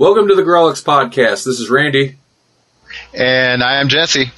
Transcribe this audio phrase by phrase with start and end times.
[0.00, 1.44] Welcome to the Grawlix Podcast.
[1.44, 2.16] This is Randy.
[3.12, 4.32] And I am Jesse.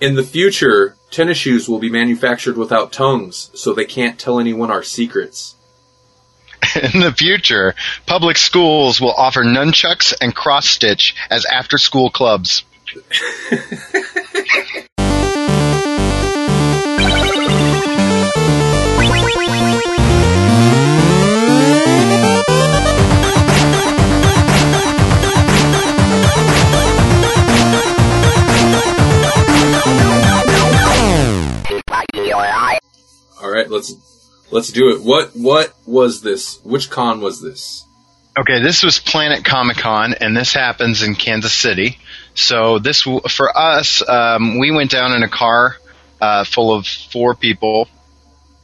[0.00, 4.72] In the future, tennis shoes will be manufactured without tongues, so they can't tell anyone
[4.72, 5.54] our secrets.
[6.82, 12.64] In the future, public schools will offer nunchucks and cross stitch as after school clubs.
[33.58, 33.94] right, let's
[34.50, 35.02] let's do it.
[35.02, 36.60] What what was this?
[36.64, 37.84] Which con was this?
[38.38, 41.98] Okay, this was Planet Comic Con, and this happens in Kansas City.
[42.34, 45.76] So this for us, um, we went down in a car
[46.20, 47.88] uh, full of four people,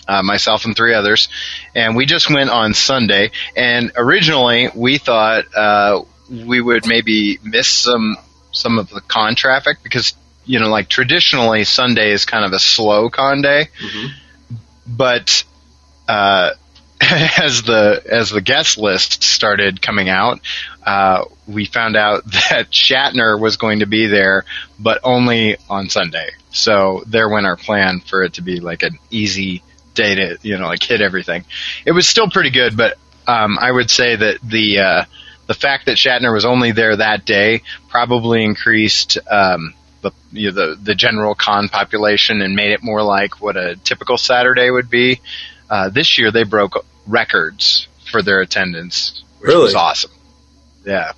[0.07, 1.29] uh, myself and three others,
[1.75, 3.33] and we just went on Sunday.
[3.57, 8.17] And originally, we thought uh, we would maybe miss some
[8.53, 10.15] some of the con traffic because
[10.47, 13.69] you know, like traditionally, Sunday is kind of a slow con day,
[14.87, 15.45] but
[16.09, 16.51] uh,
[17.01, 20.41] as the as the guest list started coming out,
[20.85, 24.45] uh, we found out that Shatner was going to be there,
[24.79, 26.31] but only on Sunday.
[26.51, 29.63] So there went our plan for it to be like an easy
[29.95, 31.45] day to you know like hit everything.
[31.85, 32.97] It was still pretty good, but
[33.27, 35.05] um, I would say that the uh,
[35.47, 39.19] the fact that Shatner was only there that day probably increased.
[39.29, 39.75] Um,
[40.05, 43.77] the, you know, the the general con population and made it more like what a
[43.83, 45.21] typical Saturday would be.
[45.69, 49.65] Uh, this year they broke records for their attendance, which Really?
[49.65, 50.11] was awesome.
[50.87, 51.13] Yeah.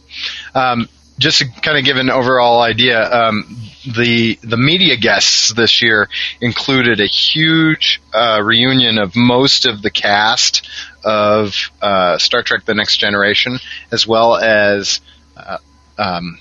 [0.55, 3.57] Um, just to kind of give an overall idea, um,
[3.97, 6.09] the the media guests this year
[6.41, 10.69] included a huge uh, reunion of most of the cast
[11.03, 13.59] of uh, Star Trek: The Next Generation,
[13.91, 15.01] as well as
[15.37, 15.57] uh,
[15.99, 16.39] um,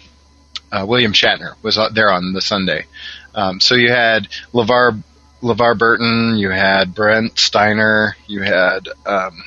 [0.76, 2.86] uh, William Shatner was uh, there on the Sunday.
[3.34, 5.02] Um, so you had LeVar
[5.42, 9.44] LeVar Burton, you had Brent Spiner, you had um,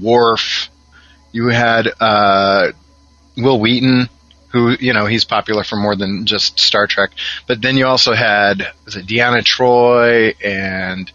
[0.00, 0.70] Worf,
[1.32, 2.72] you had uh,
[3.36, 4.08] Wil Wheaton,
[4.48, 7.10] who you know he's popular for more than just Star Trek.
[7.46, 11.10] But then you also had was it Deanna Troi and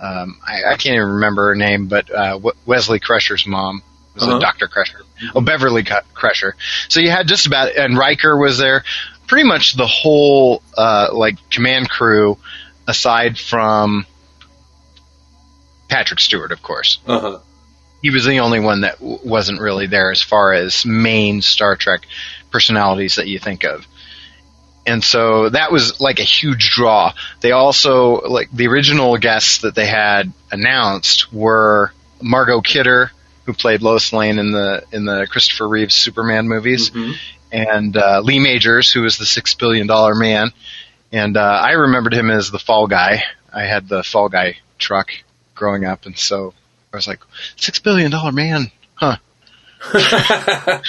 [0.00, 3.82] um, I, I can't even remember her name, but uh, Wesley Crusher's mom
[4.18, 4.36] was Uh-huh.
[4.38, 5.00] it Doctor Crusher?
[5.34, 5.84] Oh, Beverly
[6.14, 6.54] Crusher.
[6.88, 8.84] So you had just about and Riker was there.
[9.26, 12.38] Pretty much the whole uh, like command crew,
[12.86, 14.06] aside from
[15.88, 17.38] Patrick Stewart, of course Uh huh.
[18.02, 21.76] he was the only one that w- wasn't really there as far as main Star
[21.76, 22.02] Trek
[22.50, 23.86] personalities that you think of.
[24.86, 27.12] And so that was like a huge draw.
[27.40, 31.92] They also like the original guests that they had announced were
[32.22, 33.10] Margot Kidder,
[33.48, 37.14] who played Lois Lane in the in the Christopher Reeves Superman movies, Mhm.
[37.50, 40.50] and uh, Lee Majors, who was the six billion dollar man.
[41.12, 43.22] And uh, I remembered him as the Fall Guy.
[43.50, 45.08] I had the Fall Guy truck
[45.54, 46.52] growing up, and so
[46.92, 47.20] I was like,
[47.56, 49.16] six billion dollar man, huh?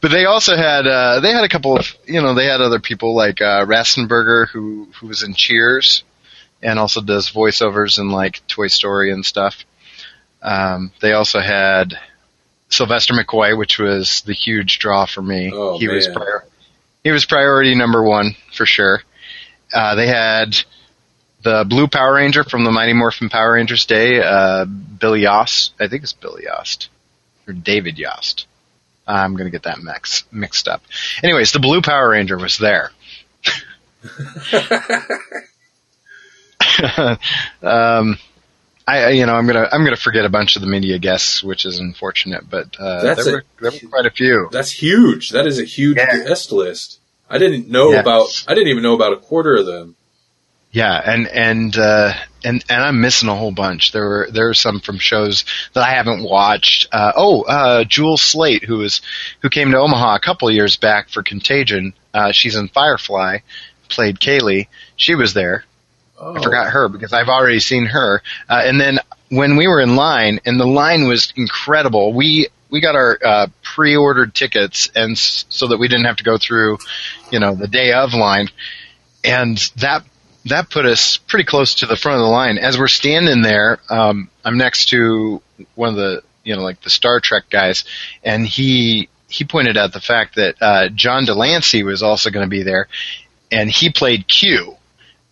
[0.00, 2.80] but they also had uh, they had a couple of you know they had other
[2.80, 6.02] people like uh, Ratzenberger who who was in Cheers
[6.62, 9.64] and also does voiceovers in like Toy Story and stuff.
[10.46, 11.98] Um, they also had
[12.68, 15.50] Sylvester McCoy, which was the huge draw for me.
[15.52, 16.46] Oh, he was prior-
[17.02, 19.02] he was priority number one for sure.
[19.74, 20.56] Uh, they had
[21.42, 25.74] the Blue Power Ranger from the Mighty Morphin Power Rangers day, uh, Billy Yost.
[25.80, 26.88] I think it's Billy Yost
[27.48, 28.46] or David Yost.
[29.06, 30.82] I'm going to get that mix, mixed up.
[31.22, 32.90] Anyways, the Blue Power Ranger was there.
[37.62, 38.18] um,
[38.86, 41.66] I, you know, I'm gonna I'm gonna forget a bunch of the media guests, which
[41.66, 44.48] is unfortunate, but uh, That's there, a- were, there were quite a few.
[44.52, 45.30] That's huge.
[45.30, 46.24] That is a huge Yeah.
[46.24, 47.00] guest list.
[47.28, 48.00] I didn't know Yeah.
[48.00, 48.44] about.
[48.46, 49.96] I didn't even know about a quarter of them.
[50.70, 52.12] Yeah, and and uh,
[52.44, 53.90] and and I'm missing a whole bunch.
[53.92, 56.88] There were there were some from shows that I haven't watched.
[56.92, 59.00] Uh, oh, uh, Jewel Staite, who was
[59.42, 61.92] who came to Omaha a couple years back for Contagion.
[62.14, 63.38] Uh, she's in Firefly,
[63.88, 64.68] played Kaylee.
[64.96, 65.64] She was there.
[66.18, 66.34] Oh.
[66.36, 68.22] I forgot her because I've already seen her.
[68.48, 68.98] Uh, and then
[69.28, 72.12] when we were in line, and the line was incredible.
[72.12, 76.24] We we got our uh, pre-ordered tickets, and s- so that we didn't have to
[76.24, 76.78] go through,
[77.30, 78.48] you know, the day of line,
[79.24, 80.04] and that
[80.46, 82.58] that put us pretty close to the front of the line.
[82.58, 85.42] As we're standing there, um, I'm next to
[85.74, 87.84] one of the you know like the Star Trek guys,
[88.24, 92.46] and he he pointed out the fact that uh, John de Lancie was also going
[92.46, 92.88] to be there,
[93.50, 94.76] and he played Q,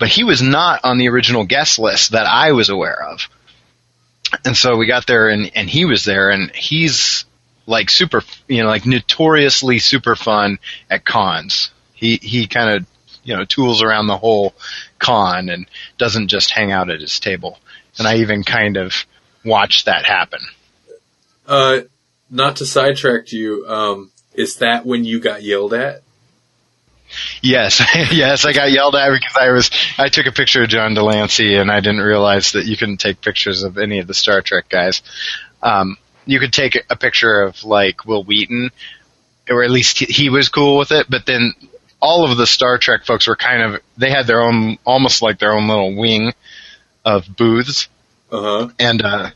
[0.04, 3.26] but he was not on the original guest list that I was aware of.
[4.44, 7.24] And so we got there, and and he was there, and he's
[7.64, 10.58] like super, you know, like notoriously super fun
[10.90, 11.70] at cons.
[11.94, 12.86] He he kind of
[13.22, 14.52] you know tools around the whole
[14.98, 15.64] con and
[15.96, 17.58] doesn't just hang out at his table.
[17.96, 19.06] And I even kind of
[19.42, 20.40] watched that happen.
[21.46, 21.78] Uh,
[22.28, 26.02] not to sidetrack you, um, is that when you got yelled at?
[27.42, 27.80] Yes,
[28.12, 31.02] yes, I got yelled at because I was I took a picture of John de
[31.02, 34.40] Lancie and I didn't realize that you couldn't take pictures of any of the Star
[34.42, 35.02] Trek guys.
[35.62, 35.96] Um,
[36.26, 38.70] you could take a picture of like Wil Wheaton,
[39.48, 41.06] or at least he, he was cool with it.
[41.08, 41.52] But then
[42.00, 45.38] all of the Star Trek folks were kind of they had their own almost like
[45.38, 46.32] their own little wing
[47.04, 47.88] of booths,
[48.32, 48.68] Uh huh.
[48.78, 49.30] and uh,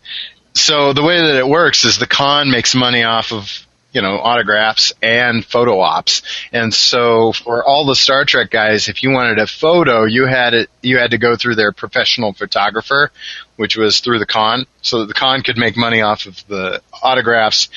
[0.55, 4.19] so the way that it works is the con makes money off of you know
[4.19, 9.39] autographs and photo ops, and so for all the Star Trek guys, if you wanted
[9.39, 13.11] a photo, you had it you had to go through their professional photographer,
[13.57, 16.83] which was through the con, so that the con could make money off of the
[17.03, 17.69] autographs,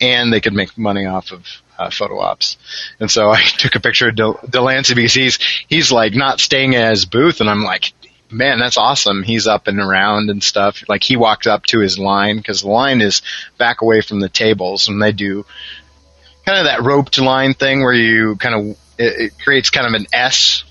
[0.00, 1.46] and they could make money off of
[1.80, 2.56] uh, photo ops.
[3.00, 5.38] And so I took a picture of Del- de Lancie because he's
[5.68, 7.92] he's like not staying at his booth, and I'm like,
[8.30, 9.22] man, that's awesome.
[9.22, 10.88] He's up and around and stuff.
[10.88, 13.22] Like he walked up to his line because the line is
[13.58, 15.44] back away from the tables, and they do
[16.44, 19.94] kind of that roped line thing where you kind of it, it creates kind of
[19.94, 20.64] an S.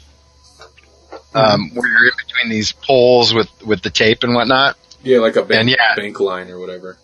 [1.32, 4.78] Um, where you're in between these poles with, with the tape and whatnot.
[5.04, 5.96] Yeah, like a bank, And yeah.
[5.96, 6.98] bank line or whatever.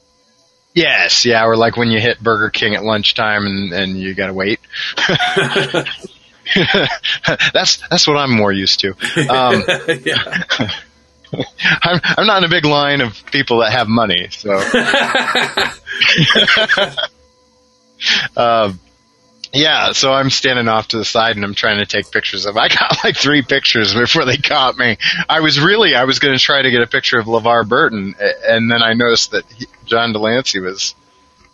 [0.74, 4.34] Yes, yeah, or like when you hit Burger King at lunchtime and, and you gotta
[4.34, 4.60] wait.
[7.54, 8.92] that's that's what I'm more used to.
[9.30, 9.64] Um.
[11.82, 14.54] I'm I'm not in a big line of people that have money, so.
[18.38, 18.80] um,
[19.54, 22.58] yeah, so I'm standing off to the side and I'm trying to take pictures of.
[22.58, 24.98] I got like three pictures before they caught me.
[25.30, 28.16] I was really I was going to try to get a picture of LeVar Burton,
[28.20, 30.94] and then I noticed that he, John de Lancie was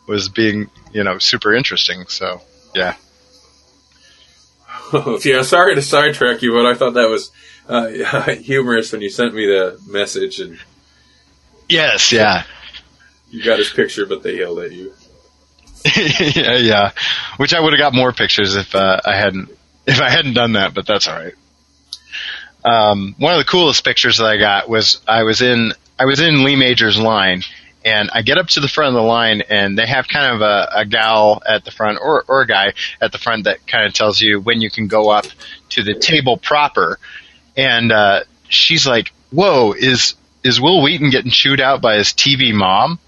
[0.07, 2.05] was being you know super interesting.
[2.07, 2.41] So
[2.75, 2.95] yeah.
[5.25, 7.31] yeah, sorry to sidetrack you, but I thought that was
[7.67, 7.87] uh,
[8.35, 10.59] humorous when you sent me the message and
[11.71, 12.43] Yes, yeah.
[13.29, 14.93] you got his picture, but they yelled at you.
[15.95, 16.91] yeah, yeah.
[17.37, 19.49] Which I would have got more pictures if uh, I hadn't
[19.87, 21.33] if I hadn't done that, but that's all right.
[22.63, 26.19] Um, one of the coolest pictures that I got was I was in I was
[26.19, 27.43] in Lee Major's line,
[27.83, 30.41] and I get up to the front of the line, and they have kind of
[30.41, 33.85] a, a gal at the front or or a guy at the front that kind
[33.85, 35.25] of tells you when you can go up
[35.69, 36.99] to the table proper,
[37.57, 42.53] and uh, she's like, "Whoa, is is Wil Wheaton getting chewed out by his TV
[42.53, 42.99] mom?"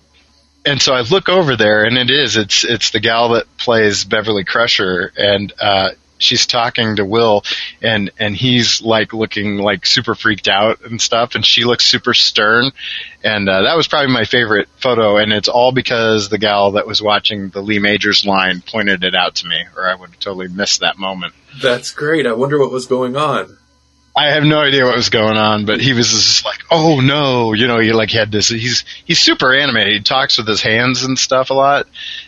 [0.66, 4.04] and so I look over there, and it is it's it's the gal that plays
[4.06, 5.92] Beverly Crusher, and uh,
[6.24, 7.44] she's talking to Will,
[7.82, 12.14] and and he's like looking like super freaked out and stuff, and she looks super
[12.14, 12.72] stern,
[13.24, 16.88] and uh, that was probably my favorite photo, and it's all because the gal that
[16.88, 20.20] was watching the Lee Majors line pointed it out to me, or I would have
[20.20, 21.34] totally missed that moment.
[21.62, 22.26] That's great.
[22.26, 23.58] I wonder what was going on.
[24.16, 27.54] I have no idea what was going on, but he was just like, "Oh no!"
[27.54, 28.48] You know, he like had this.
[28.48, 29.94] He's he's super animated.
[29.94, 31.88] He talks with his hands and stuff a lot,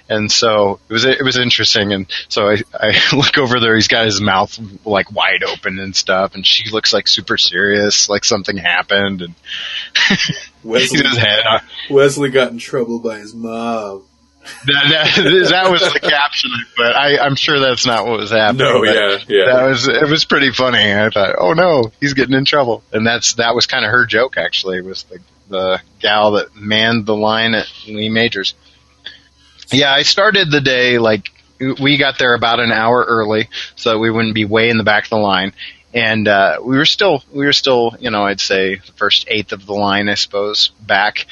[0.09, 1.93] and so it was it was interesting.
[1.93, 3.75] And so I I look over there.
[3.75, 8.09] He's got his mouth like wide open and stuff, and she looks like super serious,
[8.09, 9.35] like something happened, and
[10.63, 11.43] Wesley, his head.
[11.47, 11.59] uh,
[11.91, 14.03] Wesley got in trouble by his mom.
[14.65, 18.67] That, that, that was the caption, but I, I'm sure that's not what was happening.
[18.67, 19.45] No, yeah, yeah.
[19.45, 20.93] that was it was pretty funny.
[20.93, 24.05] I thought, oh no, he's getting in trouble, and that's that was kind of her
[24.05, 24.81] joke actually.
[24.81, 28.55] Was the the gal that manned the line at Lee Majors.
[29.71, 33.99] Yeah, I started the day like we got there about an hour early, so that
[33.99, 35.53] we wouldn't be way in the back of the line.
[35.93, 39.53] And uh, we were still, we were still, you know, I'd say the first eighth
[39.53, 41.25] of the line, I suppose, back.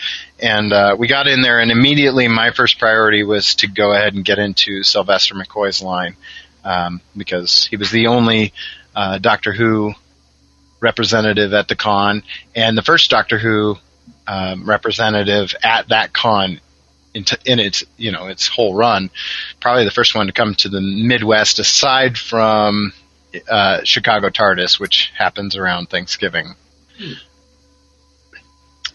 [0.44, 4.14] And uh, we got in there, and immediately my first priority was to go ahead
[4.14, 6.18] and get into Sylvester McCoy's line
[6.66, 8.52] um, because he was the only
[8.94, 9.94] uh, Doctor Who
[10.82, 12.24] representative at the con,
[12.54, 13.78] and the first Doctor Who
[14.28, 16.60] um, representative at that con
[17.14, 19.12] in, t- in its you know its whole run.
[19.62, 22.92] Probably the first one to come to the Midwest, aside from
[23.50, 26.56] uh, Chicago TARDIS, which happens around Thanksgiving.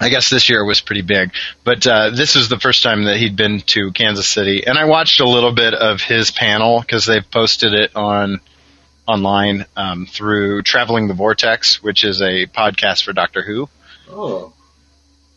[0.01, 1.33] I guess this year was pretty big,
[1.65, 4.85] but uh, this was the first time that he'd been to Kansas City, and I
[4.85, 8.41] watched a little bit of his panel because they've posted it on
[9.09, 13.69] online um, through Traveling the Vortex, which is a podcast for Doctor Who.
[14.11, 14.53] Oh,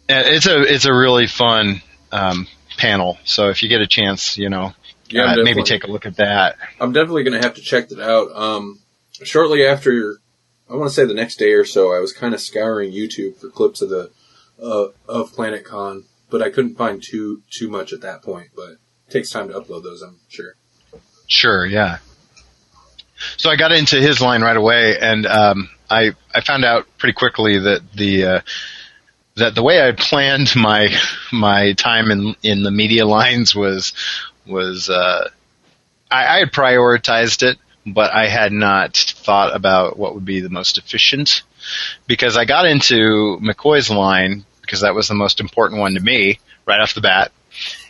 [0.07, 3.17] And it's a it's a really fun um, panel.
[3.23, 4.73] So if you get a chance, you know,
[5.09, 5.33] yeah.
[5.33, 6.57] Uh, maybe take a look at that.
[6.79, 8.31] I'm definitely going to have to check that out.
[8.35, 8.79] Um,
[9.11, 10.19] shortly after,
[10.69, 13.37] I want to say the next day or so, I was kind of scouring YouTube
[13.37, 14.11] for clips of the
[14.61, 18.49] uh, of Planet Con, but I couldn't find too too much at that point.
[18.55, 20.01] But it takes time to upload those.
[20.01, 20.55] I'm sure.
[21.27, 21.99] Sure, yeah.
[23.37, 27.13] So I got into his line right away, and um, I I found out pretty
[27.13, 28.41] quickly that the uh,
[29.35, 30.89] that the way I planned my
[31.31, 33.93] my time in in the media lines was
[34.45, 35.29] was uh,
[36.09, 40.49] I, I had prioritized it, but I had not thought about what would be the
[40.49, 41.43] most efficient
[42.07, 46.39] because I got into McCoy's line because that was the most important one to me
[46.65, 47.33] right off the bat,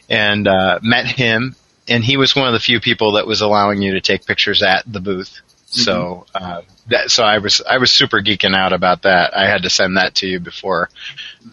[0.09, 1.55] and uh, met him,
[1.88, 4.63] and he was one of the few people that was allowing you to take pictures
[4.63, 5.41] at the booth.
[5.67, 9.38] So uh, that so I was I was super geeking out about that.
[9.38, 10.89] I had to send that to you before.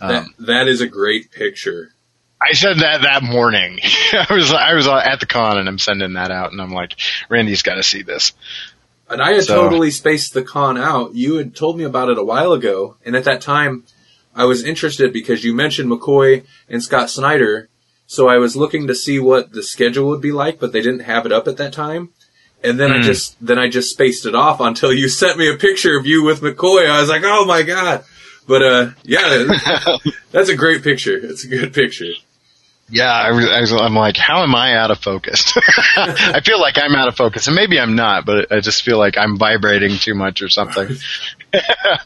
[0.01, 1.93] Um, that, that is a great picture.
[2.41, 3.81] I said that that morning.
[4.13, 6.95] I was I was at the con and I'm sending that out, and I'm like,
[7.29, 8.33] Randy's got to see this.
[9.11, 11.15] And I had So- totally spaced the con out.
[11.15, 13.85] You had told me about it a while ago, and at that time,
[14.39, 17.69] I was interested because you mentioned McCoy and Scott Snyder.
[18.07, 21.01] So I was looking to see what the schedule would be like, but they didn't
[21.01, 22.11] have it up at that time.
[22.65, 23.03] And then I Hmm.
[23.03, 26.25] just then I just spaced it off until you sent me a picture of you
[26.25, 26.89] with McCoy.
[26.89, 28.05] I was like, oh my god!
[28.47, 29.45] But uh, yeah,
[30.31, 31.17] that's a great picture.
[31.17, 32.13] It's a good picture.
[32.91, 35.53] Yeah, I I'm like, how am I out of focus?
[35.97, 38.99] I feel like I'm out of focus, and maybe I'm not, but I just feel
[38.99, 40.89] like I'm vibrating too much or something.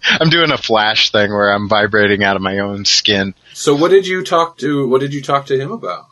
[0.05, 3.35] I'm doing a flash thing where I'm vibrating out of my own skin.
[3.53, 4.89] So what did you talk to?
[4.89, 6.07] What did you talk to him about?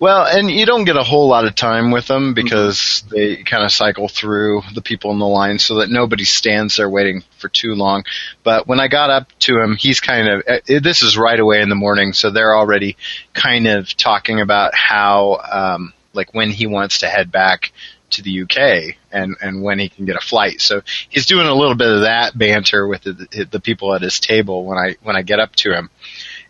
[0.00, 3.62] Well, and you don't get a whole lot of time with them because they kind
[3.62, 7.50] of cycle through the people in the line so that nobody stands there waiting for
[7.50, 8.04] too long.
[8.42, 11.60] But when I got up to him, he's kind of, eh, this is right away
[11.60, 12.96] in the morning, so they're already
[13.34, 17.70] kind of talking about how, um, like when he wants to head back
[18.08, 20.62] to the UK and, and when he can get a flight.
[20.62, 20.80] So
[21.10, 24.64] he's doing a little bit of that banter with the, the people at his table
[24.64, 25.90] when I, when I get up to him.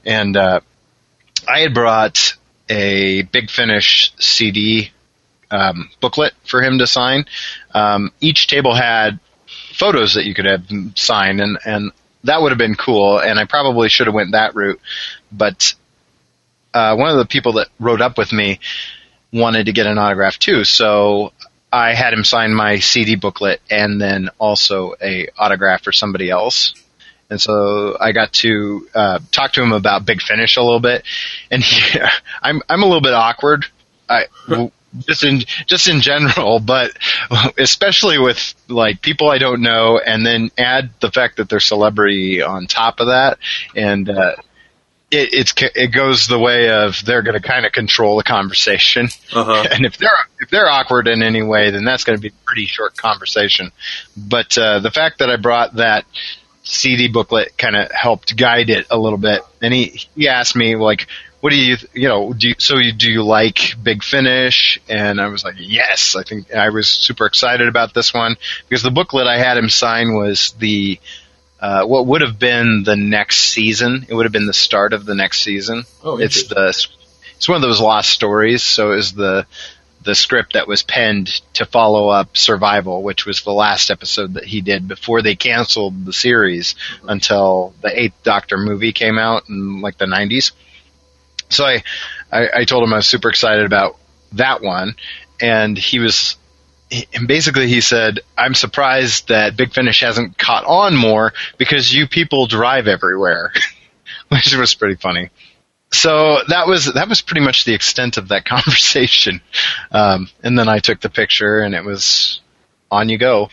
[0.07, 0.61] And, uh,
[1.49, 2.37] I had brought
[2.71, 4.93] a Big Finish CD
[5.51, 7.27] um, booklet for him to sign.
[7.75, 9.19] Um, each table had
[9.75, 11.93] photos that you could have signed, and and
[12.25, 13.19] that would have been cool.
[13.19, 14.81] And I probably should have went that route,
[15.33, 15.75] but
[16.73, 18.61] uh, one of the people that rode up with me
[19.33, 21.33] wanted to get an autograph too, so.
[21.73, 26.75] I had him sign my CD booklet and then also a autograph for somebody else.
[27.31, 31.05] And so I got to uh, talk to him about Big Finish a little bit,
[31.51, 31.99] and he,
[32.43, 33.67] I'm I'm a little bit awkward,
[34.09, 34.27] I
[35.07, 36.93] just in just in general, but
[37.59, 42.43] especially with like people I don't know, and then add the fact that they're celebrity
[42.43, 43.39] on top of that,
[43.77, 44.35] and uh,
[45.11, 49.09] it it's it goes the way of they're going to kind of control the conversation,
[49.33, 49.69] Uh huh.
[49.73, 50.11] and if they're
[50.41, 53.71] if they're awkward in any way, then that's going to be a pretty short conversation.
[54.17, 56.05] But uh, the fact that I brought that
[56.71, 59.43] CD booklet kind of helped guide it a little bit.
[59.61, 61.07] And he he asked me like,
[61.41, 62.33] "What do you you know?
[62.33, 66.23] Do you, so you do you like Big Finish?" And I was like, "Yes." I
[66.23, 68.37] think I was super excited about this one
[68.69, 71.01] because the booklet I had him sign was the
[71.61, 74.07] uh, what would have been the next season.
[74.09, 75.85] It would have been the start of the next season.
[76.03, 76.69] Oh, it's the
[77.37, 78.63] it's one of those lost stories.
[78.63, 79.47] So it was the
[80.03, 84.45] the script that was penned to follow up Survival, which was the last episode that
[84.45, 86.75] he did before they canceled the series
[87.07, 90.53] until the Eighth Doctor movie came out in like the '90s.
[91.51, 91.83] So I,
[92.33, 93.97] I, I told him I was super excited about
[94.33, 94.95] that one,
[95.41, 96.37] and he was.
[97.15, 102.09] And basically, he said, "I'm surprised that Big Finish hasn't caught on more because you
[102.09, 103.53] people drive everywhere,"
[104.29, 105.31] which was pretty funny
[105.93, 109.41] so that was that was pretty much the extent of that conversation.
[109.91, 112.41] Um, and then I took the picture, and it was
[112.91, 113.51] on you go.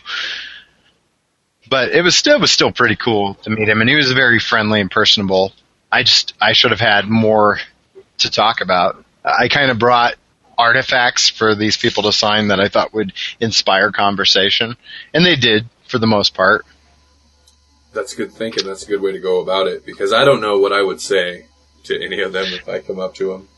[1.68, 4.12] But it was still it was still pretty cool to meet him, and he was
[4.12, 5.52] very friendly and personable.
[5.90, 7.58] I just I should have had more
[8.18, 9.04] to talk about.
[9.24, 10.14] I kind of brought
[10.56, 14.76] artifacts for these people to sign that I thought would inspire conversation,
[15.12, 16.64] and they did for the most part.
[17.92, 18.66] That's good thinking.
[18.66, 21.00] That's a good way to go about it because I don't know what I would
[21.00, 21.47] say
[21.88, 23.48] to any of them if I come up to them.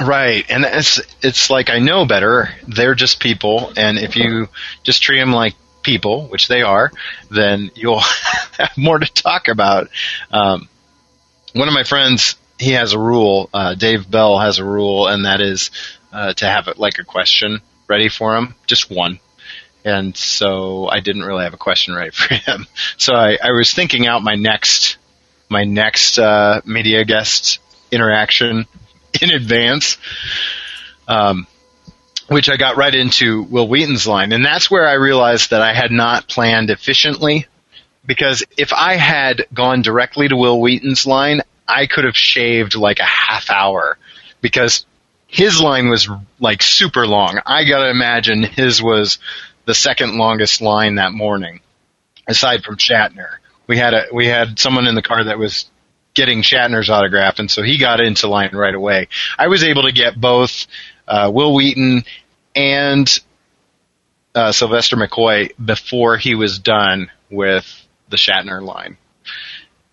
[0.00, 2.50] Right, and it's it's like I know better.
[2.66, 4.48] They're just people, and if you
[4.82, 6.90] just treat them like people, which they are,
[7.30, 8.00] then you'll
[8.58, 9.88] have more to talk about.
[10.32, 10.68] Um,
[11.52, 13.48] one of my friends, he has a rule.
[13.54, 15.70] Uh, Dave Bell has a rule, and that is
[16.12, 19.20] uh, to have it like a question ready for him, just one.
[19.84, 22.66] And so I didn't really have a question ready for him.
[22.96, 24.96] So I, I was thinking out my next
[25.54, 27.60] my next uh, media guest
[27.92, 28.66] interaction
[29.22, 29.98] in advance,
[31.06, 31.46] um,
[32.26, 35.72] which I got right into Wil Wheaton's line, and that's where I realized that I
[35.72, 37.46] had not planned efficiently.
[38.06, 42.98] Because if I had gone directly to Wil Wheaton's line, I could have shaved like
[42.98, 43.96] a half hour.
[44.42, 44.84] Because
[45.26, 46.08] his line was
[46.38, 47.40] like super long.
[47.46, 49.18] I gotta imagine his was
[49.64, 51.60] the second longest line that morning,
[52.28, 53.38] aside from Shatner.
[53.66, 55.70] We had a we had someone in the car that was
[56.14, 59.08] getting Shatner's autograph, and so he got into line right away.
[59.38, 60.66] I was able to get both
[61.08, 62.04] uh, Wil Wheaton
[62.54, 63.20] and
[64.34, 67.66] uh, Sylvester McCoy before he was done with
[68.08, 68.96] the Shatner line.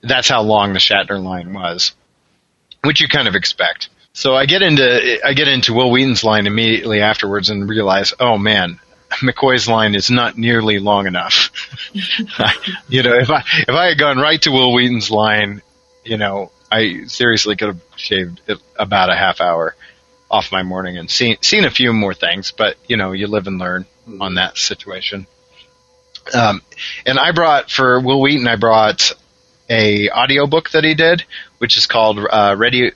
[0.01, 1.93] That's how long the Shatner line was,
[2.83, 3.89] which you kind of expect.
[4.13, 8.37] So I get into I get into Wil Wheaton's line immediately afterwards and realize, oh
[8.37, 8.79] man,
[9.19, 11.51] McCoy's line is not nearly long enough.
[12.89, 15.61] you know, if I if I had gone right to Wil Wheaton's line,
[16.03, 18.41] you know, I seriously could have shaved
[18.77, 19.75] about a half hour
[20.29, 23.47] off my morning and seen seen a few more things, but you know, you live
[23.47, 24.21] and learn mm-hmm.
[24.21, 25.27] on that situation.
[26.33, 26.61] Um,
[27.05, 29.13] and I brought for Wil Wheaton, I brought
[29.69, 31.23] a audiobook that he did,
[31.57, 32.91] which is called uh, Ready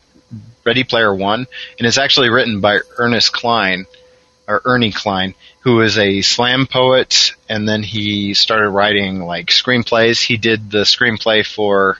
[0.63, 3.85] Ready Player One, and it's actually written by Ernest Cline
[4.47, 10.23] or Ernie Cline, who is a slam poet, and then he started writing like screenplays.
[10.23, 11.97] He did the screenplay for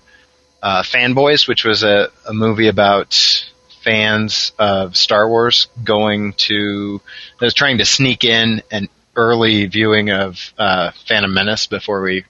[0.62, 3.46] uh, Fanboys, which was a, a movie about
[3.84, 7.02] fans of Star Wars going to,
[7.40, 12.26] was trying to sneak in an early viewing of uh, Phantom Menace before we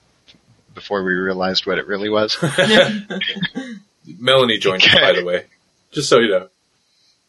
[0.74, 2.36] before we realized what it really was.
[4.18, 5.00] Melanie joined okay.
[5.00, 5.46] by the way.
[5.90, 6.48] Just so you know.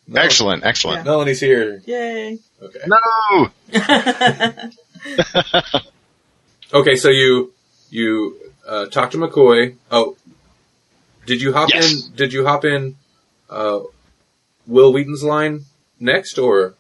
[0.07, 0.25] Melanie.
[0.25, 0.97] Excellent, excellent.
[0.99, 1.11] Yeah.
[1.11, 1.81] Melanie's here.
[1.85, 2.39] Yay.
[2.61, 2.79] Okay.
[2.87, 3.49] No!
[6.79, 7.53] okay, so you
[7.89, 8.37] you
[8.67, 9.75] uh, talked to McCoy.
[9.91, 10.15] Oh,
[11.25, 12.07] did you hop yes.
[12.07, 12.15] in?
[12.15, 12.95] Did you hop in?
[13.49, 13.81] Uh,
[14.65, 15.65] Wil Wheaton's line
[15.99, 16.75] next, or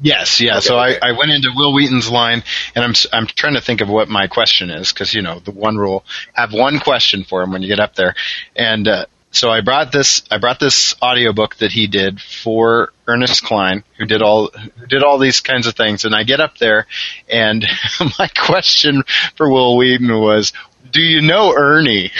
[0.00, 0.58] Yes, yeah.
[0.58, 0.98] Okay, so okay.
[1.00, 2.42] I, I went into Wil Wheaton's line,
[2.74, 5.52] and I'm I'm trying to think of what my question is because you know the
[5.52, 8.14] one rule: have one question for him when you get up there,
[8.56, 13.42] and uh, so I brought this I brought this audiobook that he did for Ernest
[13.42, 16.04] Cline, who did all who did all these kinds of things.
[16.04, 16.86] And I get up there,
[17.28, 17.66] and
[18.18, 19.02] my question
[19.34, 20.52] for Wil Wheaton was,
[20.90, 22.12] "Do you know Ernie?"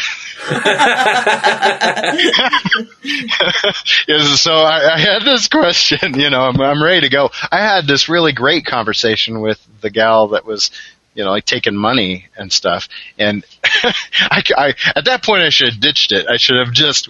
[0.45, 0.53] so
[4.53, 6.21] I, I, had this question.
[6.21, 7.31] You know, I'm, I'm ready to go.
[7.51, 10.71] I had this really great conversation with the gal that was
[11.15, 12.89] you know, like taking money and stuff.
[13.19, 16.27] And I, I, at that point, I should have ditched it.
[16.29, 17.09] I should have just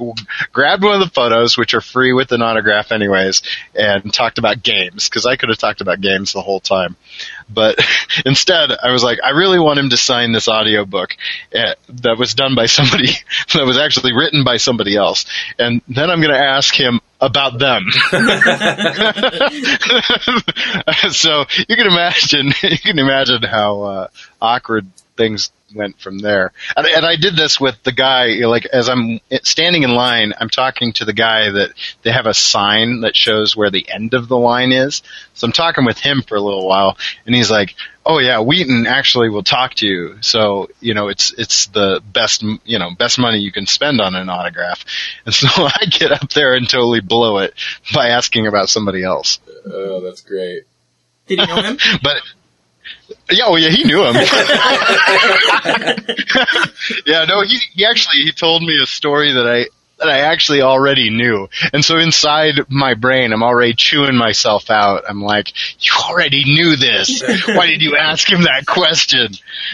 [0.53, 3.43] grabbed one of the photos, which are free with an autograph anyways,
[3.75, 6.97] and talked about games, because I could have talked about games the whole time.
[7.49, 7.79] But
[8.25, 11.17] instead, I was like, I really want him to sign this audiobook
[11.55, 13.13] uh, that was done by somebody,
[13.55, 15.27] that was actually written by somebody else.
[15.59, 17.91] And then I'm going to ask him about them.
[21.11, 24.09] so you can imagine, you can imagine how uh,
[24.41, 26.53] awkward things went from there.
[26.77, 30.51] And, and I did this with the guy, like as I'm standing in line, I'm
[30.51, 34.29] talking to the guy that they have a sign that shows where the end of
[34.29, 35.03] the line is.
[35.35, 37.75] So I'm talking with him for a little while, and he's like,
[38.07, 40.19] "Oh yeah, Wheaton actually will talk to you.
[40.21, 44.15] So you know, it's it's the best you know best money you can spend on
[44.15, 44.85] an autograph."
[45.27, 47.55] And so I get up there and totally blow it
[47.93, 49.41] by asking about somebody else.
[49.67, 50.65] Oh, that's great.
[51.27, 51.79] Did you know him?
[52.03, 52.17] but
[53.31, 54.15] yeah, oh yeah, he knew him.
[57.07, 59.67] yeah, no, he he actually he told me a story that I
[59.99, 61.49] that I actually already knew.
[61.73, 65.05] And so inside my brain, I'm already chewing myself out.
[65.09, 67.23] I'm like, you already knew this.
[67.47, 69.29] Why did you ask him that question?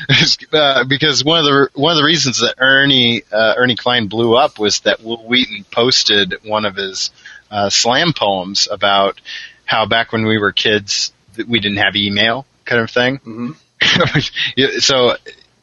[0.53, 4.37] uh, because one of the one of the reasons that Ernie uh, Ernie Cline blew
[4.37, 7.11] up was that Wil Wheaton posted one of his
[7.51, 9.21] uh, slam poems about
[9.65, 11.13] how back when we were kids
[11.49, 13.19] we didn't have email kind of thing.
[13.19, 14.79] Mm-hmm.
[14.79, 15.17] so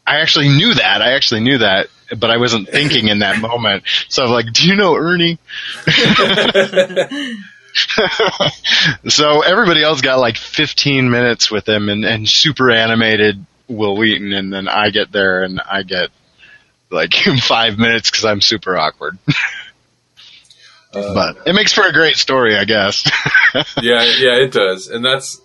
[0.06, 1.02] I actually knew that.
[1.02, 3.84] I actually knew that, but I wasn't thinking in that moment.
[4.10, 5.40] So I'm like, do you know Ernie?
[9.08, 14.34] so everybody else got like 15 minutes with him and, and super animated Wil Wheaton,
[14.34, 16.10] and then I get there and I get
[16.90, 19.18] like five minutes because I'm super awkward.
[20.94, 23.04] Uh, but it makes for a great story, I guess.
[23.82, 25.42] yeah, yeah, it does, and that's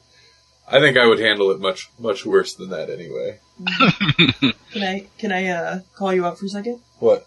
[0.68, 3.40] I think I would handle it much much worse than that anyway.
[4.72, 6.80] can I can I uh, call you up for a second?
[6.98, 7.26] What?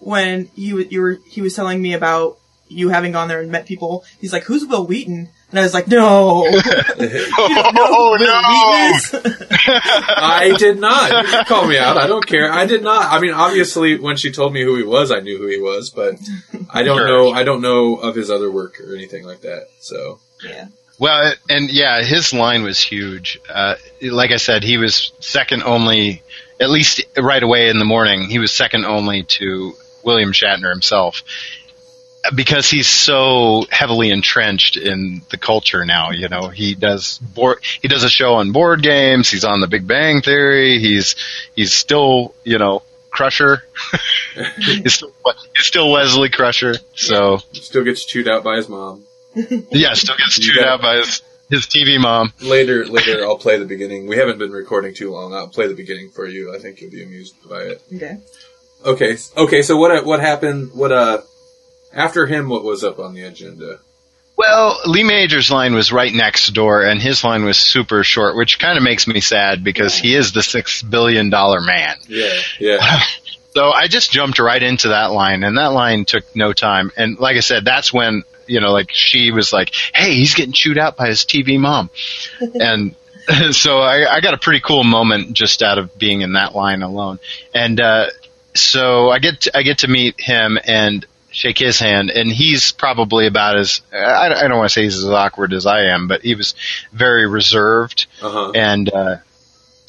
[0.00, 2.38] When you you were he was telling me about
[2.68, 4.04] you having gone there and met people.
[4.20, 9.20] He's like, "Who's Wil Wheaton?" And I was like, "No, oh no,
[10.16, 11.10] I did not.
[11.10, 11.96] You can call me out.
[11.96, 12.52] I don't care.
[12.52, 13.12] I did not.
[13.12, 15.90] I mean, obviously, when she told me who he was, I knew who he was,
[15.90, 16.16] but
[16.70, 17.06] I don't sure.
[17.06, 17.30] know.
[17.32, 19.68] I don't know of his other work or anything like that.
[19.80, 20.68] So yeah.
[20.98, 23.40] Well, and yeah, his line was huge.
[23.48, 26.22] Uh, like I said, he was second only,
[26.58, 31.22] at least right away in the morning, he was second only to William Shatner himself.
[32.34, 36.10] because he's so heavily entrenched in the culture now.
[36.10, 39.30] You know, he does board, he does a show on board games.
[39.30, 40.78] He's on The Big Bang Theory.
[40.80, 41.14] He's
[41.54, 43.62] he's still you know Crusher.
[44.56, 45.12] he's, still,
[45.56, 46.74] he's still Wesley Crusher.
[46.94, 49.04] So Still gets chewed out by his mom.
[49.70, 52.32] yeah, still gets You chewed got- out by his his TV mom.
[52.40, 54.08] Later, later, I'll play the beginning.
[54.08, 55.32] We haven't been recording too long.
[55.32, 56.52] I'll play the beginning for you.
[56.52, 57.82] I think you'll be amused by it.
[57.94, 58.16] Okay.
[58.84, 59.62] Okay, okay.
[59.62, 60.04] So what?
[60.04, 60.72] What happened?
[60.74, 60.90] What?
[60.92, 61.22] Uh,
[61.92, 63.78] after him, what was up on the agenda?
[64.36, 68.58] Well, Lee Major's line was right next door, and his line was super short, which
[68.58, 71.96] kind of makes me sad because he is the six billion dollar man.
[72.08, 73.00] Yeah, yeah.
[73.56, 76.92] So I just jumped right into that line, and that line took no time.
[76.94, 80.52] And like I said, that's when you know, like she was like, "Hey, he's getting
[80.52, 81.90] chewed out by his TV mom,"
[82.40, 82.94] and
[83.52, 86.82] so I, I got a pretty cool moment just out of being in that line
[86.82, 87.18] alone.
[87.54, 88.06] And uh,
[88.54, 92.72] so I get to, I get to meet him and shake his hand, and he's
[92.72, 96.08] probably about as I, I don't want to say he's as awkward as I am,
[96.08, 96.54] but he was
[96.92, 98.52] very reserved Uh huh.
[98.54, 99.16] and uh,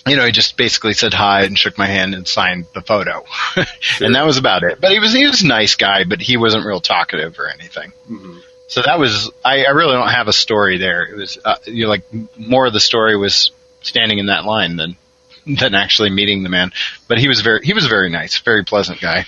[0.05, 3.23] you know, he just basically said hi and shook my hand and signed the photo,
[4.01, 4.81] and that was about it.
[4.81, 7.91] But he was he was a nice guy, but he wasn't real talkative or anything.
[8.07, 11.03] hmm So that was I, I really don't have a story there.
[11.03, 12.03] It was uh, you like
[12.37, 13.51] more of the story was
[13.81, 14.97] standing in that line than
[15.45, 16.73] than actually meeting the man.
[17.07, 19.25] But he was very he was a very nice, very pleasant guy.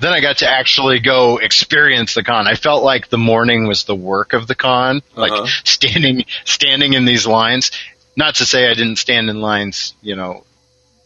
[0.00, 2.48] Then I got to actually go experience the con.
[2.48, 5.46] I felt like the morning was the work of the con, like Uh-huh.
[5.64, 7.70] standing standing in these lines.
[8.16, 10.44] Not to say I didn't stand in lines, you know,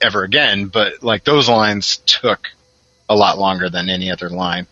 [0.00, 2.48] ever again, but like those lines took
[3.10, 4.66] a lot longer than any other line.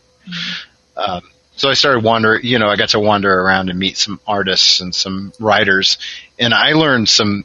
[0.96, 1.22] Um,
[1.56, 4.80] so I started wandering, you know, I got to wander around and meet some artists
[4.80, 5.98] and some writers,
[6.38, 7.44] and I learned some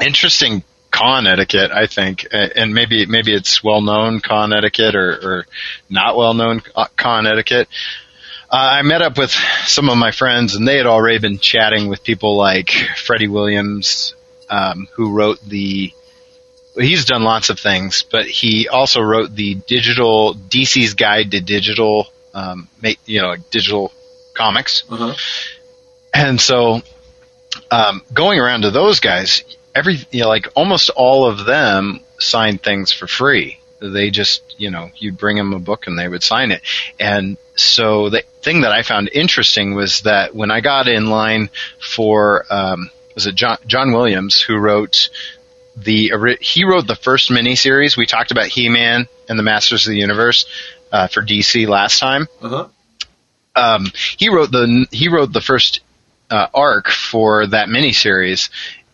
[0.00, 1.70] interesting con etiquette.
[1.72, 5.46] I think, and maybe maybe it's well known con etiquette or, or
[5.90, 6.62] not well known
[6.96, 7.68] con etiquette.
[8.48, 9.32] Uh, I met up with
[9.64, 14.14] some of my friends, and they had already been chatting with people like Freddie Williams,
[14.48, 15.92] um, who wrote the.
[16.78, 22.06] He's done lots of things, but he also wrote the digital DC's Guide to Digital,
[22.36, 23.92] um, ma- you know, like digital
[24.34, 24.84] comics.
[24.88, 25.14] Uh huh.
[26.14, 26.82] And so,
[27.70, 29.42] um, going around to those guys,
[29.74, 33.58] every you know, like almost all of them signed things for free.
[33.80, 36.62] They just, you know, you'd bring them a book and they would sign it.
[36.98, 41.50] And so the thing that I found interesting was that when I got in line
[41.78, 45.10] for, um, was it John, John Williams who wrote
[45.76, 47.98] the, he wrote the first miniseries.
[47.98, 50.46] We talked about He-Man and the Masters of the Universe,
[50.92, 52.66] uh, for DC last time Uh huh.
[53.54, 55.80] um, he wrote the he wrote the first
[56.30, 58.50] uh, arc for that miniseries,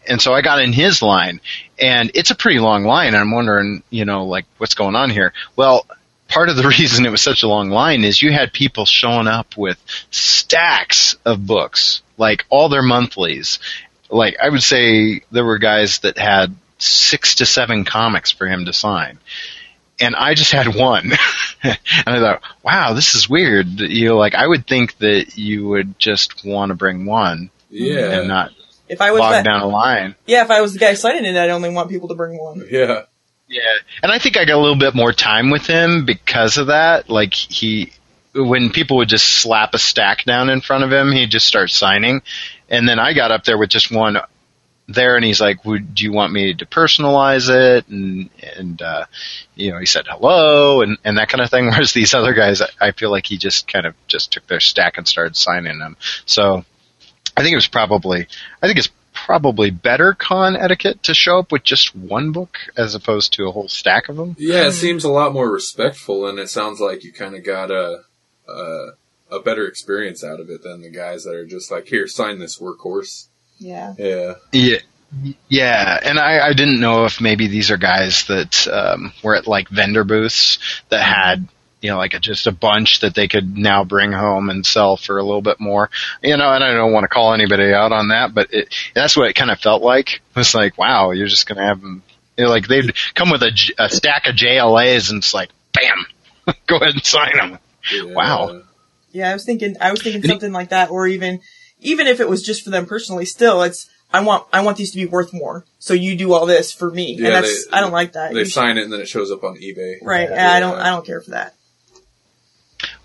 [0.08, 1.40] and so I got in his line,
[1.78, 3.08] and it's a pretty long line.
[3.08, 5.32] And I'm wondering, you know, like what's going on here?
[5.56, 5.86] Well,
[6.28, 9.28] part of the reason it was such a long line is you had people showing
[9.28, 13.58] up with stacks of books, like all their monthlies.
[14.10, 18.64] Like I would say there were guys that had six to seven comics for him
[18.66, 19.18] to sign
[20.02, 21.12] and I just had one.
[21.62, 23.80] and I thought, wow, this is weird.
[23.80, 28.18] You know, like I would think that you would just want to bring one Yeah.
[28.18, 28.50] and not
[28.88, 30.14] If I was bog that, down a line.
[30.26, 32.66] yeah, if I was the guy signing it, I'd only want people to bring one.
[32.70, 33.02] yeah.
[33.48, 33.60] Yeah,
[34.02, 37.10] and I think I got a little bit more time with him because of that.
[37.10, 37.92] Like he,
[38.34, 41.70] when people would just slap a stack down in front of him, he'd just start
[41.70, 42.22] signing,
[42.70, 44.16] and then I got up there with just one
[44.94, 49.06] there, and he's like, "Would do you want me to personalize it?" And and uh,
[49.54, 51.66] you know, he said hello and and that kind of thing.
[51.70, 54.60] Whereas these other guys, I, I feel like he just kind of just took their
[54.60, 55.96] stack and started signing them.
[56.26, 56.64] So
[57.36, 58.26] I think it was probably,
[58.62, 62.94] I think it's probably better con etiquette to show up with just one book as
[62.94, 64.36] opposed to a whole stack of them.
[64.38, 67.70] Yeah, it seems a lot more respectful, and it sounds like you kind of got
[67.70, 68.02] a,
[68.48, 68.86] a
[69.30, 72.38] a better experience out of it than the guys that are just like, "Here, sign
[72.38, 73.28] this workhorse."
[73.62, 73.94] Yeah.
[73.98, 74.34] Yeah.
[74.52, 74.78] Yeah.
[75.48, 79.46] Yeah, and I, I didn't know if maybe these are guys that um, were at
[79.46, 81.48] like vendor booths that had
[81.82, 84.96] you know like a, just a bunch that they could now bring home and sell
[84.96, 85.90] for a little bit more.
[86.22, 89.14] You know, and I don't want to call anybody out on that, but it, that's
[89.14, 90.14] what it kind of felt like.
[90.14, 92.02] It was like, wow, you're just gonna have them.
[92.38, 95.50] You know, like they'd come with a, J- a stack of JLAs and it's like,
[95.74, 96.06] bam,
[96.66, 97.58] go ahead and sign them.
[97.92, 98.04] yeah.
[98.14, 98.62] Wow.
[99.10, 101.40] Yeah, I was thinking, I was thinking something like that, or even,
[101.82, 104.90] even if it was just for them personally, still, it's, I want, I want these
[104.92, 105.64] to be worth more.
[105.78, 107.14] So you do all this for me.
[107.18, 108.32] Yeah, and that's, they- I don't like that.
[108.32, 109.96] They You should- sign it and then it shows up on eBay.
[110.02, 110.28] right.
[110.28, 110.34] Yeah.
[110.36, 111.54] and I don't, I don't care for that.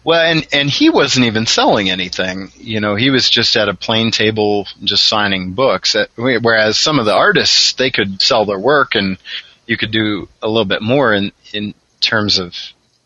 [0.03, 2.51] Well, and and he wasn't even selling anything.
[2.55, 5.95] You know, he was just at a plain table, just signing books.
[5.95, 9.17] At- Whereas some of the artists, they could sell their work, and
[9.65, 12.55] you could do a little bit more in in terms of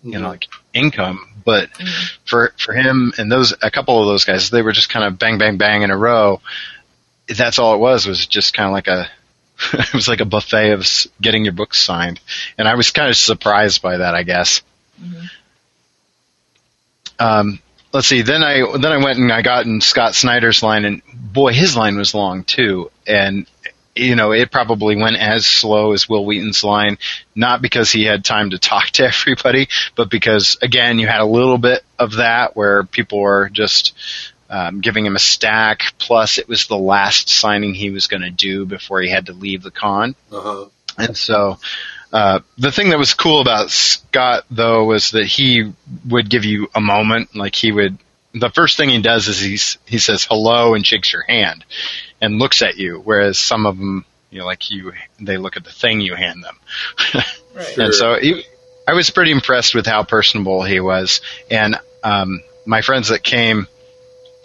[0.03, 0.25] you know, mm-hmm.
[0.27, 1.27] like income.
[1.43, 2.15] But mm-hmm.
[2.25, 5.17] for for him and those a couple of those guys, they were just kind of
[5.17, 6.41] bang, bang, bang in a row.
[7.27, 8.07] That's all it was.
[8.07, 9.09] Was just kind of like a.
[9.73, 10.87] it was like a buffet of
[11.21, 12.19] getting your books signed,
[12.57, 14.15] and I was kind of surprised by that.
[14.15, 14.61] I guess.
[15.01, 15.25] Mm-hmm.
[17.19, 17.59] Um,
[17.93, 18.21] let's see.
[18.21, 21.75] Then I then I went and I got in Scott Snyder's line, and boy, his
[21.75, 22.91] line was long too.
[23.05, 23.47] And
[23.95, 26.97] you know, it probably went as slow as Wil Wheaton's line,
[27.35, 31.25] not because he had time to talk to everybody, but because again, you had a
[31.25, 33.93] little bit of that where people were just
[34.49, 35.93] um, giving him a stack.
[35.97, 39.33] Plus, it was the last signing he was going to do before he had to
[39.33, 40.15] leave the con.
[40.31, 40.65] Uh huh.
[40.97, 41.57] And so,
[42.11, 45.73] uh, the thing that was cool about Scott though was that he
[46.07, 47.97] would give you a moment, like he would,
[48.33, 51.63] the first thing he does is he's, he says hello and shakes your hand
[52.21, 55.63] and looks at you, whereas some of them, you know, like you, they look at
[55.63, 56.57] the thing you hand them.
[57.53, 57.67] Right.
[57.67, 57.83] Sure.
[57.83, 58.45] And so he,
[58.87, 61.19] I was pretty impressed with how personable he was.
[61.49, 63.67] And um, my friends that came,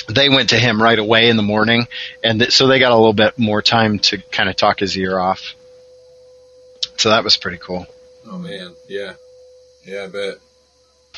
[0.08, 1.86] they went to him right away in the morning,
[2.22, 4.96] and th- so they got a little bit more time to kind of talk his
[4.96, 5.54] ear off.
[6.96, 7.86] So that was pretty cool.
[8.28, 9.14] Oh man, yeah,
[9.84, 10.34] yeah, I bet.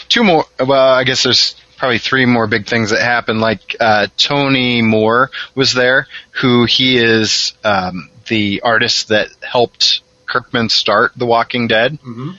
[0.09, 0.45] Two more.
[0.59, 3.41] Well, I guess there's probably three more big things that happened.
[3.41, 10.69] Like uh, Tony Moore was there, who he is um, the artist that helped Kirkman
[10.69, 11.95] start The Walking Dead.
[11.95, 12.33] Mm-hmm.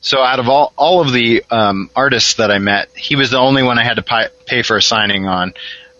[0.00, 3.38] So out of all all of the um, artists that I met, he was the
[3.38, 5.54] only one I had to pi- pay for a signing on,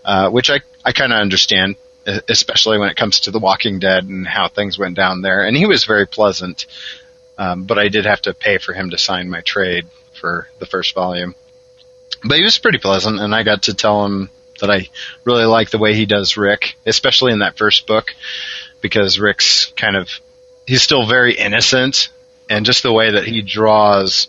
[0.05, 1.77] uh, which I I kind of understand,
[2.29, 5.47] especially when it comes to The Walking Dead and how things went down there.
[5.47, 6.67] And he was very pleasant,
[7.39, 9.87] um, but I did have to pay for him to sign my trade
[10.21, 11.35] for the first volume.
[12.23, 14.89] But he was pretty pleasant, and I got to tell him that I
[15.25, 18.15] really like the way he does Rick, especially in that first book,
[18.81, 20.09] because Rick's kind of
[20.67, 22.09] he's still very innocent
[22.49, 24.29] and just the way that he draws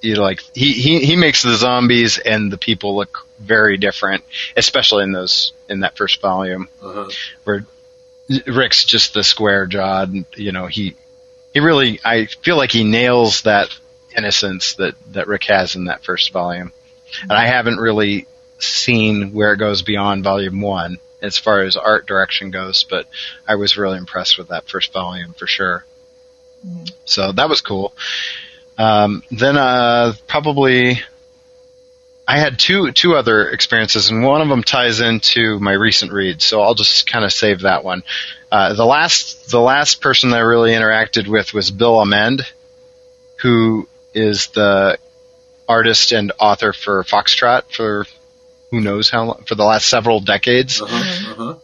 [0.00, 4.24] you know, like he, he he makes the zombies and the people look very different
[4.56, 7.10] especially in those in that first volume Uh huh.
[7.44, 7.66] where
[8.46, 10.96] Rick's just the square jawed you know he
[11.54, 13.68] he really I feel like he nails that
[14.16, 16.72] innocence that that Rick has in that first volume
[17.22, 18.26] and I haven't really
[18.58, 23.06] seen where it goes beyond volume 1 as far as art direction goes but
[23.46, 25.84] I was really impressed with that first volume for sure
[27.04, 27.92] so that was cool.
[28.78, 31.00] Um, then uh, probably
[32.28, 36.42] I had two two other experiences, and one of them ties into my recent read.
[36.42, 38.02] So I'll just kind of save that one.
[38.50, 42.42] Uh, the last the last person that I really interacted with was Bill Amend,
[43.36, 44.98] who is the
[45.68, 48.06] artist and author for Foxtrot for
[48.70, 51.32] who knows how long, for the last several decades Uh huh.
[51.32, 51.54] Uh huh.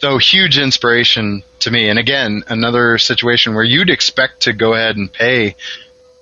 [0.00, 1.88] so huge inspiration to me.
[1.88, 5.56] And again, another situation where you'd expect to go ahead and pay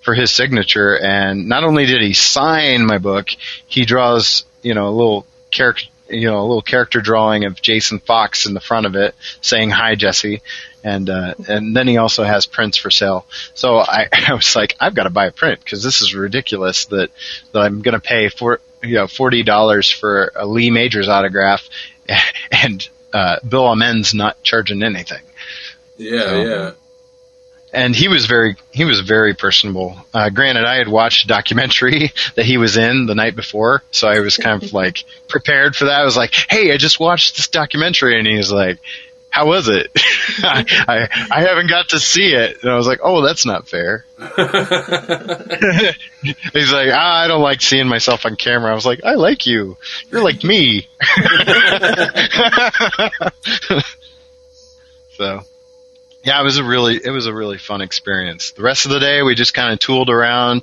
[0.03, 0.97] for his signature.
[0.99, 3.29] And not only did he sign my book,
[3.67, 7.99] he draws, you know, a little character, you know, a little character drawing of Jason
[7.99, 10.43] Fox in the front of it saying, hi, Jesse.
[10.87, 13.27] And, uh, and then he also has prints for sale.
[13.55, 16.85] So I, I was like, I've got to buy a print because this is ridiculous
[16.87, 17.11] that,
[17.53, 21.69] that I'm going to pay for, you know, $40 for a Lee Majors autograph
[22.53, 25.23] and, uh, Bill Amend's not charging anything.
[25.97, 26.71] Yeah, So- yeah.
[27.73, 29.99] And he was very, he was very personable.
[30.15, 34.09] Uh, granted, I had watched a documentary that he was in the night before, so
[34.09, 36.01] I was kind of like prepared for that.
[36.01, 38.79] I was like, hey, I just watched this documentary, and he was like,
[39.37, 39.91] how was it?
[40.43, 42.63] I, I, I haven't got to see it.
[42.63, 44.07] And I was like, oh, that's not fair.
[44.19, 44.31] He's
[46.73, 48.73] like, ah, I don't like seeing myself on camera.
[48.73, 49.77] I was like, I like you.
[50.11, 50.89] You're like me.
[55.11, 55.43] so,
[56.25, 58.53] yeah, it was a really, it was a really fun experience.
[58.53, 60.63] The rest of the day, we just kind of tooled around.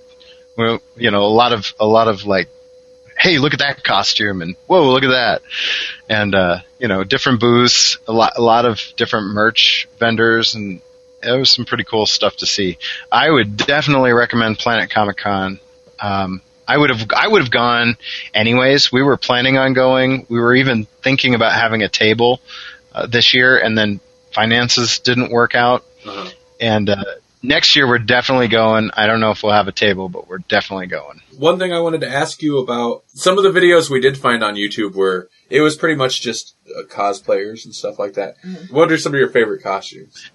[0.57, 2.49] Well, you know, a lot of, a lot of like,
[3.17, 5.41] hey, look at that costume, and whoa, look at that,
[6.09, 10.81] and uh, you know, different booths, a lot, a lot of different merch vendors, and
[11.21, 12.77] it was some pretty cool stuff to see.
[13.11, 15.59] I would definitely recommend Planet Comic Con.
[15.99, 17.97] Um, I would have I would have gone
[18.33, 18.91] anyways.
[18.91, 20.25] We were planning on going.
[20.29, 22.41] We were even thinking about having a table
[22.93, 23.99] uh, this year, and then
[24.31, 25.83] finances didn't work out.
[26.05, 26.29] Uh-huh.
[26.59, 27.03] And uh,
[27.43, 28.89] next year we're definitely going.
[28.95, 31.21] I don't know if we'll have a table, but we're definitely going.
[31.37, 34.43] One thing I wanted to ask you about some of the videos we did find
[34.43, 38.35] on YouTube were it was pretty much just uh, cosplayers and stuff like that.
[38.71, 40.31] What are some of your favorite costumes?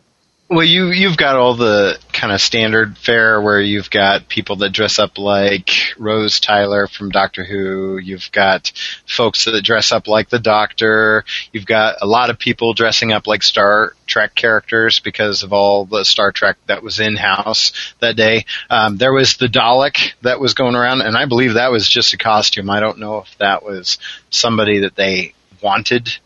[0.51, 4.71] Well, you you've got all the kind of standard fare where you've got people that
[4.71, 7.99] dress up like Rose Tyler from Doctor Who.
[7.99, 8.73] You've got
[9.07, 11.27] folks that dress up like the Doctor.
[11.53, 15.85] You've got a lot of people dressing up like Star Trek characters because of all
[15.85, 18.47] the Star Trek that was in house that day.
[18.71, 22.15] Um, there was the Dalek that was going around, and I believe that was just
[22.15, 22.71] a costume.
[22.71, 23.99] I don't know if that was
[24.31, 26.17] somebody that they wanted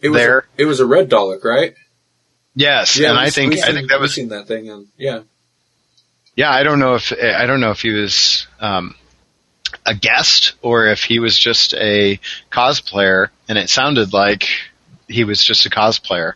[0.00, 0.38] It was there.
[0.38, 1.74] A, it was a red Dalek, right?
[2.54, 4.68] Yes, and I we- think we I think that we was seen that thing.
[4.68, 5.20] And yeah,
[6.36, 8.94] Yeah, I don't know if I don't know if he was um,
[9.86, 14.48] a guest or if he was just a cosplayer, and it sounded like
[15.08, 16.34] he was just a cosplayer.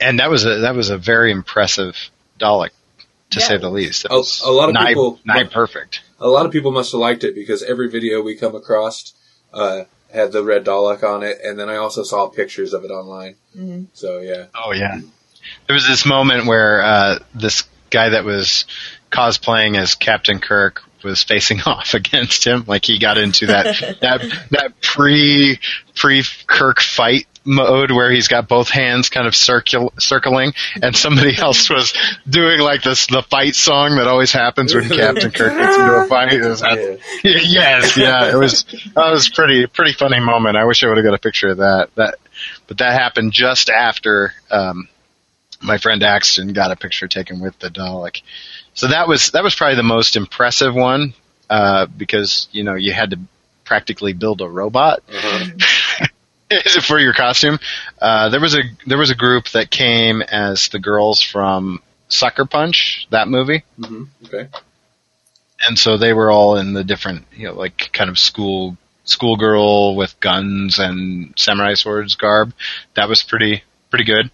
[0.00, 1.96] And that was a that was a very impressive
[2.40, 2.70] Dalek,
[3.30, 3.46] to Yeah.
[3.46, 4.04] say the least.
[4.06, 6.00] A- a lot of nigh, people- nigh perfect.
[6.18, 9.12] a lot of people must have liked it because every video we come across
[9.52, 12.90] uh, had the red Dalek on it, and then I also saw pictures of it
[12.90, 13.36] online.
[13.56, 13.86] Mhm.
[13.92, 15.00] So yeah, Oh yeah.
[15.66, 18.64] There was this moment where uh, this guy that was
[19.10, 22.64] cosplaying as Captain Kirk was facing off against him.
[22.66, 25.58] Like he got into that that that pre
[25.94, 30.52] pre Kirk fight mode where he's got both hands kind of circul- circling,
[30.82, 31.92] and somebody else was
[32.28, 36.06] doing like this the fight song that always happens when Captain Kirk gets into a
[36.08, 36.40] fight.
[36.40, 36.96] Was- yeah.
[37.42, 40.56] yes, yeah, it was that was pretty pretty funny moment.
[40.56, 41.88] I wish I would have got a picture of that.
[41.96, 42.14] That,
[42.66, 44.88] but that happened just after um,
[45.60, 48.22] my friend Axton got a picture taken with the Dalek.
[48.74, 51.14] So that was that was probably the most impressive one
[51.50, 53.18] uh, because you know you had to
[53.64, 55.44] practically build a robot Uh-huh.
[56.82, 57.58] for your costume.
[58.00, 62.44] Uh, there was a there was a group that came as the girls from Sucker
[62.46, 64.48] Punch, that movie hmm Okay.
[65.66, 69.96] and so they were all in the different, you know, like kind of school schoolgirl
[69.96, 72.52] with guns and samurai swords garb.
[72.94, 74.30] That was pretty pretty good.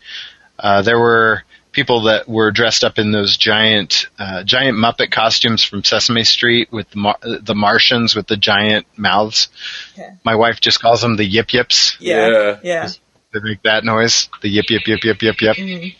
[0.58, 1.42] Uh, there were
[1.78, 6.72] people that were dressed up in those giant uh, giant Muppet costumes from Sesame Street
[6.72, 9.48] with the, Mar- the Martians with the giant mouths.
[9.96, 10.08] Okay.
[10.24, 11.96] My wife just calls them the yip yips.
[12.00, 12.28] Yeah.
[12.28, 12.56] Yeah.
[12.64, 12.88] Yeah.
[13.32, 14.28] They make that noise.
[14.42, 15.94] The yip yip yip yip yip yip Mhm.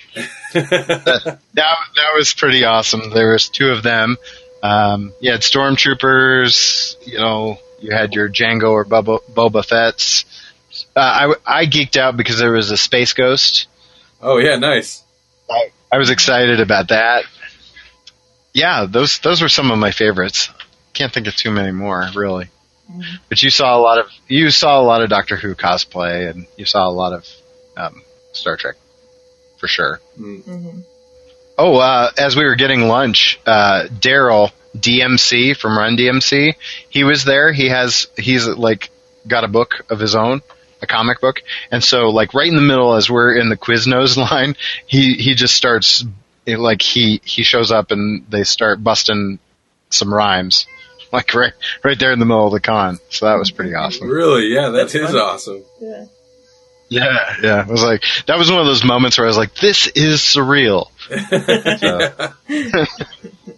[0.55, 3.11] that that was pretty awesome.
[3.14, 4.17] There was two of them.
[4.62, 6.97] Um, you had stormtroopers.
[7.07, 10.25] You know, you had your Jango or Boba, Boba Fett's.
[10.97, 11.01] Uh,
[11.47, 13.69] I I geeked out because there was a space ghost.
[14.21, 15.05] oh yeah, nice.
[15.51, 17.25] I, I was excited about that.
[18.53, 20.51] Yeah, those those were some of my favorites.
[20.93, 22.49] Can't think of too many more, really.
[23.29, 26.47] But you saw a lot of you saw a lot of Doctor Who cosplay, and
[26.57, 27.27] you saw a lot of
[27.77, 28.77] um, Star Trek,
[29.59, 30.01] for sure.
[30.19, 30.43] Mm.
[30.45, 30.85] Mhm.
[31.59, 36.55] Oh, uh, as we were getting lunch, uh, Darryl DMC from Run DMC,
[36.89, 37.53] he was there.
[37.53, 38.91] He has he's like
[39.27, 40.41] got a book of his own,
[40.83, 44.17] a comic book, and so like right in the middle, as we're in the Quiznos
[44.31, 46.05] line, he he just starts
[46.47, 49.38] it, like he he shows up and they start busting
[49.91, 50.67] some rhymes,
[51.12, 52.99] like right right there in the middle of the con.
[53.11, 54.09] So that was pretty awesome.
[54.09, 54.49] Really?
[54.49, 55.17] Yeah, that That's is fun.
[55.17, 55.62] awesome.
[55.81, 56.05] Yeah.
[56.91, 57.61] Yeah, yeah.
[57.61, 60.21] It was like that was one of those moments where I was like, this is
[60.21, 60.87] surreal.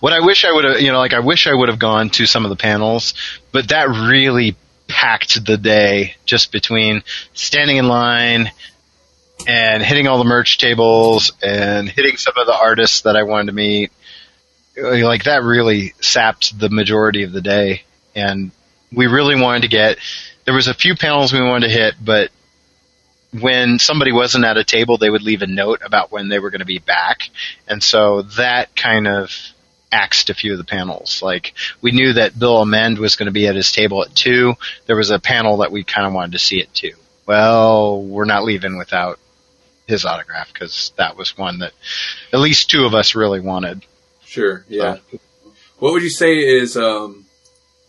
[0.00, 2.10] What I wish I would have, you know, like I wish I would have gone
[2.10, 3.14] to some of the panels,
[3.52, 4.56] but that really
[4.88, 8.50] packed the day just between standing in line
[9.46, 13.46] and hitting all the merch tables and hitting some of the artists that I wanted
[13.46, 13.92] to meet.
[14.76, 17.82] Uh, like that really sapped the majority of the day.
[18.14, 18.50] And
[18.92, 19.98] we really wanted to get,
[20.44, 22.30] there was a few panels we wanted to hit, but
[23.40, 26.50] when somebody wasn't at a table, they would leave a note about when they were
[26.50, 27.30] going to be back.
[27.66, 29.30] And so that kind of
[29.94, 31.22] axed a few of the panels.
[31.22, 34.54] Like we knew that Bill Amend was going to be at his table at two.
[34.86, 36.94] There was a panel that we kind of wanted to see at two.
[37.26, 39.18] Well, we're not leaving without
[39.86, 41.72] his autograph because that was one that
[42.32, 43.84] at least two of us really wanted.
[44.24, 44.64] Sure.
[44.68, 44.98] Yeah.
[45.78, 47.26] What would you say is um,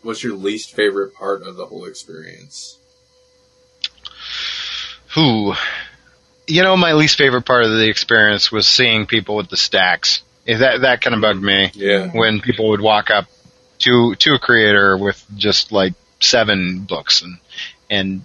[0.04, 2.78] what's your least favorite part of the whole experience?
[5.16, 5.54] Who,
[6.48, 10.22] you know, my least favorite part of the experience was seeing people with the stacks.
[10.46, 11.72] That that kind of bugged me.
[11.74, 12.08] Yeah.
[12.08, 13.26] when people would walk up
[13.80, 17.38] to to a creator with just like seven books and
[17.90, 18.22] and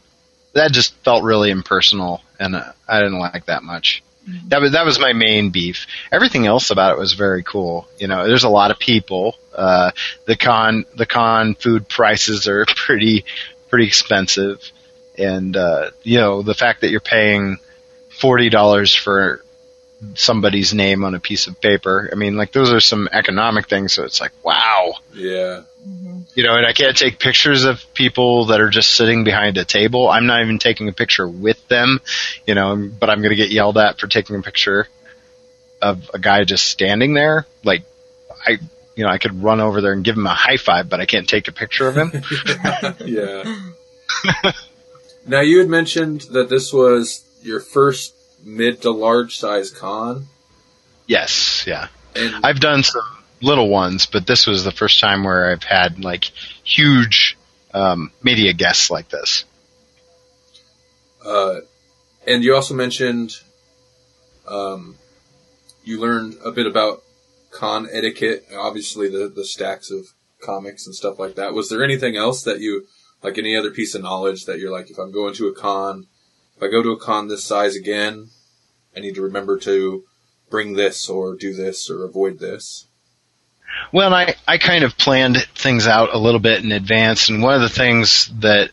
[0.52, 4.02] that just felt really impersonal and uh, I didn't like that much.
[4.48, 5.86] That was that was my main beef.
[6.12, 7.88] Everything else about it was very cool.
[7.98, 9.34] You know, there's a lot of people.
[9.54, 9.92] Uh,
[10.26, 13.24] the con the con food prices are pretty
[13.70, 14.60] pretty expensive,
[15.18, 17.58] and uh, you know the fact that you're paying
[18.20, 19.42] forty dollars for
[20.14, 22.08] somebody's name on a piece of paper.
[22.10, 23.92] I mean, like those are some economic things.
[23.92, 25.62] So it's like, wow, Yeah.
[25.84, 29.56] you you know, and I can't take pictures of people that are just sitting behind
[29.58, 30.08] a table.
[30.08, 32.00] I'm not even taking a picture with them,
[32.46, 34.88] you know, but I'm going to get yelled at for taking a picture
[35.82, 37.46] of a guy just standing there.
[37.64, 37.82] Like,
[38.46, 38.58] I,
[38.94, 41.06] you know, I could run over there and give him a high five, but I
[41.06, 42.12] can't take a picture of him.
[43.04, 43.56] yeah.
[45.26, 48.14] now you had mentioned that this was your first
[48.44, 50.26] mid to large size con.
[51.06, 51.88] yes, yeah.
[52.16, 53.02] And I've done some
[53.40, 56.24] little ones, but this was the first time where I've had like
[56.64, 57.38] huge
[57.72, 59.44] um, media guests like this.
[61.24, 61.60] uh,
[62.26, 63.32] and you also mentioned
[64.48, 64.96] um,
[65.84, 67.02] you learned a bit about
[67.50, 68.46] con etiquette.
[68.56, 70.06] Obviously, the the stacks of
[70.42, 71.54] comics and stuff like that.
[71.54, 72.86] Was there anything else that you
[73.22, 73.38] like?
[73.38, 76.06] Any other piece of knowledge that you're like, if I'm going to a con,
[76.60, 78.28] if I go to a con this size again,
[78.94, 80.04] I need to remember to
[80.50, 82.86] bring this or do this or avoid this.
[83.92, 87.54] Well, I, I kind of planned things out a little bit in advance, and one
[87.54, 88.72] of the things that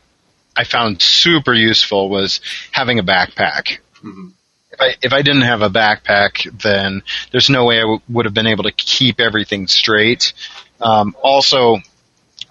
[0.53, 3.77] I found super useful was having a backpack.
[4.03, 4.33] Mhm.
[4.71, 8.25] If I, if I didn't have a backpack, then there's no way I w- would
[8.25, 10.33] have been able to keep everything straight.
[10.81, 11.77] Um, also,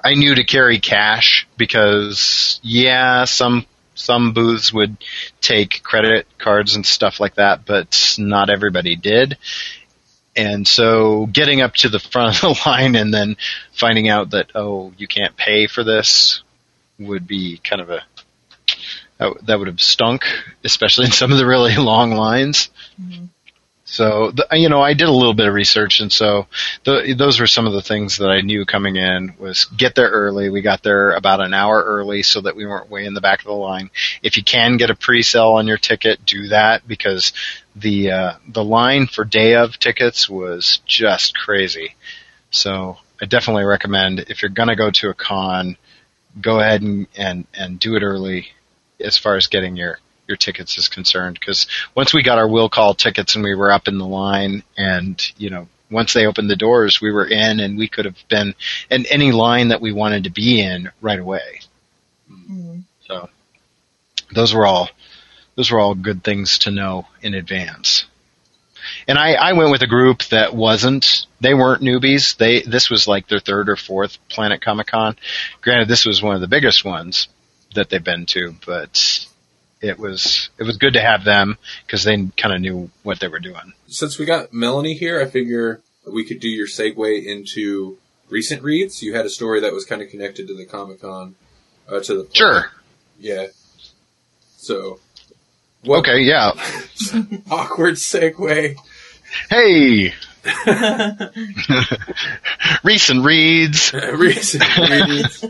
[0.03, 3.67] I knew to carry cash because, yeah, some
[3.97, 4.97] some booths would
[5.41, 9.37] take credit cards and stuff like that, but not everybody did.
[10.37, 13.37] And so getting up to the front of the line and then
[13.73, 16.43] finding out that, oh, you can't pay for this
[16.99, 18.03] would be kind of a,
[19.19, 20.25] that, would have stunk,
[20.63, 22.69] especially in some of the really long lines.
[23.01, 23.25] Mm-hmm.
[23.89, 26.49] So, the, you know, I did a little bit of research and so
[26.83, 30.11] the, those were some of the things that I knew coming in was get there
[30.11, 30.51] early.
[30.51, 33.39] We got there about an hour early so that we weren't way in the back
[33.39, 33.91] of the line.
[34.25, 37.33] If you can get a pre-sale on your ticket, do that because
[37.77, 41.95] the uh, the line for day of tickets was just crazy.
[42.51, 45.77] So I definitely recommend if you're gonna go to a con,
[46.41, 48.49] go ahead and and, and do it early
[48.99, 51.39] as far as getting your your tickets is concerned.
[51.39, 54.63] Because once we got our will call tickets and we were up in the line,
[54.77, 58.17] and you know once they opened the doors, we were in and we could have
[58.29, 58.55] been
[58.91, 61.61] in any line that we wanted to be in right away.
[62.31, 62.83] Mhm.
[63.07, 63.29] So
[64.33, 64.91] those were all
[65.55, 68.05] those were all good things to know in advance.
[69.09, 72.37] And I, I went with a group that wasn't they weren't newbies.
[72.37, 75.17] They this was like their third or fourth Planet Comic Con.
[75.61, 77.29] Granted this was one of the biggest ones
[77.75, 79.27] that they've been to, but
[79.81, 81.57] it was it was good to have them
[81.87, 83.73] because they kind of knew what they were doing.
[83.89, 87.99] Since we got Melanie here, I figure we could do your segue into
[88.31, 89.03] recent reads.
[89.03, 91.35] You had a story that was kind of connected to the Comic Con,
[91.89, 92.71] uh, to the Sure.
[93.19, 93.47] yeah.
[94.57, 94.99] So,
[95.83, 96.51] what Okay, yeah.
[97.51, 98.77] awkward segue.
[99.51, 100.15] Hey.
[102.85, 103.93] Recent reads.
[103.93, 105.45] recent reads.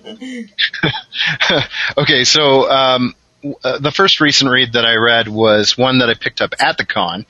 [1.99, 3.15] okay, so um, w-
[3.63, 6.79] uh, the first recent read that I read was one that I picked up at
[6.79, 7.27] the con,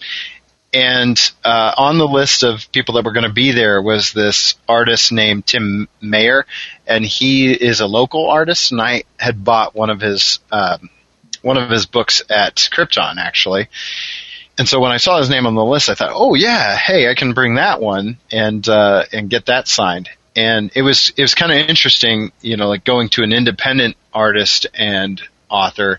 [0.72, 4.56] and uh, on the list of people that were going to be there was this
[4.68, 6.44] artist named Tim Mayer,
[6.86, 10.90] and he is a local artist, and I had bought one of his um,
[11.42, 13.68] one of his books at Krypton actually.
[14.58, 17.08] And so when I saw his name on the list, I thought, "Oh yeah, hey,
[17.10, 21.22] I can bring that one and uh, and get that signed." And it was it
[21.22, 25.99] was kind of interesting, you know, like going to an independent artist and author's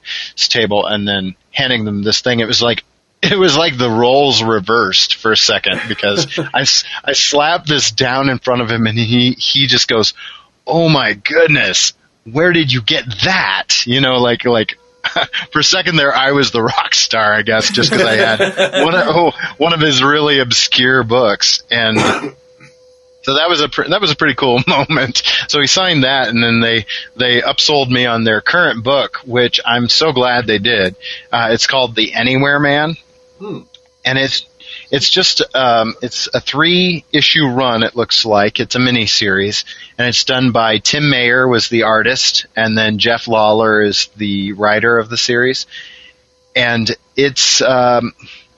[0.49, 2.39] table and then handing them this thing.
[2.39, 2.83] It was like
[3.21, 6.65] it was like the roles reversed for a second because I,
[7.03, 10.13] I slapped this down in front of him and he he just goes,
[10.65, 11.93] "Oh my goodness,
[12.31, 14.77] where did you get that?" You know, like like
[15.51, 18.83] for a second there, I was the rock star, I guess, just because I had
[18.83, 21.97] one of, oh, one of his really obscure books, and
[23.27, 25.21] so that was a pr- that was a pretty cool moment.
[25.49, 26.85] So he signed that, and then they
[27.17, 30.95] they upsold me on their current book, which I'm so glad they did.
[31.29, 32.95] Uh, it's called The Anywhere Man,
[33.37, 33.59] Hmm.
[34.05, 34.45] and it's
[34.89, 37.83] it's just um, it's a three issue run.
[37.83, 39.65] It looks like it's a mini series,
[39.97, 44.53] and it's done by Tim Mayer was the artist, and then Jeff Lawler is the
[44.53, 45.65] writer of the series.
[46.55, 48.13] And it's um,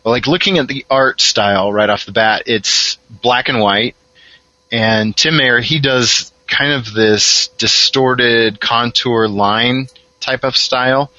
[0.05, 2.43] like looking at the art style right off the bat.
[2.45, 3.95] It's black and white,
[4.71, 9.87] and Tim Mayer he does kind of this distorted contour line
[10.19, 11.11] type of style.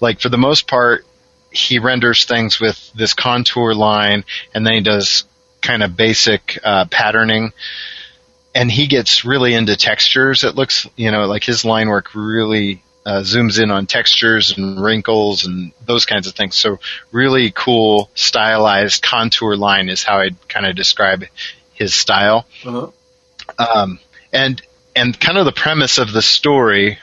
[0.00, 1.06] Like for the most part,
[1.50, 5.24] he renders things with this contour line, and then he does
[5.60, 7.52] kind of basic uh, patterning.
[8.54, 10.44] And he gets really into textures.
[10.44, 14.80] It looks, you know, like his line work really uh, zooms in on textures and
[14.80, 16.56] wrinkles and those kinds of things.
[16.56, 16.78] So
[17.10, 21.24] really cool, stylized contour line is how I'd kind of describe
[21.74, 22.46] his style.
[22.64, 22.90] Uh-huh.
[23.58, 23.98] Um,
[24.32, 24.60] and
[24.96, 26.98] and kind of the premise of the story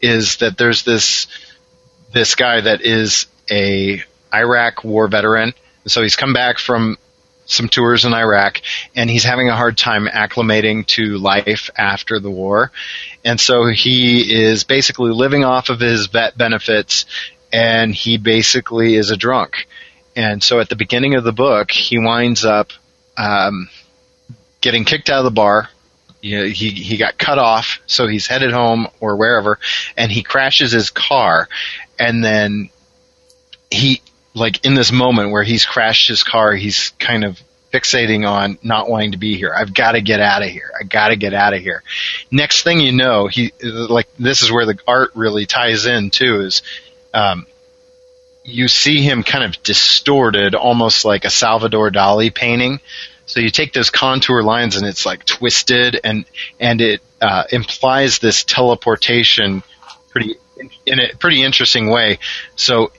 [0.00, 1.26] is that there's this
[2.12, 4.02] this guy that is a
[4.32, 5.54] Iraq war veteran.
[5.86, 6.98] So he's come back from
[7.46, 8.60] some tours in Iraq
[8.94, 12.72] and he's having a hard time acclimating to life after the war.
[13.24, 17.06] And so he is basically living off of his vet benefits
[17.52, 19.68] and he basically is a drunk.
[20.16, 22.72] And so at the beginning of the book, he winds up
[23.16, 23.68] um,
[24.66, 25.68] getting kicked out of the bar.
[26.20, 29.60] You know, he he got cut off, so he's headed home or wherever,
[29.96, 31.48] and he crashes his car,
[32.00, 32.70] and then
[33.70, 34.02] he
[34.34, 37.40] like in this moment where he's crashed his car, he's kind of
[37.72, 39.54] fixating on not wanting to be here.
[39.56, 40.72] I've got to get out of here.
[40.80, 41.84] I got to get out of here.
[42.32, 46.40] Next thing you know, he like this is where the art really ties in too.
[46.40, 46.62] Is
[47.14, 47.46] um,
[48.42, 52.80] you see him kind of distorted, almost like a Salvador Dali painting.
[53.26, 56.24] So you take those contour lines and it's like twisted and
[56.60, 59.62] and it uh, implies this teleportation
[60.10, 60.36] pretty
[60.86, 62.18] in a pretty interesting way.
[62.54, 62.92] So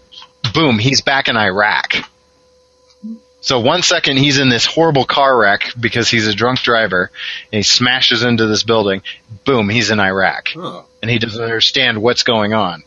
[0.53, 1.95] boom, he's back in Iraq.
[3.39, 7.09] So one second he's in this horrible car wreck because he's a drunk driver
[7.51, 9.03] and he smashes into this building.
[9.45, 10.49] Boom, he's in Iraq.
[10.49, 10.83] Huh.
[11.01, 12.83] And he doesn't understand what's going on.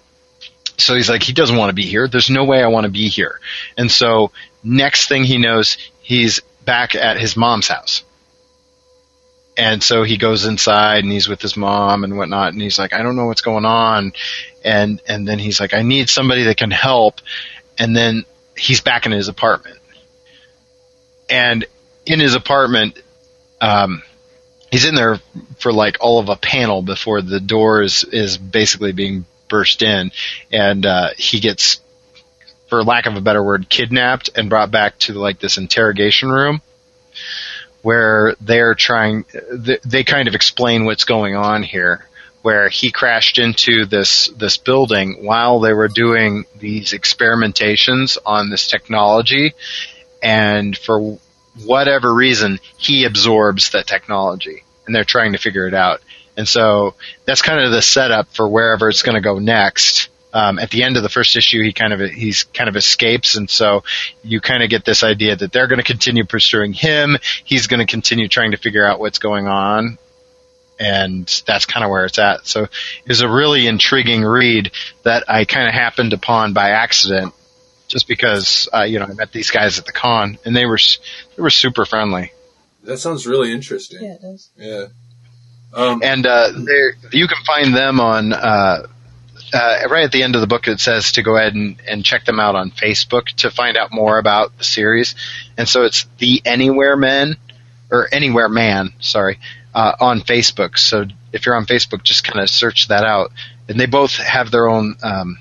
[0.76, 2.08] So he's like, he doesn't want to be here.
[2.08, 3.40] There's no way I want to be here.
[3.76, 4.32] And so
[4.62, 8.04] next thing he knows, he's back at his mom's house.
[9.56, 12.52] And so he goes inside and he's with his mom and whatnot.
[12.52, 14.12] And he's like, I don't know what's going on.
[14.64, 17.20] And, and then he's like, I need somebody that can help.
[17.78, 18.24] And then
[18.56, 19.78] he's back in his apartment.
[21.28, 21.66] And
[22.06, 23.02] in his apartment,
[23.60, 24.02] um,
[24.70, 25.20] he's in there
[25.58, 30.10] for like all of a panel before the door is, is basically being burst in.
[30.50, 31.80] And, uh, he gets,
[32.70, 36.62] for lack of a better word, kidnapped and brought back to like this interrogation room
[37.82, 39.24] where they're trying,
[39.84, 42.06] they kind of explain what's going on here.
[42.42, 48.66] Where he crashed into this this building while they were doing these experimentations on this
[48.66, 49.52] technology,
[50.22, 51.18] and for
[51.64, 56.00] whatever reason, he absorbs that technology, and they're trying to figure it out.
[56.36, 56.94] And so
[57.26, 60.08] that's kind of the setup for wherever it's going to go next.
[60.32, 63.36] Um, at the end of the first issue, he kind of he's kind of escapes,
[63.36, 63.82] and so
[64.22, 67.16] you kind of get this idea that they're going to continue pursuing him.
[67.44, 69.98] He's going to continue trying to figure out what's going on,
[70.78, 72.46] and that's kind of where it's at.
[72.46, 74.70] So it was a really intriguing read
[75.02, 77.34] that I kind of happened upon by accident,
[77.88, 80.78] just because uh, you know I met these guys at the con, and they were
[81.36, 82.32] they were super friendly.
[82.84, 84.04] That sounds really interesting.
[84.04, 84.50] Yeah, it does.
[84.56, 84.86] Yeah.
[85.72, 86.50] Um, and uh,
[87.12, 88.86] you can find them on uh,
[89.52, 90.68] uh, right at the end of the book.
[90.68, 93.92] It says to go ahead and, and check them out on Facebook to find out
[93.92, 95.14] more about the series.
[95.56, 97.36] And so it's the Anywhere Men
[97.90, 99.38] or Anywhere Man, sorry,
[99.74, 100.78] uh, on Facebook.
[100.78, 103.32] So if you're on Facebook, just kind of search that out.
[103.68, 105.38] And they both have their own um,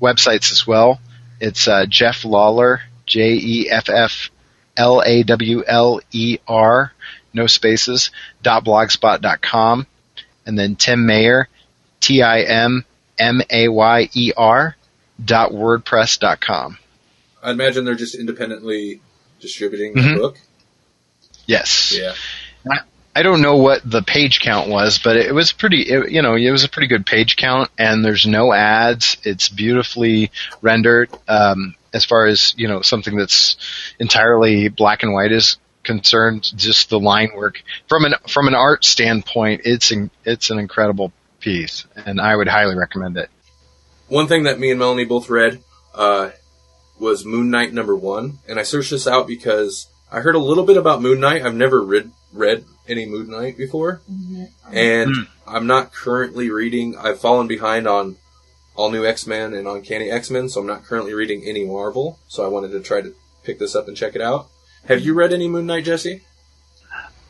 [0.00, 1.00] websites as well.
[1.40, 4.30] It's uh, Jeff Lawler, J E F F
[4.76, 6.92] L A W L E R,
[7.32, 8.10] no spaces,
[8.42, 9.86] dot blogspot dot com,
[10.44, 11.48] and then Tim Mayer,
[12.00, 12.84] T I M
[13.20, 14.74] M A Y E R,
[15.24, 16.78] dot wordpress dot com.
[17.42, 19.00] I imagine they're just independently
[19.40, 20.38] distributing the book.
[21.46, 21.96] Yes.
[21.96, 22.14] Yeah.
[23.14, 26.36] I don't know what the page count was, but it was pretty, it, you know,
[26.36, 29.16] it was a pretty good page count and there's no ads.
[29.24, 30.30] It's beautifully
[30.62, 33.56] rendered, um, as far as, you know, something that's
[33.98, 36.52] entirely black and white is concerned.
[36.56, 41.12] Just the line work from an, from an art standpoint, it's, in, it's an incredible
[41.40, 43.30] piece and I would highly recommend it.
[44.08, 45.62] One thing that me and Melanie both read
[45.94, 46.30] uh,
[46.98, 50.64] was Moon Knight number one, and I searched this out because I heard a little
[50.64, 51.42] bit about Moon Knight.
[51.42, 54.00] I've never read read any Moon Knight before,
[54.72, 55.22] and Hmm.
[55.46, 56.96] I'm not currently reading.
[56.96, 58.16] I've fallen behind on
[58.76, 62.18] All New X Men and Uncanny X Men, so I'm not currently reading any Marvel.
[62.28, 63.14] So I wanted to try to
[63.44, 64.48] pick this up and check it out.
[64.86, 66.22] Have you read any Moon Knight, Jesse?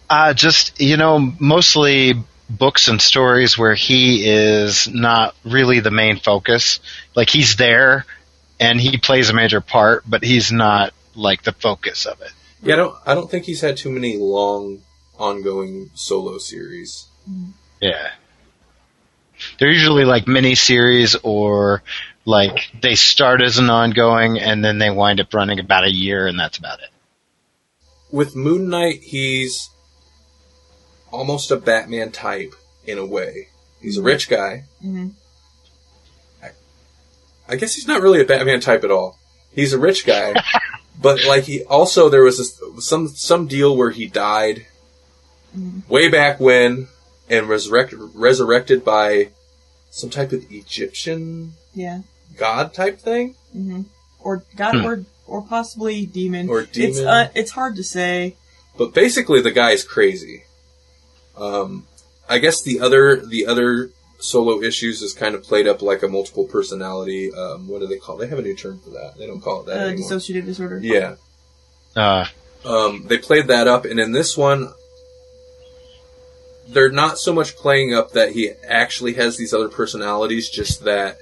[0.08, 2.14] Uh, just, you know, mostly
[2.50, 6.80] books and stories where he is not really the main focus.
[7.14, 8.04] Like he's there
[8.58, 12.32] and he plays a major part, but he's not like the focus of it.
[12.62, 12.96] Yeah, I don't.
[13.06, 14.80] I don't think he's had too many long,
[15.18, 17.06] ongoing solo series.
[17.80, 18.10] Yeah.
[19.58, 21.82] They're usually like mini series or
[22.26, 26.26] like they start as an ongoing and then they wind up running about a year
[26.26, 26.90] and that's about it.
[28.12, 29.70] with Moon Knight, he's
[31.10, 32.54] almost a Batman type
[32.86, 33.48] in a way.
[33.80, 34.64] He's a rich guy.
[34.84, 35.12] Mhm.
[36.42, 36.48] I,
[37.48, 39.18] I guess he's not really a Batman type at all.
[39.54, 40.34] He's a rich guy,
[41.00, 44.66] but like he also there was this, some some deal where he died
[45.88, 46.86] way back when,
[47.28, 49.30] and resurrect, resurrected by
[49.90, 52.02] some type of Egyptian Yeah.
[52.36, 53.34] god type thing.
[53.52, 53.82] hmm
[54.20, 54.84] Or God, Hmm.
[54.86, 56.48] or or possibly demon.
[56.48, 57.06] Or It's demon.
[57.06, 58.36] uh, it's hard to say.
[58.76, 60.44] But basically, the guy is crazy.
[61.40, 61.86] Um,
[62.28, 66.08] I guess the other the other solo issues is kind of played up like a
[66.08, 67.32] multiple personality.
[67.32, 68.16] Um, what do they call?
[68.16, 68.20] It?
[68.20, 69.14] They have a new term for that.
[69.18, 70.10] They don't call it that Uh, anymore.
[70.10, 70.78] dissociative disorder.
[70.82, 71.14] Yeah,
[71.96, 72.26] Uh,
[72.64, 74.72] um, they played that up, and in this one,
[76.68, 81.16] they're not so much playing up that he actually has these other personalities, just that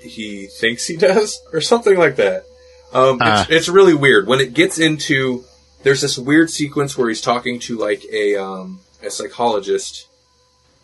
[0.00, 2.44] he thinks he does, or something like that.
[2.92, 3.42] Um, Ah.
[3.42, 5.44] it's, it's really weird when it gets into.
[5.88, 10.06] There's this weird sequence where he's talking to like a um, a psychologist,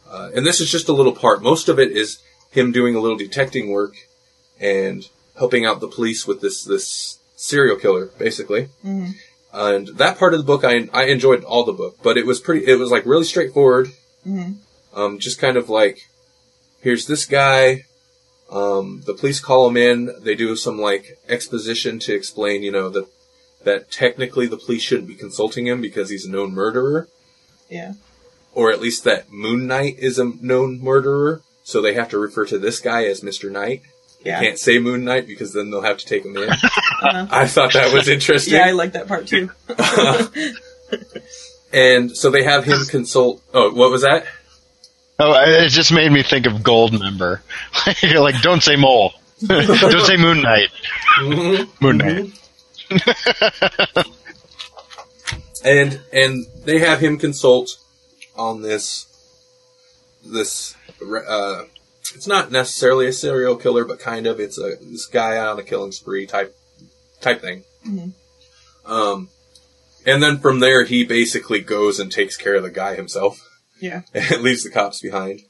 [0.09, 1.43] uh, and this is just a little part.
[1.43, 3.97] Most of it is him doing a little detecting work
[4.59, 8.71] and helping out the police with this this serial killer, basically.
[8.81, 9.09] hmm
[9.53, 12.41] And that part of the book, I I enjoyed all the book, but it was
[12.41, 12.65] pretty.
[12.67, 13.89] It was like really straightforward.
[14.23, 14.53] hmm
[14.95, 16.09] Um, just kind of like,
[16.81, 17.85] here's this guy.
[18.51, 20.15] Um, the police call him in.
[20.23, 23.07] They do some like exposition to explain, you know, that
[23.65, 27.09] that technically the police shouldn't be consulting him because he's a known murderer,
[27.69, 27.95] Yeah.
[28.53, 31.43] or at least that Moon Knight is a known murderer.
[31.63, 33.83] So they have to refer to this guy as Mister Knight.
[34.25, 34.41] Yeah.
[34.41, 36.51] Can't say Moon Knight because then they'll have to take him in.
[37.03, 38.55] Uh, I thought that was interesting.
[38.55, 39.51] yeah, I like that part too.
[41.73, 43.43] and so they have him consult.
[43.53, 44.25] Oh, what was that?
[45.19, 47.41] oh, it just made me think of Goldmember.
[48.03, 49.13] You're like, don't say mole.
[49.47, 50.71] don't say Moon Knight.
[51.81, 52.33] Moon Knight.
[55.65, 57.77] and and they have him consult
[58.37, 59.07] on this
[60.25, 60.75] this
[61.27, 61.65] uh
[62.15, 65.63] it's not necessarily a serial killer but kind of it's a this guy on a
[65.63, 66.57] killing spree type
[67.21, 68.13] type thing Mhm.
[68.87, 69.29] um
[70.07, 73.41] and then from there he basically goes and takes care of the guy himself
[73.81, 74.03] Yeah.
[74.15, 75.41] and leaves the cops behind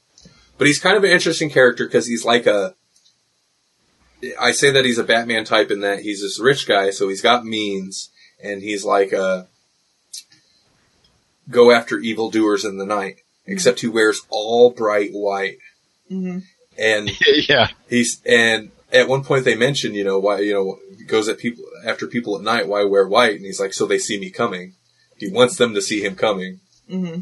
[0.57, 2.75] but he's kind of an interesting character because he's like a
[4.39, 7.21] I say that he's a Batman type in that he's this rich guy, so he's
[7.21, 8.09] got means,
[8.43, 9.47] and he's like a
[11.49, 13.17] go after evildoers in the night.
[13.47, 15.59] Except he wears all bright white,
[16.09, 16.39] hmm
[16.77, 17.09] and
[17.49, 17.67] yeah.
[17.89, 21.63] he's and at one point they mention, you know, why you know goes at people
[21.85, 22.67] after people at night.
[22.67, 23.35] Why wear white?
[23.35, 24.73] And he's like, so they see me coming.
[25.17, 26.59] He wants them to see him coming.
[26.89, 27.21] hmm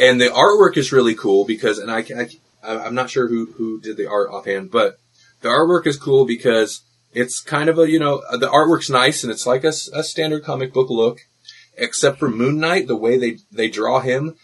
[0.00, 2.28] and the artwork is really cool because, and I, I
[2.62, 4.98] I'm not sure who who did the art offhand, but
[5.42, 6.82] the artwork is cool because
[7.12, 10.44] it's kind of a you know the artwork's nice and it's like a, a standard
[10.44, 11.20] comic book look,
[11.76, 14.36] except for Moon Knight, the way they they draw him,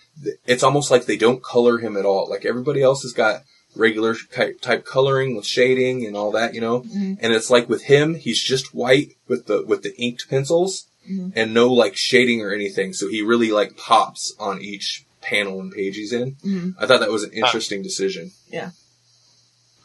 [0.47, 2.28] it's almost like they don't color him at all.
[2.28, 3.42] Like everybody else has got
[3.74, 6.80] regular type, type coloring with shading and all that, you know.
[6.80, 7.18] Mhm.
[7.20, 11.32] And it's like with him, he's just white with the with the inked pencils Mhm.
[11.36, 12.94] and no like shading or anything.
[12.94, 16.36] So he really like pops on each panel and page he's in.
[16.42, 18.32] hmm I thought that was an interesting decision.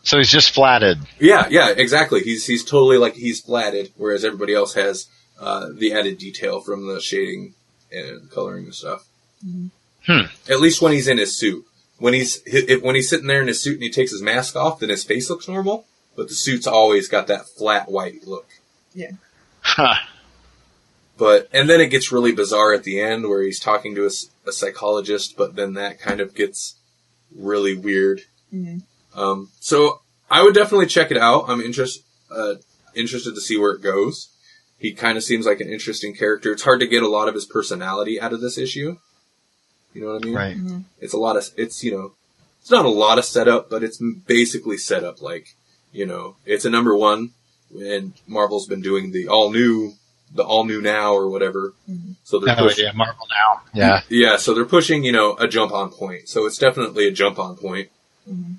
[0.03, 0.97] So he's just flatted.
[1.19, 2.21] Yeah, yeah, exactly.
[2.21, 5.07] He's he's totally like he's flatted, whereas everybody else has
[5.39, 7.53] uh, the added detail from the shading
[7.91, 9.05] and coloring and stuff.
[10.05, 10.21] Hmm.
[10.49, 11.65] At least when he's in his suit.
[11.99, 14.55] When he's if, when he's sitting there in his suit and he takes his mask
[14.55, 15.85] off, then his face looks normal.
[16.15, 18.47] But the suit's always got that flat white look.
[18.93, 19.11] Yeah.
[19.61, 19.95] Huh.
[21.17, 24.09] But and then it gets really bizarre at the end where he's talking to
[24.47, 26.75] a psychologist, but then that kind of gets
[27.35, 28.21] really weird.
[28.49, 28.79] hmm
[29.15, 31.45] Um, so I would definitely check it out.
[31.47, 32.55] I'm interest, uh,
[32.95, 34.29] interested to see where it goes.
[34.79, 36.51] He kind of seems like an interesting character.
[36.51, 38.97] It's hard to get a lot of his personality out of this issue.
[39.93, 40.35] You know what I mean?
[40.35, 40.55] Right.
[40.57, 42.13] hmm It's a lot of, it's, you know,
[42.61, 45.55] it's not a lot of setup, but it's basically set up like,
[45.91, 47.31] you know, it's a number one
[47.79, 49.93] and Marvel's been doing the all new,
[50.33, 51.73] the all new now or whatever.
[51.89, 52.15] Mhm.
[52.23, 53.61] So they're Oh, pushing, yeah, Marvel now.
[53.73, 54.01] Yeah.
[54.09, 56.29] yeah, so they're pushing, you know, a jump on point.
[56.29, 57.89] So it's definitely a jump on point.
[58.25, 58.53] hmm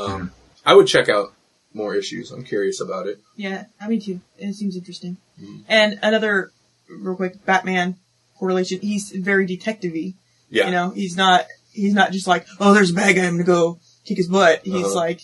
[0.00, 0.32] Um,
[0.64, 1.32] I would check out
[1.74, 2.30] more issues.
[2.30, 3.18] I'm curious about it.
[3.36, 4.20] Yeah, I mean too.
[4.38, 5.16] It seems interesting.
[5.40, 5.62] Mhm.
[5.68, 6.50] And another,
[6.88, 7.96] real quick, Batman
[8.38, 8.80] correlation.
[8.80, 10.14] He's very detective-y.
[10.50, 10.66] Yeah.
[10.66, 13.44] You know, he's not, he's not just like, oh, there's a bad guy, I'm gonna
[13.44, 14.60] go kick his butt.
[14.64, 14.94] He's Uh-huh.
[14.94, 15.20] like,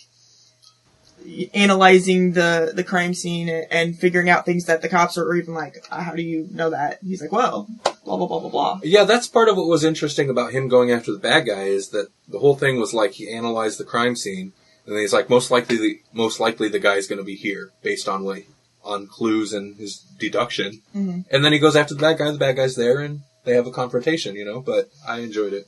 [1.53, 5.53] analyzing the, the crime scene and, and figuring out things that the cops are even
[5.55, 6.99] like, "Uh, how do you know that?
[7.03, 7.67] He's like, well,
[8.03, 8.79] blah, blah, blah, blah, blah.
[8.83, 11.89] Yeah, that's part of what was interesting about him going after the bad guy is
[11.89, 14.53] that the whole thing was like he analyzed the crime scene
[14.85, 18.07] and he's like most likely the most likely the guy's going to be here based
[18.07, 18.43] on what
[18.83, 20.81] on clues and his deduction.
[20.93, 23.55] hmm And then he goes after the bad guy, the bad guy's there and they
[23.55, 25.67] have a confrontation, you know, but I enjoyed it.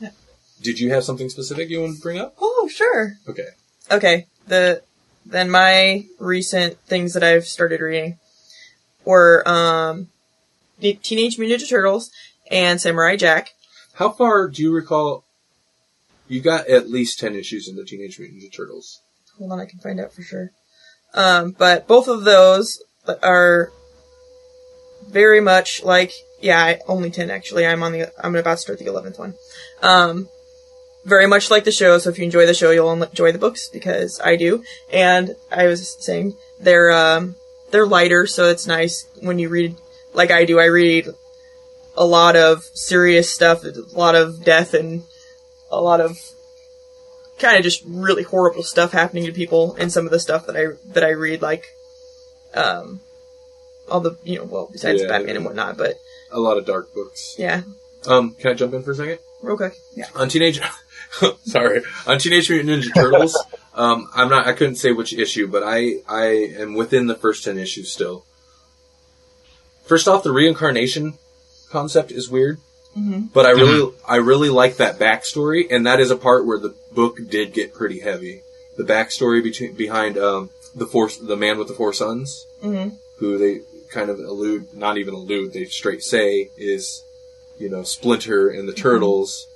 [0.00, 0.10] Yeah.
[0.62, 2.34] Did you have something specific you want to bring up?
[2.40, 3.14] Oh, sure.
[3.28, 3.48] Okay.
[3.90, 4.82] Okay, the
[5.26, 8.18] then my recent things that I've started reading
[9.04, 10.08] were um
[10.80, 12.10] Teenage Mutant Ninja Turtles
[12.50, 13.50] and Samurai Jack.
[13.94, 15.24] How far do you recall?
[16.30, 19.00] You got at least ten issues in the Teenage Mutant Ninja Turtles.
[19.36, 20.52] Hold on, I can find out for sure.
[21.12, 22.80] Um, but both of those
[23.20, 23.72] are
[25.08, 27.66] very much like, yeah, only 10 actually.
[27.66, 29.34] I'm on the, I'm about to start the 11th one.
[29.82, 30.28] Um,
[31.04, 33.68] very much like the show, so if you enjoy the show, you'll enjoy the books,
[33.68, 34.62] because I do.
[34.92, 37.34] And I was saying, they're, um,
[37.72, 39.74] they're lighter, so it's nice when you read,
[40.14, 41.08] like I do, I read
[41.96, 45.02] a lot of serious stuff, a lot of death and
[45.70, 46.18] a lot of
[47.38, 50.56] kind of just really horrible stuff happening to people in some of the stuff that
[50.56, 51.64] I that I read, like
[52.54, 53.00] um
[53.88, 55.08] all the you know well besides Yeah.
[55.08, 55.94] Batman and whatnot, but
[56.32, 57.34] A lot of dark books.
[57.38, 57.62] yeah,
[58.06, 59.18] Um, can I jump in for a second?
[59.42, 60.04] real quick, yeah.
[60.14, 60.60] On Teenage,
[61.46, 63.36] sorry, on Teenage Mutant Ninja Turtles,
[63.74, 66.26] um, I'm not, I couldn't say which issue, but I, I
[66.58, 68.26] am within the first 10 issues still.
[69.86, 71.14] First off, the reincarnation
[71.70, 72.60] concept is weird,
[72.94, 76.58] hmm but I really, I really like that backstory, and that is a part where
[76.58, 78.42] the book did get pretty heavy.
[78.76, 82.88] The backstory between, behind, um, the four, the man with the four sons, hmm
[83.18, 83.60] who they
[83.90, 87.04] kind of allude, not even allude, they straight say is,
[87.58, 89.46] you know, Splinter and the Turtles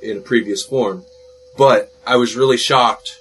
[0.00, 1.04] in a previous form.
[1.58, 3.20] But I was really shocked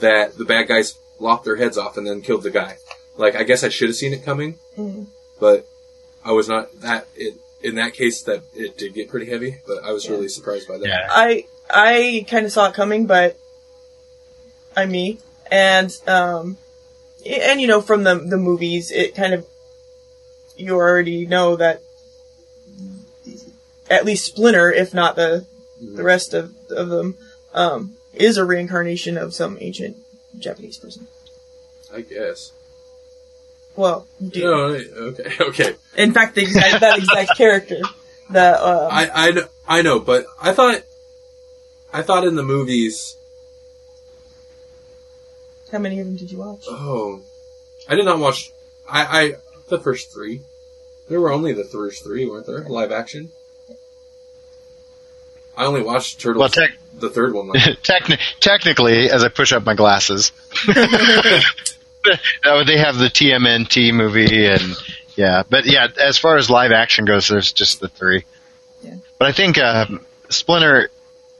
[0.00, 2.76] that the bad guys lopped their heads off and then killed the guy.
[3.16, 5.04] Like, I guess I should have seen it coming, hmm
[5.38, 5.66] but
[6.22, 9.82] I was not that, it, in that case that it did get pretty heavy, but
[9.84, 10.12] I was Yeah.
[10.12, 10.86] really surprised by that.
[10.86, 11.06] Yeah.
[11.10, 13.38] I I kind of saw it coming, but
[14.76, 15.18] I'm me,
[15.50, 16.56] and um,
[17.26, 19.46] and you know from the the movies, it kind of
[20.56, 21.82] you already know that
[23.88, 25.46] at least Splinter, if not the
[25.80, 27.16] the rest of of them,
[27.54, 29.96] um, is a reincarnation of some ancient
[30.38, 31.06] Japanese person.
[31.92, 32.52] I guess.
[33.80, 34.40] Well, you do.
[34.44, 34.56] No,
[35.08, 35.74] okay, okay.
[35.96, 37.80] In fact, the exact, that exact character.
[38.28, 40.82] That uh, I, I, kn- I know, but I thought,
[41.92, 43.16] I thought in the movies,
[45.72, 46.66] how many of them did you watch?
[46.68, 47.22] Oh,
[47.88, 48.52] I did not watch.
[48.86, 49.32] I, I
[49.68, 50.42] the first three.
[51.08, 52.60] There were only the first three, weren't there?
[52.68, 53.32] Live action.
[55.56, 56.38] I only watched Turtles.
[56.40, 57.48] Well, tech, the third one.
[57.48, 60.32] Like, techni- technically, as I push up my glasses,
[62.44, 64.76] uh, they have the TMNT movie and
[65.16, 68.24] yeah, but yeah, as far as live action goes, there's just the three.
[68.82, 68.94] Yeah.
[69.18, 70.88] But I think um, Splinter,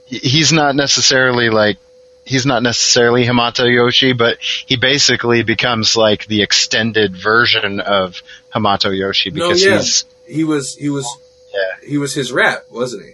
[0.05, 1.77] he's not necessarily like
[2.25, 8.21] he's not necessarily Hamato Yoshi, but he basically becomes like the extended version of
[8.53, 11.07] Hamato Yoshi no, because yeah, he's he was he was
[11.53, 13.11] yeah he was his rat, wasn't he?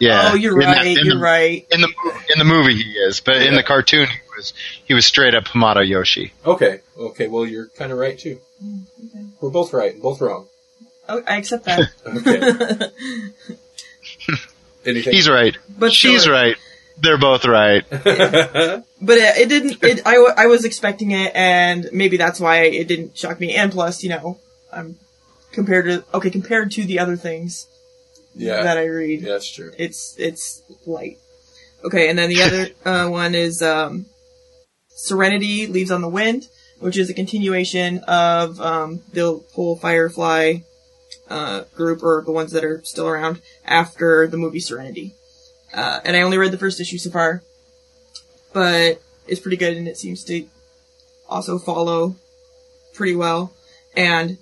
[0.00, 0.30] yeah.
[0.32, 0.86] oh, you're In right.
[0.98, 1.66] in you're the- right.
[1.70, 1.88] In the
[2.34, 4.54] in the movie he is, but in the cartoon he was
[4.86, 6.32] he was straight up Hamato Yoshi.
[6.46, 7.28] Okay, okay.
[7.28, 8.40] Well, you're kind of right too.
[9.04, 9.26] Okay.
[9.40, 10.46] We're both right, and both wrong.
[11.08, 11.90] Oh, I accept that.
[12.06, 13.56] Okay.
[14.86, 15.12] Anything?
[15.12, 15.56] He's right.
[15.78, 16.56] but She's still, right.
[17.00, 17.84] They're both right.
[19.00, 19.84] But it, it didn't.
[19.84, 23.54] It, I, I was expecting it, and maybe that's why it didn't shock me.
[23.54, 24.40] And plus, you know,
[24.72, 24.96] I'm
[25.52, 27.68] compared to okay compared to the other things
[28.34, 29.20] yeah, that I read.
[29.20, 29.72] yeah, that's true.
[29.78, 31.18] It's it's light.
[31.84, 34.06] Okay, and then the other uh, one is um,
[34.98, 36.48] Serenity Leaves on the Wind,
[36.80, 40.58] which is a continuation of um, the whole Firefly
[41.30, 45.14] uh, group, or the ones that are still around after the movie Serenity.
[45.72, 47.42] Uh, and I only read the first issue so far,
[48.52, 50.48] but it's pretty good, and it seems to
[51.28, 52.16] also follow
[52.92, 53.52] pretty well.
[53.94, 54.38] And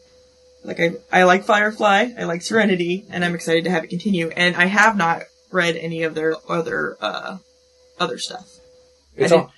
[0.65, 4.31] like I, I like Firefly, I like Serenity, and I'm excited to have it continue.
[4.31, 7.39] And I have not read any of their other uh,
[8.01, 8.57] other stuff.
[9.17, 9.53] It's, I al-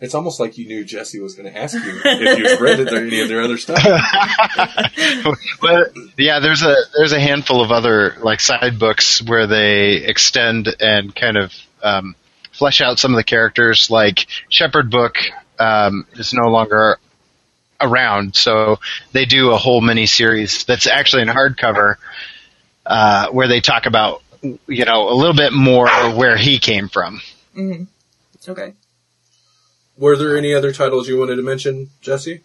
[0.00, 2.92] it's almost like you knew Jesse was going to ask you if you've read it
[2.92, 3.82] or any of their other stuff.
[5.60, 10.68] but yeah, there's a there's a handful of other like side books where they extend
[10.80, 12.14] and kind of um,
[12.52, 13.90] flesh out some of the characters.
[13.90, 15.16] Like Shepherd Book
[15.58, 16.98] um, is no longer
[17.80, 18.78] around, so
[19.12, 21.96] they do a whole mini series that's actually in hardcover
[22.84, 27.22] uh, where they talk about you know a little bit more where he came from.
[27.54, 27.84] hmm
[28.46, 28.74] Okay.
[29.98, 32.42] Were there any other titles you wanted to mention, Jesse?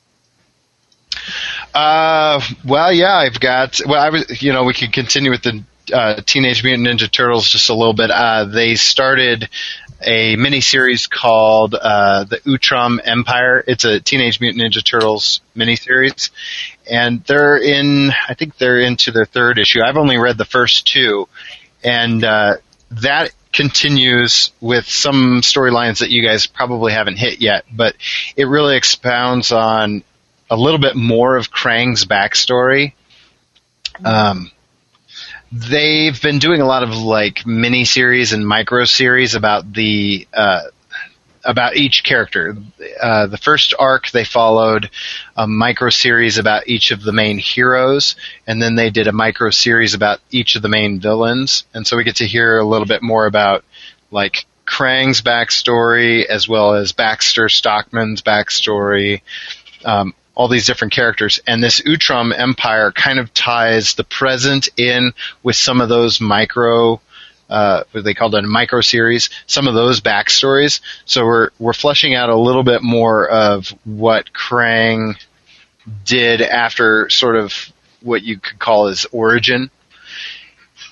[1.74, 3.80] Uh, well, yeah, I've got.
[3.86, 7.48] Well, I was, you know, we could continue with the uh, Teenage Mutant Ninja Turtles
[7.50, 8.12] just a little bit.
[8.12, 9.50] Uh, they started
[10.06, 13.64] a mini series called uh, the Utrom Empire.
[13.66, 16.32] It's a Teenage Mutant Ninja Turtles mini series,
[16.90, 18.12] and they're in.
[18.28, 19.82] I think they're into their third issue.
[19.82, 21.28] I've only read the first two,
[21.84, 22.58] and uh,
[22.92, 27.96] that continues with some storylines that you guys probably haven't hit yet, but
[28.36, 30.04] it really expounds on
[30.50, 32.94] a little bit more of Krang's backstory.
[34.04, 34.52] Um,
[35.52, 40.62] they've been doing a lot of like mini series and micro series about the uh,
[41.44, 42.56] about each character.
[43.02, 44.90] Uh, the first arc they followed
[45.36, 48.16] a micro series about each of the main heroes,
[48.48, 51.66] and then they did a micro series about each of the main villains.
[51.74, 53.64] And so we get to hear a little bit more about
[54.12, 59.22] like Krang's backstory as well as Baxter Stockman's backstory.
[59.84, 65.12] Um, all these different characters, and this Utrom Empire kind of ties the present in
[65.44, 67.02] with some of those micro
[67.52, 70.80] uh, what they called a micro series, some of those backstories.
[71.06, 75.22] So we're we're fleshing out a little bit more of what Krang
[76.06, 77.54] did after sort of
[78.02, 79.70] what you could call his origin,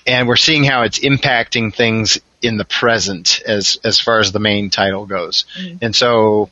[0.06, 4.38] and we're seeing how it's impacting things in the present as as far as the
[4.38, 5.46] main title goes.
[5.58, 5.78] Mm-hmm.
[5.82, 6.50] And so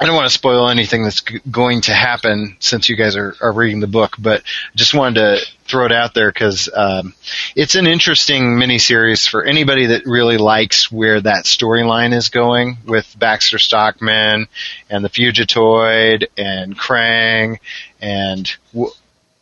[0.00, 3.50] I don't want to spoil anything that's going to happen since you guys are, are
[3.50, 4.44] reading the book, but
[4.76, 7.14] just wanted to throw it out there because um,
[7.56, 13.12] it's an interesting miniseries for anybody that really likes where that storyline is going with
[13.18, 14.46] Baxter Stockman
[14.88, 17.58] and the Fugitoid and Krang
[18.00, 18.92] and w-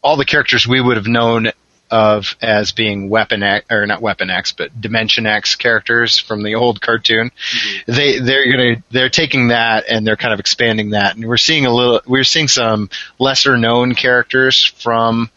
[0.02, 1.52] all the characters we would have known
[1.90, 6.54] of as being Weapon X, or not Weapon X, but Dimension X characters from the
[6.54, 7.30] old cartoon.
[7.30, 7.92] Mm-hmm.
[7.92, 11.66] They they're gonna they're taking that and they're kind of expanding that, and we're seeing
[11.66, 15.30] a little we're seeing some lesser known characters from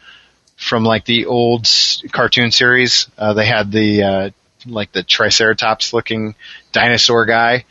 [0.57, 1.67] from like the old
[2.11, 3.07] cartoon series.
[3.17, 4.29] Uh, they had the uh,
[4.65, 6.35] like the Triceratops looking
[6.71, 7.65] dinosaur guy.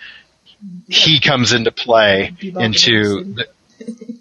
[0.89, 3.25] He comes into play into.
[3.25, 3.49] The,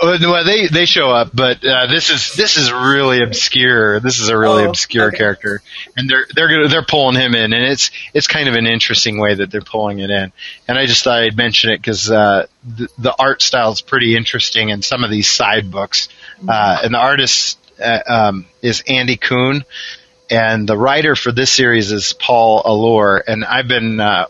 [0.00, 4.00] well, they they show up, but uh, this is this is really obscure.
[4.00, 5.16] This is a really oh, obscure okay.
[5.16, 5.62] character,
[5.96, 9.18] and they're they're gonna, they're pulling him in, and it's it's kind of an interesting
[9.18, 10.32] way that they're pulling it in.
[10.66, 14.16] And I just thought I'd mention it because uh, the, the art style is pretty
[14.16, 16.08] interesting in some of these side books,
[16.46, 19.64] uh, and the artist uh, um, is Andy Kuhn,
[20.30, 24.26] and the writer for this series is Paul Allor, and I've been uh,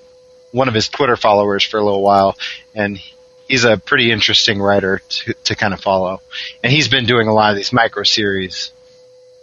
[0.53, 2.37] one of his Twitter followers for a little while,
[2.75, 2.99] and
[3.49, 6.20] he's a pretty interesting writer to, to kind of follow.
[6.62, 8.72] And he's been doing a lot of these micro series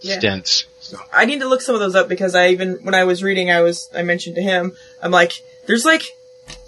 [0.01, 0.19] yeah.
[0.19, 0.65] stints.
[0.79, 0.97] So.
[1.11, 3.49] I need to look some of those up because I even when I was reading,
[3.49, 6.03] I was I mentioned to him, I'm like, there's like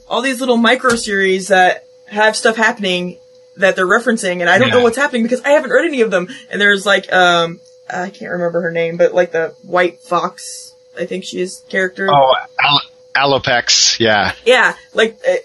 [0.07, 3.19] all these little micro series that have stuff happening
[3.57, 4.75] that they're referencing, and I don't yeah.
[4.75, 6.29] know what's happening because I haven't read any of them.
[6.49, 7.59] And there's like, um,
[7.89, 12.07] I can't remember her name, but like the White Fox, I think she is character.
[12.11, 12.81] Oh, Al-
[13.15, 14.33] Alopex, yeah.
[14.45, 15.35] Yeah, like uh,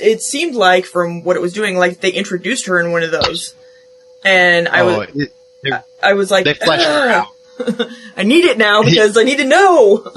[0.00, 3.10] it seemed like from what it was doing, like they introduced her in one of
[3.10, 3.54] those,
[4.24, 5.32] and I oh, was, it,
[5.72, 7.28] I, I, was like, they fleshed her out.
[8.16, 10.12] I need it now because I need to know.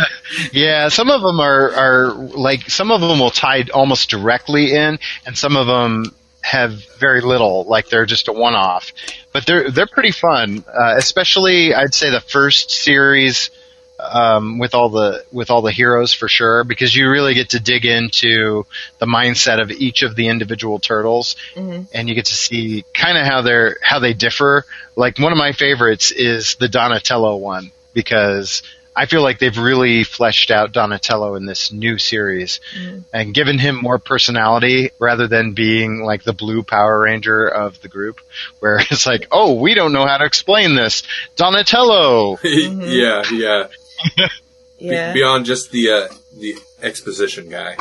[0.52, 4.98] yeah, some of them are are like some of them will tie almost directly in,
[5.26, 8.92] and some of them have very little, like they're just a one off.
[9.32, 13.50] But they're they're pretty fun, uh, especially I'd say the first series
[14.10, 17.60] um, with all the with all the heroes for sure because you really get to
[17.60, 18.66] dig into
[18.98, 21.82] the mindset of each of the individual turtles mm-hmm.
[21.94, 24.64] and you get to see kind of how they're how they differ.
[24.96, 28.62] Like one of my favorites is the Donatello one because
[28.94, 33.00] I feel like they've really fleshed out Donatello in this new series mm-hmm.
[33.12, 37.88] and given him more personality rather than being like the blue Power Ranger of the
[37.88, 38.20] group,
[38.60, 41.04] where it's like, oh, we don't know how to explain this.
[41.36, 42.36] Donatello!
[42.36, 42.80] mm-hmm.
[42.84, 43.68] yeah, yeah
[44.78, 45.12] yeah.
[45.12, 47.76] Be- beyond just the uh, the exposition guy.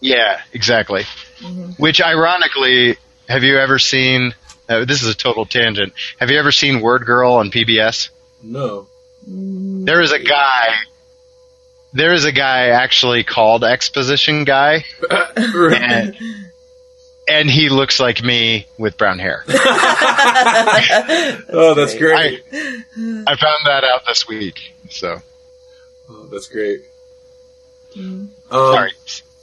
[0.00, 1.02] Yeah, exactly.
[1.38, 1.82] Mm-hmm.
[1.82, 2.96] Which, ironically,
[3.28, 4.34] have you ever seen?
[4.68, 5.92] Uh, this is a total tangent.
[6.18, 8.10] Have you ever seen Word Girl on PBS?
[8.42, 8.88] No.
[9.26, 10.74] There is a guy.
[11.92, 14.84] There is a guy actually called Exposition Guy,
[15.36, 16.16] and,
[17.28, 19.44] and he looks like me with brown hair.
[19.48, 19.54] oh,
[21.76, 22.42] that's great!
[22.50, 24.71] I, I found that out this week.
[24.92, 25.20] So.
[26.08, 26.82] Oh, that's great.
[27.96, 28.28] Mm.
[28.50, 28.92] Um, Sorry.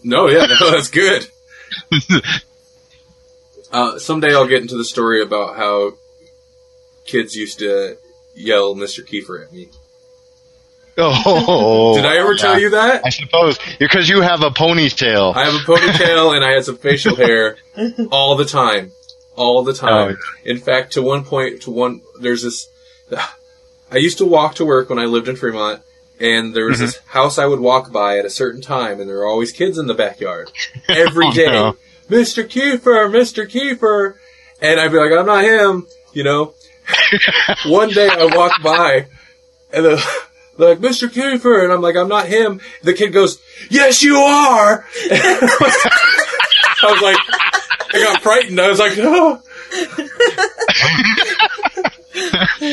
[0.04, 1.28] No, yeah, no, that's good.
[3.72, 5.93] uh, someday I'll get into the story about how
[7.06, 7.97] kids used to
[8.36, 9.06] yell Mr.
[9.06, 9.70] Kiefer at me.
[11.02, 12.41] Oh, did I ever yeah.
[12.41, 13.06] tell you that?
[13.06, 15.34] I suppose because you have a ponytail.
[15.34, 17.58] I have a ponytail and I had some facial hair
[18.12, 18.91] all the time,
[19.36, 20.18] all the time.
[20.20, 20.39] Oh.
[20.43, 22.68] In fact, to one point, to one, there's this.
[23.91, 25.81] I used to walk to work when I lived in Fremont,
[26.19, 26.85] and there was mm-hmm.
[26.85, 29.77] this house I would walk by at a certain time, and there were always kids
[29.77, 30.51] in the backyard
[30.89, 31.45] every oh, day.
[31.45, 31.77] No.
[32.09, 32.43] Mr.
[32.43, 33.47] Kiefer, Mr.
[33.47, 34.15] Kiefer,
[34.61, 36.53] and I'd be like, I'm not him, you know.
[37.65, 39.07] One day I walk by,
[39.71, 39.97] and they're,
[40.57, 41.07] they're like, Mr.
[41.07, 42.61] Kiefer, and I'm like, I'm not him.
[42.81, 44.85] The kid goes, Yes, you are.
[46.81, 47.17] I was like,
[47.93, 48.59] I got frightened.
[48.59, 49.41] I was like, Oh.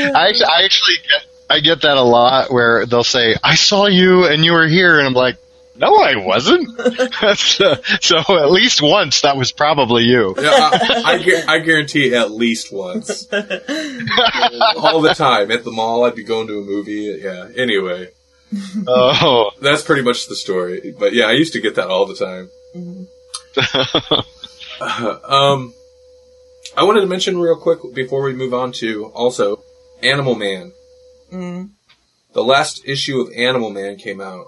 [0.03, 3.87] I actually, I actually get, I get that a lot where they'll say, "I saw
[3.87, 5.37] you and you were here," and I'm like,
[5.77, 6.69] "No, I wasn't."
[7.37, 10.35] so, so at least once that was probably you.
[10.39, 13.27] Yeah, I, I, I guarantee at least once.
[13.33, 15.51] All the time.
[15.51, 17.19] At the mall, I'd be going to a movie.
[17.23, 17.49] Yeah.
[17.57, 18.11] Anyway,
[18.87, 20.95] Oh, that's pretty much the story.
[20.99, 22.51] But yeah, I used to get that all the time.
[24.81, 25.75] um,
[26.77, 29.63] I wanted to mention real quick before we move on to also
[30.03, 30.73] Animal Man.
[31.33, 31.71] Mm.
[32.33, 34.47] The last issue of Animal Man came out,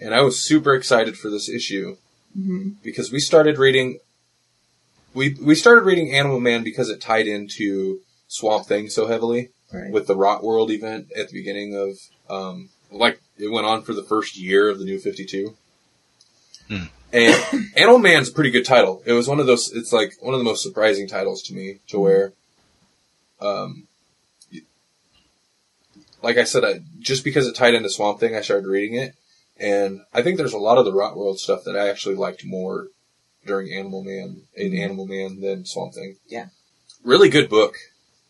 [0.00, 1.96] and I was super excited for this issue
[2.38, 2.76] Mhm.
[2.82, 3.98] because we started reading.
[5.14, 9.90] We we started reading Animal Man because it tied into Swamp Thing so heavily Right.
[9.90, 11.98] with the Rot World event at the beginning of
[12.30, 15.56] um like it went on for the first year of the New Fifty Two.
[16.68, 16.84] Hmm.
[17.12, 19.02] And Animal Man's a pretty good title.
[19.06, 19.72] It was one of those.
[19.72, 22.34] It's like one of the most surprising titles to me, to where,
[23.40, 23.97] um, y-
[26.22, 29.14] like I said, I, just because it tied into Swamp Thing, I started reading it,
[29.58, 32.44] and I think there's a lot of the Rot World stuff that I actually liked
[32.44, 32.88] more
[33.46, 36.16] during Animal Man in Animal Man than Swamp Thing.
[36.28, 36.46] Yeah.
[37.04, 37.76] really good book,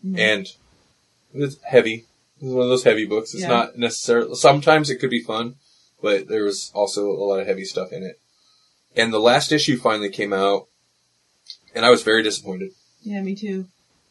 [0.05, 0.19] Mhm.
[0.19, 0.47] and
[1.35, 2.05] it's heavy.
[2.37, 3.33] It's one of those heavy books.
[3.33, 3.49] It's Yeah.
[3.49, 4.35] not necessarily.
[4.37, 5.57] Sometimes it could be fun,
[6.03, 8.21] but there was also a lot of heavy stuff in it.
[8.95, 10.69] And the last issue finally came out,
[11.75, 12.73] and I was very disappointed
[13.03, 13.67] Yeah, me too.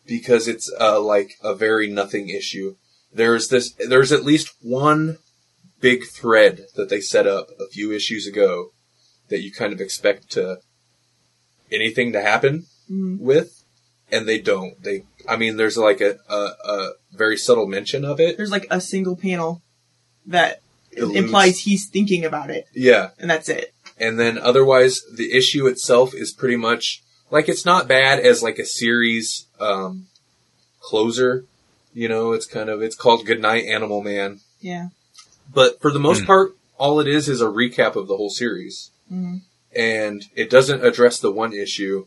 [0.05, 2.75] because it's uh, like a very nothing issue.
[3.13, 3.71] There's this.
[3.73, 5.17] There's at least one
[5.79, 8.71] big thread that they set up a few issues ago
[9.29, 10.57] that you kind of expect to
[11.71, 13.19] anything to happen Mm.
[13.19, 13.63] with,
[14.11, 14.81] and they don't.
[14.81, 15.03] They.
[15.27, 18.37] I mean, there's like a a, a very subtle mention of it.
[18.37, 19.61] There's like a single panel
[20.25, 20.61] that
[20.95, 23.73] implies he's thinking about it, Yeah, and that's it.
[23.99, 28.57] and then otherwise the issue itself is pretty much like it's not bad as like
[28.57, 30.07] a series um
[30.81, 31.43] closer
[31.97, 34.89] you know it's kind of it's called goodnight animal man Yeah.
[35.51, 36.25] but for the most Hmm.
[36.27, 39.41] part all it is is a recap of the whole series Mhm.
[39.75, 42.05] and it doesn't address the one issue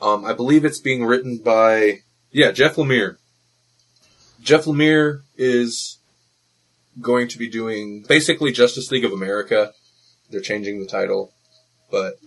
[0.00, 3.16] um i believe it's being written by yeah jeff lemire
[4.42, 5.98] jeff lemire is
[7.00, 9.72] going to be doing basically justice league of america
[10.30, 11.32] they're changing the title
[11.90, 12.18] but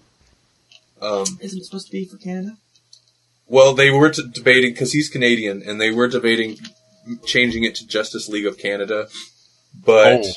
[1.01, 2.57] um Isn't it supposed to be for Canada?
[3.53, 6.57] Well, they were t- debating because he's Canadian, and they were debating
[7.25, 9.07] changing it to Justice League of Canada,
[9.85, 10.31] but Oh.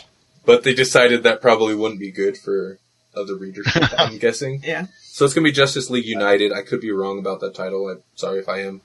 [0.44, 2.78] but they decided that probably wouldn't be good for
[3.14, 3.84] other readership.
[3.98, 4.60] I'm guessing.
[4.62, 4.86] Yeah.
[5.02, 6.52] So it's gonna be Justice League United.
[6.52, 7.88] I could be wrong about that title.
[7.88, 8.82] I'm sorry if I am,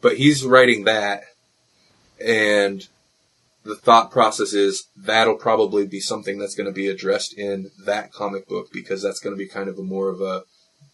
[0.00, 1.22] but he's writing that,
[2.20, 2.88] and
[3.64, 8.12] the thought process is that'll probably be something that's going to be addressed in that
[8.12, 10.42] comic book because that's going to be kind of a more of a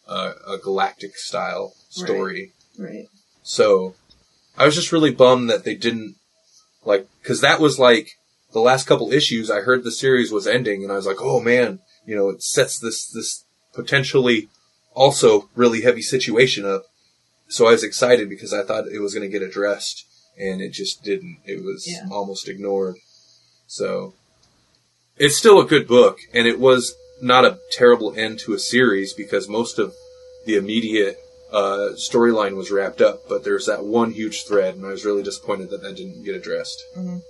[0.07, 2.53] a, a galactic style story.
[2.79, 3.07] Right.
[3.43, 3.95] So
[4.57, 6.17] I was just really bummed that they didn't
[6.85, 8.11] like because that was like
[8.53, 9.51] the last couple issues.
[9.51, 12.43] I heard the series was ending, and I was like, oh man, you know, it
[12.43, 13.45] sets this this
[13.75, 14.49] potentially
[14.95, 16.85] also really heavy situation up.
[17.49, 20.05] So I was excited because I thought it was going to get addressed,
[20.39, 21.39] and it just didn't.
[21.45, 22.07] It was Yeah.
[22.11, 22.97] almost ignored.
[23.67, 24.15] So
[25.17, 29.13] it's still a good book, and it was not a terrible end to a series
[29.13, 29.95] because most of
[30.47, 31.19] the immediate
[31.55, 35.23] uh, storyline was wrapped up, but there's that one huge thread, and I was really
[35.23, 36.85] disappointed that that didn't get addressed.
[36.97, 37.23] Mhm.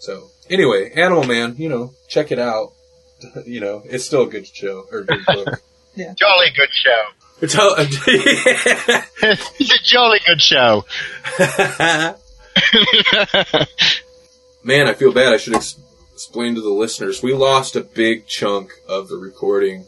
[0.00, 2.72] So anyway, Animal Man, you know, check it out.
[3.46, 5.62] you know, it's still a good show or good book.
[5.96, 7.02] jolly good show.
[7.40, 10.84] It's all- it's a jolly good show.
[14.62, 15.32] Man, I feel bad.
[15.32, 15.78] I should ex-
[16.12, 17.22] explain to the listeners.
[17.22, 19.84] We lost a big chunk of the recording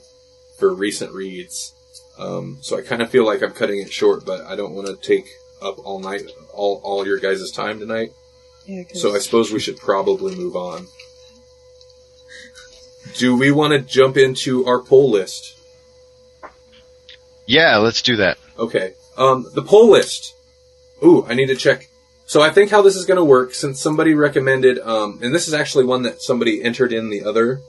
[0.58, 1.72] for recent reads.
[2.18, 4.88] Um, so I kind of feel like I'm cutting it short, but I don't want
[4.88, 5.26] to take
[5.60, 8.12] up all night, all, all your guys' time tonight.
[8.66, 8.82] Yeah.
[8.84, 10.86] 'cause- So I suppose we should probably move on.
[13.16, 15.54] Do we want to jump into our poll list?
[17.46, 18.38] Yeah, let's do that.
[18.58, 18.94] Okay.
[19.16, 20.34] Um, the poll list.
[21.04, 21.88] Ooh, I need to check.
[22.26, 25.46] So I think how this is going to work, since somebody recommended, um, and this
[25.46, 27.60] is actually one that somebody entered in the other.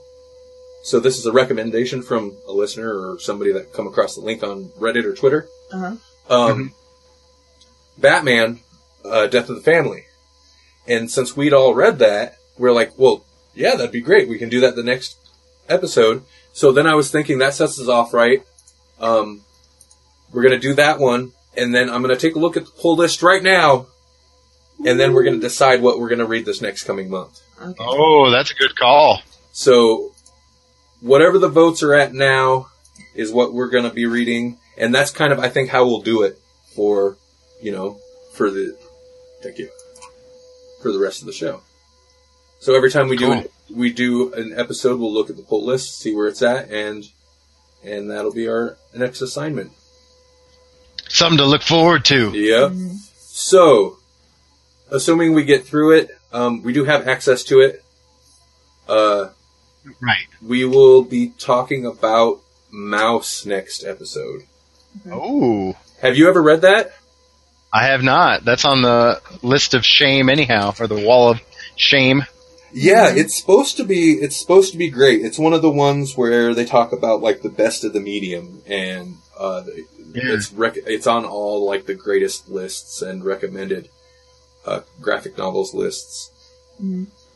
[0.82, 4.42] So this is a recommendation from a listener or somebody that come across the link
[4.42, 5.48] on Reddit or Twitter.
[5.72, 5.96] uh-huh.
[6.30, 6.72] Um,
[7.96, 8.60] Batman,
[9.04, 10.04] uh, Death of the Family.
[10.86, 13.24] And since we'd all read that, we're like, well,
[13.54, 14.28] yeah, that'd be great.
[14.28, 15.16] We can do that the next
[15.68, 16.22] episode.
[16.52, 18.42] So then I was thinking that sets us off right.
[19.00, 19.42] Um,
[20.32, 22.96] we're gonna do that one, and then I'm gonna take a look at the pull
[22.96, 23.86] list right now,
[24.84, 27.40] and then we're gonna decide what we're gonna read this next coming month.
[27.60, 27.74] Okay.
[27.80, 29.22] Oh, that's a good call.
[29.52, 30.12] So,
[31.00, 32.68] whatever the votes are at now
[33.14, 36.02] is what we're going to be reading, and that's kind of, I think, how we'll
[36.02, 36.38] do it
[36.74, 37.16] for,
[37.60, 37.98] you know,
[38.34, 38.76] for the,
[39.42, 39.68] thank you,
[40.82, 41.60] for the rest of the show.
[42.60, 43.32] So every time we do Cool.
[43.34, 46.70] an, we do an episode, we'll look at the pull list, see where it's at,
[46.70, 47.04] and
[47.84, 49.70] and that'll be our next assignment.
[51.08, 52.32] Something to look forward to.
[52.32, 52.70] Yeah.
[53.18, 53.98] So,
[54.90, 57.84] assuming we get through it, um, we do have access to it.
[58.88, 59.28] Uh,
[60.00, 60.26] Right.
[60.46, 62.40] we will be talking about
[62.72, 64.42] Maus next episode.
[65.10, 66.92] Oh, Have you ever read that?
[67.72, 68.44] I have not.
[68.44, 71.40] That's on the list of shame, anyhow, or the wall of
[71.76, 72.24] shame.
[72.72, 74.12] Yeah, it's supposed to be.
[74.12, 75.24] It's supposed to be great.
[75.24, 78.62] It's one of the ones where they talk about like the best of the medium,
[78.66, 79.64] and uh,
[80.14, 80.32] Yeah.
[80.34, 83.88] it's rec- it's on all like the greatest lists and recommended
[84.66, 86.30] uh, graphic novels lists.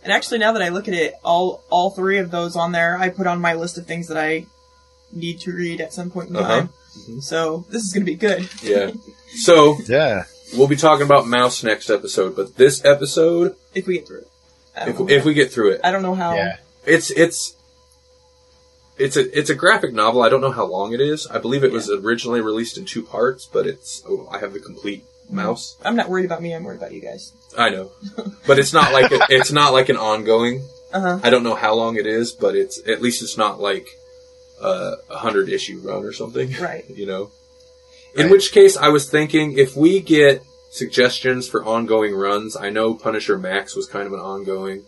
[0.02, 2.98] And actually, now that I look at it, all all three of those on there,
[2.98, 4.46] I put on my list of things that I
[5.12, 6.48] need to read at some point in Uh-huh.
[6.48, 6.68] time.
[7.08, 7.22] Mhm.
[7.22, 8.48] So this is going to be good.
[8.62, 8.90] Yeah.
[9.42, 10.24] so Yeah.
[10.56, 14.28] we'll be talking about Maus next episode, but this episode, If we get through it.
[14.76, 15.14] I if don't, know.
[15.14, 16.34] if we get through it, I don't know how.
[16.34, 16.56] Yeah.
[16.84, 17.54] it's it's.
[18.98, 20.22] It's a it's a graphic novel.
[20.22, 21.26] I don't know how long it is.
[21.26, 24.60] I believe it was originally released in two parts, but it's oh, I have the
[24.60, 25.76] complete Maus.
[25.84, 26.54] I'm not worried about me.
[26.54, 27.32] I'm worried about you guys.
[27.56, 27.90] I know,
[28.46, 30.62] but it's not like a, it's not like an ongoing.
[30.92, 31.20] Uh huh.
[31.22, 33.86] I don't know how long it is, but it's at least it's not like
[34.60, 36.54] uh, a hundred issue run or something.
[36.60, 36.84] Right.
[36.88, 37.30] You know.
[38.14, 42.94] In which case, I was thinking if we get suggestions for ongoing runs, I know
[42.94, 44.84] Punisher Max was kind of an ongoing.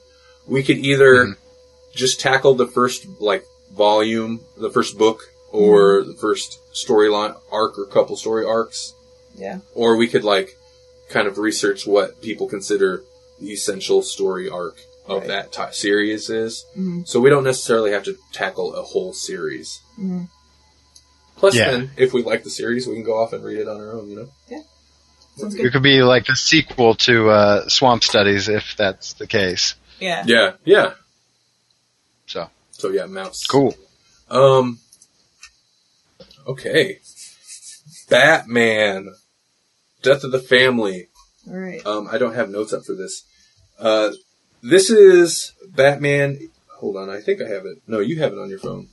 [0.47, 1.37] We could either Mhm.
[1.95, 5.21] just tackle the first like volume, the first book,
[5.53, 8.94] or the first storyline arc or couple story arcs
[9.37, 9.59] Yeah.
[9.74, 10.57] or we could like
[11.11, 13.03] kind of research what people consider
[13.41, 14.76] the essential story arc
[15.07, 15.28] of Right.
[15.28, 16.64] that ti series is.
[16.74, 19.80] hmm So we don't necessarily have to tackle a whole series.
[19.97, 20.24] hmm
[21.37, 21.72] Plus, Yeah.
[21.72, 23.93] then if we like the series, we can go off and read it on our
[23.93, 24.09] own.
[24.09, 24.64] You know?
[25.37, 29.74] Sounds It could be like the sequel to uh, Swamp Studies, if that's the case.
[29.99, 30.22] Yeah.
[30.26, 30.95] Yeah, yeah.
[32.26, 33.47] So So yeah, Maus.
[33.49, 33.74] cool.
[34.30, 34.78] Um.
[36.47, 37.01] Okay.
[38.09, 39.12] Batman.
[40.05, 41.09] Death of the Family.
[41.49, 41.85] All right.
[41.85, 43.25] Um, I don't have notes up for this.
[43.79, 44.11] Uh,
[44.63, 46.39] this is Batman.
[46.79, 47.79] Hold on, I think I have it.
[47.87, 48.89] No, you have it on your phone.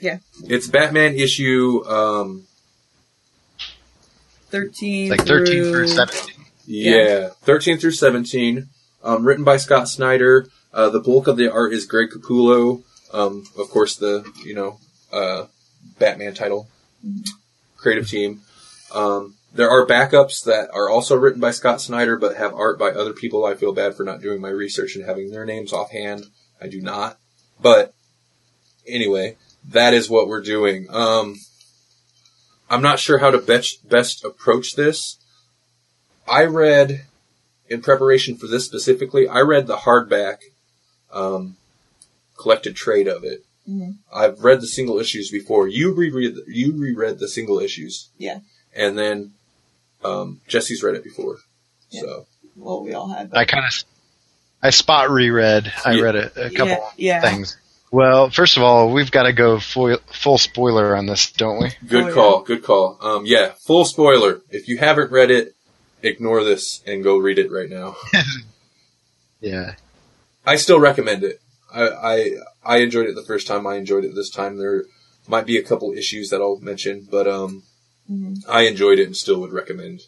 [0.00, 0.18] Yeah.
[0.44, 1.84] It's Batman issue.
[1.86, 2.46] Um,
[4.50, 5.10] Thirteen.
[5.10, 6.44] Like 13 through 17.
[6.66, 8.68] yeah, thirteen through seventeen.
[9.02, 10.46] Um, written by Scott Snyder.
[10.72, 12.82] Uh, the bulk of the art is Greg Capullo.
[13.12, 14.78] Um, of course, the you know
[15.12, 15.46] uh,
[15.98, 16.68] Batman title,
[17.76, 18.42] creative team.
[18.94, 22.90] Um, there are backups that are also written by Scott Snyder, but have art by
[22.90, 23.44] other people.
[23.46, 26.26] I feel bad for not doing my research and having their names offhand.
[26.60, 27.18] I do not.
[27.60, 27.94] But
[28.86, 29.36] anyway,
[29.68, 30.86] that is what we're doing.
[30.90, 31.36] Um,
[32.68, 35.18] I'm not sure how to best, best approach this.
[36.26, 37.04] I read,
[37.68, 40.38] in preparation for this specifically, I read the hardback
[41.12, 41.56] um,
[42.36, 43.44] collected trade of it.
[43.68, 43.98] Mhm.
[44.12, 45.68] I've read the single issues before.
[45.68, 48.10] You reread you reread the single issues.
[48.18, 48.40] Yeah.
[48.74, 49.32] And then
[50.04, 51.38] um, Jesse's read it before.
[51.90, 52.00] Yeah.
[52.02, 52.26] So
[52.56, 53.30] Well, we all had.
[53.30, 53.38] That.
[53.38, 53.84] I kind of,
[54.62, 55.72] I spot reread.
[55.84, 56.02] I Yeah.
[56.02, 56.88] read a, a couple Yeah.
[56.96, 57.20] yeah.
[57.22, 57.56] things.
[57.90, 61.70] Well, first of all, we've got to go full, full spoiler on this, don't we?
[61.86, 62.14] good Oh, yeah.
[62.14, 62.98] call, good call.
[63.00, 64.40] Um, yeah, full spoiler.
[64.50, 65.54] If you haven't read it,
[66.02, 67.96] ignore this and go read it right now.
[69.40, 69.74] Yeah.
[70.46, 71.40] I still recommend it.
[71.72, 72.30] I, I
[72.64, 73.66] I enjoyed it the first time.
[73.66, 74.56] I enjoyed it this time.
[74.58, 74.84] There
[75.28, 77.62] might be a couple issues that I'll mention, but um,
[78.10, 78.44] Mhm.
[78.48, 80.02] I enjoyed it and still would recommend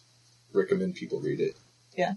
[0.53, 1.55] recommend people read it.
[1.95, 2.13] Yeah.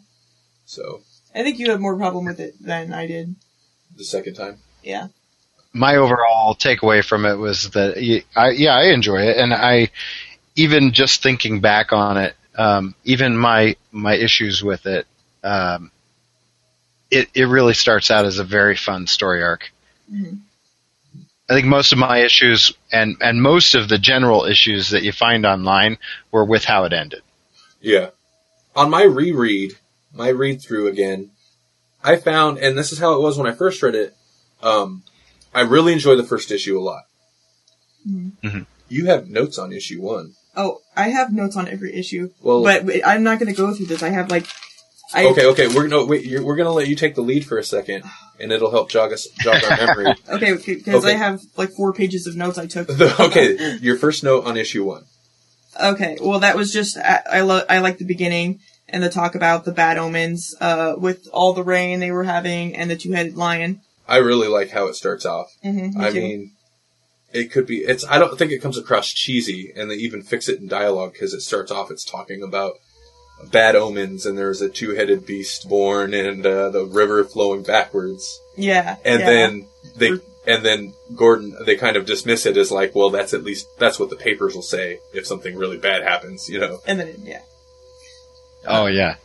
[0.66, 1.03] So
[1.35, 3.35] I think you had more problem with it than I did.
[3.97, 4.59] the second time.
[4.85, 5.09] Yeah.
[5.72, 9.91] my overall takeaway from it was that y- I, yeah, I enjoy it, and I
[10.57, 15.07] even just thinking back on it, um, even my my issues with it,
[15.45, 15.91] um,
[17.11, 19.71] it it really starts out as a very fun story arc.
[20.13, 20.41] Mhm.
[21.51, 25.11] I think most of my issues and and most of the general issues that you
[25.11, 25.99] find online
[26.31, 27.22] were with how it ended.
[27.81, 28.11] Yeah.
[28.77, 29.72] On my reread,
[30.14, 31.33] my read through again,
[32.05, 34.17] I found, and this is how it was when I first read it.
[34.63, 35.03] Um,
[35.53, 37.03] I really enjoy the first issue a lot.
[38.09, 38.33] Mhm.
[38.45, 38.67] Mhm.
[38.89, 40.35] You have notes on issue one.
[40.57, 43.87] Oh, I have notes on every issue, Well, but I'm not going to go through
[43.87, 44.05] this.
[44.05, 44.47] I have like.
[45.12, 46.24] I, okay, okay, we're no wait.
[46.24, 48.04] You're, we're gonna let you take the lead for a second,
[48.38, 50.14] and it'll help jog us jog our memory.
[50.28, 51.14] Okay, because Okay.
[51.14, 52.87] I have like four pages of notes I took.
[52.87, 55.04] The- okay, your first note on issue one.
[55.80, 59.34] Okay, well that was just I I, lo- I like the beginning and the talk
[59.34, 63.37] about the bad omens uh with all the rain they were having and the two-headed
[63.37, 63.80] lion.
[64.08, 65.49] I really like how it starts off.
[65.64, 66.53] Mm-hmm, I mean,
[67.32, 67.78] it could be.
[67.78, 68.04] It's.
[68.07, 71.32] I don't think it comes across cheesy, and they even fix it in dialogue because
[71.32, 71.91] it starts off.
[71.92, 72.74] It's talking about
[73.50, 78.96] bad omens, and there's a two-headed beast born, and uh, the river flowing backwards, Yeah.
[79.04, 79.26] and yeah.
[79.26, 80.11] then they.
[80.46, 84.00] And then Gordon, they kind of dismiss it as like, well, that's at least, that's
[84.00, 86.80] what the papers will say if something really bad happens, you know?
[86.87, 87.42] and then yeah.
[88.67, 89.17] Oh yeah.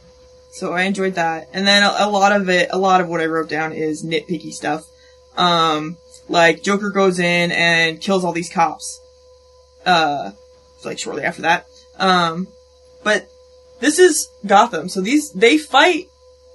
[0.51, 1.47] So I enjoyed that.
[1.53, 4.03] And then a, a lot of it, a lot of what I wrote down is
[4.05, 4.85] nitpicky stuff.
[5.37, 5.97] Um,
[6.27, 8.99] like Joker goes in and kills all these cops.
[9.85, 10.31] Uh,
[10.83, 11.65] like shortly after that.
[11.97, 12.49] Um,
[13.03, 13.29] but
[13.79, 16.09] this is Gotham, so these, they fight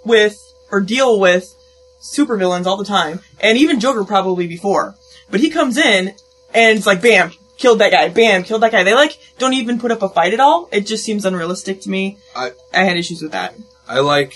[0.05, 0.39] with,
[0.71, 1.55] or deal with
[2.01, 3.21] supervillains all the time.
[3.41, 4.95] And even Joker probably before.
[5.31, 6.15] But he comes in
[6.55, 8.83] and it's like, bam, killed that guy, bam, killed that guy.
[8.85, 10.69] They like, don't even put up a fight at all.
[10.73, 12.19] It just seems unrealistic to me.
[12.35, 13.55] I- I had issues with that.
[13.89, 14.35] I like,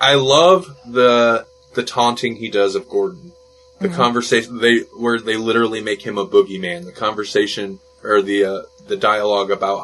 [0.00, 3.32] I love the the taunting he does of Gordon.
[3.80, 3.94] The Mhm.
[3.94, 6.84] conversation they where they literally make him a boogeyman.
[6.84, 9.78] The conversation or the uh, the dialogue about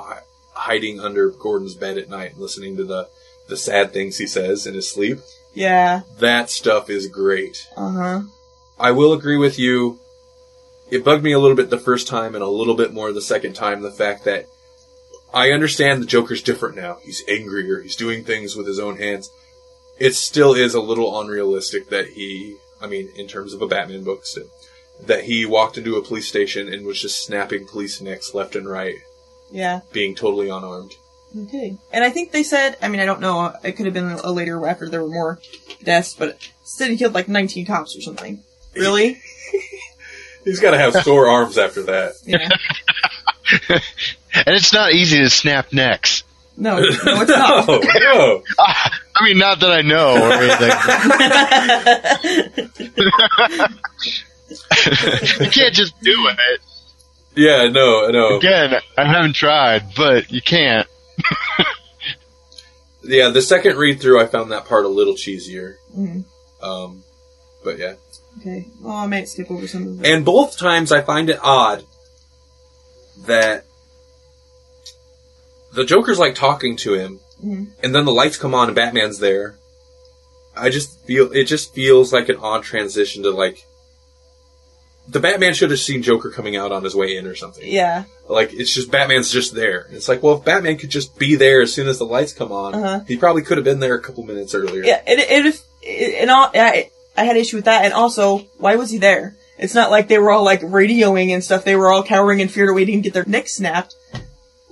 [0.66, 3.08] hiding under Gordon's bed at night, and listening to the
[3.48, 5.18] the sad things he says in his sleep.
[5.54, 6.02] Yeah.
[6.18, 7.68] That stuff is great.
[7.76, 8.22] Uh huh.
[8.78, 10.00] I will agree with you.
[10.90, 13.22] It bugged me a little bit the first time and a little bit more the
[13.22, 13.82] second time.
[13.82, 14.46] The fact that
[15.32, 16.98] I understand the Joker's different now.
[17.02, 17.80] He's angrier.
[17.80, 19.30] He's doing things with his own hands.
[19.98, 24.04] It still is a little unrealistic that he, I mean, in terms of a Batman
[24.04, 24.50] book, still,
[25.04, 28.68] that he walked into a police station and was just snapping police necks left and
[28.68, 28.96] right,
[29.50, 29.80] Yeah.
[29.92, 30.92] being totally unarmed.
[31.44, 31.76] Okay.
[31.92, 34.32] And I think they said, I mean, I don't know, it could have been a
[34.32, 35.38] later after there were more
[35.82, 38.42] deaths, but said he killed like 19 cops or something.
[38.74, 39.18] Really?
[40.44, 42.12] He's got to have sore arms after that.
[42.24, 42.48] Yeah.
[44.34, 46.22] And it's not easy to snap necks.
[46.58, 47.66] No, no, it's not.
[47.66, 48.42] no, no.
[48.58, 50.70] I mean, not that I know or anything.
[55.40, 56.60] you can't just do it.
[57.36, 58.38] Yeah, no, no.
[58.38, 60.86] Again, I haven't tried, but you can't.
[63.08, 65.74] Yeah, the second read through, I found that part a little cheesier.
[65.96, 66.24] Mhm.
[66.60, 67.04] Um,
[67.62, 67.94] but yeah.
[68.40, 68.66] Okay.
[68.80, 70.10] Well, I might skip over some of it.
[70.10, 71.84] And both times I find it odd
[73.26, 73.64] that
[75.72, 77.68] the Joker's like talking to him, Mhm.
[77.80, 79.56] and then the lights come on and Batman's there.
[80.56, 83.64] I just feel it just feels like an odd transition to like
[85.08, 87.62] the Batman should have seen Joker coming out on his way in or something.
[87.66, 88.04] Yeah.
[88.28, 89.86] Like it's just Batman's just there.
[89.90, 92.50] It's like, well, if Batman could just be there as soon as the lights come
[92.52, 93.00] on, Uh-huh.
[93.06, 94.82] he probably could have been there a couple minutes earlier.
[94.84, 98.38] Yeah, it, it, it, it and all, I, I had issue with that, and also,
[98.58, 99.36] why was he there?
[99.58, 102.48] It's not like they were all like radioing and stuff, they were all cowering in
[102.48, 103.94] fear to waiting to get their necks snapped,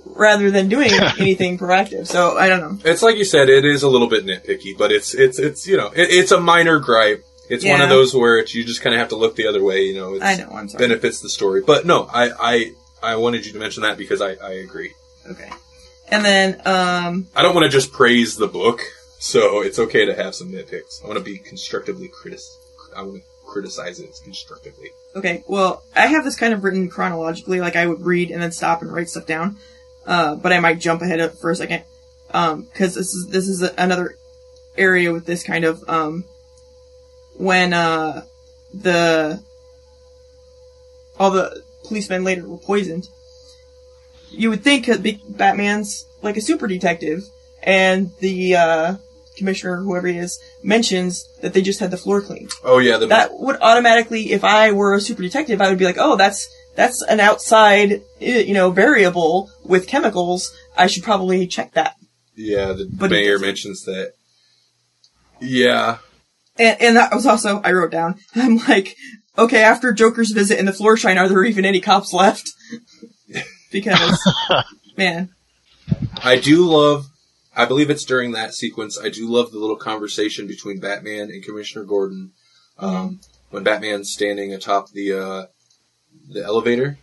[0.05, 2.77] rather than doing anything proactive, so, I don't know.
[2.91, 5.77] It's like you said, it is a little bit nitpicky, but it's it's it's you
[5.77, 7.23] know it, it's a minor gripe.
[7.49, 9.63] It's one of those where it's, you just kind of have to look the other
[9.63, 9.83] way.
[9.83, 10.87] You know, it's, I know, I'm sorry.
[10.87, 11.61] benefits the story.
[11.61, 12.71] But no, I I
[13.03, 14.93] I wanted you to mention that because I I agree.
[15.29, 15.49] Okay.
[16.09, 18.81] And then, um, I don't want to just praise the book,
[19.17, 21.03] so it's okay to have some nitpicks.
[21.03, 22.41] I want to be constructively critic.
[22.95, 24.89] I want to criticize it constructively.
[25.15, 28.51] okay, well, I have this kind of written chronologically, like I would read and then
[28.51, 29.57] stop and write stuff down,
[30.05, 31.83] uh, but I might jump ahead of for a second,
[32.31, 34.17] um, cause this is, this is a, another
[34.77, 36.25] area with this kind of, um,
[37.37, 38.23] when, uh,
[38.73, 39.41] the,
[41.19, 43.07] all the policemen later were poisoned,
[44.29, 44.89] you would think
[45.29, 47.23] Batman's like a super detective,
[47.63, 48.95] and the, uh,
[49.37, 53.07] commissioner, whoever he is, mentions that they just had the floor cleaned Oh yeah, the
[53.07, 56.49] that would automatically, if I were a super detective, I would be like, oh, that's
[56.75, 60.53] that's an outside, you know, variable with chemicals.
[60.77, 61.95] I should probably check that.
[62.35, 64.13] yeah the But mayor mentions that.
[65.41, 65.97] Yeah,
[66.57, 68.15] And, and that was also I wrote down.
[68.35, 68.95] I'm like,
[69.37, 72.49] okay, after Joker's visit in the floor shine, are there even any cops left?
[73.71, 74.19] because,
[74.97, 75.29] man,
[76.23, 77.07] I do love.
[77.55, 78.99] I believe it's during that sequence.
[79.01, 82.31] I do love the little conversation between Batman and Commissioner Gordon
[82.77, 85.45] um, when Batman's standing atop the uh,
[86.29, 86.97] the elevator,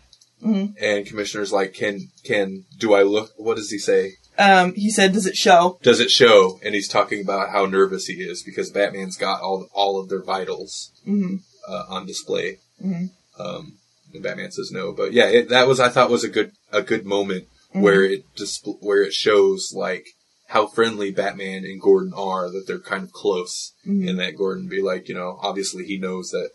[0.44, 0.74] Mhm.
[0.80, 3.30] and Commissioner's like, "Can can do I look?
[3.36, 4.16] What does he say?
[4.38, 5.78] Um, he said, does it show?
[5.82, 9.68] Does it show?" And he's talking about how nervous he is because Batman's got all
[9.72, 11.36] all of their vitals hmm
[11.68, 12.58] uh, on display.
[12.84, 13.10] Mhm.
[13.38, 13.78] Um,
[14.12, 16.82] and Batman says no, but yeah, it, that was I thought was a good a
[16.82, 17.80] good moment Mm-hmm.
[17.84, 20.08] where it just where it shows like
[20.48, 24.10] how friendly Batman and Gordon are that they're kind of close, Mhm.
[24.10, 26.50] and that Gordon be like, you know, obviously he knows that.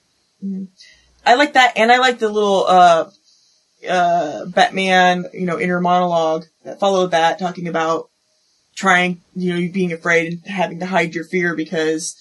[1.26, 3.10] I like that, and I like the little uh,
[3.90, 8.10] uh, Batman, you know, inner monologue that followed that, talking about
[8.76, 12.16] trying, you know, being afraid and having to hide your fear because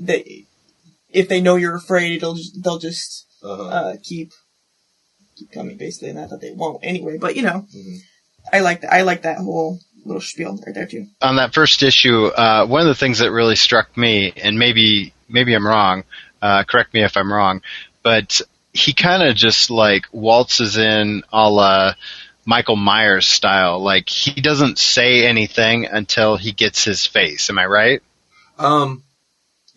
[0.00, 0.44] they,
[1.08, 4.32] if they know you're afraid, it'll they'll just Uh, uh, keep
[5.36, 6.10] keep coming, basically.
[6.10, 7.98] and Not that they won't anyway, but you know, Mhm.
[8.52, 11.06] I like I like that whole little spiel right there too.
[11.22, 15.14] on that first issue, uh, one of the things that really struck me, and maybe
[15.28, 16.04] maybe I'm wrong,
[16.42, 17.62] uh, correct me if I'm wrong,
[18.02, 18.40] but
[18.72, 21.94] he kind of just like waltzes in a la
[22.50, 23.78] Michael Myers style.
[23.80, 27.48] Like he doesn't say anything until he gets his face.
[27.48, 28.02] Am I right?
[28.58, 29.04] Um,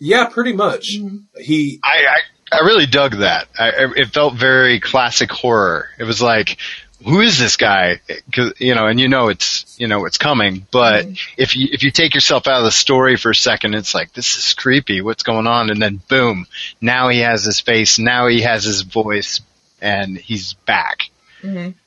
[0.00, 0.98] yeah, pretty much.
[1.38, 2.04] He I
[2.52, 3.46] I, I really dug that.
[3.58, 5.88] I, I- it felt very classic horror.
[5.98, 6.58] It was like.
[7.04, 8.00] Who is this guy?
[8.32, 10.66] 'Cause, you know, and you know it's you know it's coming.
[10.70, 11.04] But
[11.36, 14.14] if you if you take yourself out of the story for a second, it's like
[14.14, 15.02] this is creepy.
[15.02, 15.68] What's going on?
[15.68, 16.46] And then boom,
[16.80, 17.98] now he has his face.
[17.98, 19.42] Now he has his voice,
[19.82, 21.10] and he's back.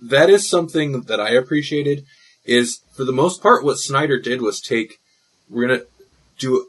[0.01, 2.05] That is something that I appreciated.
[2.45, 4.99] Is for the most part, what Snyder did was take.
[5.49, 5.83] We're gonna
[6.37, 6.67] do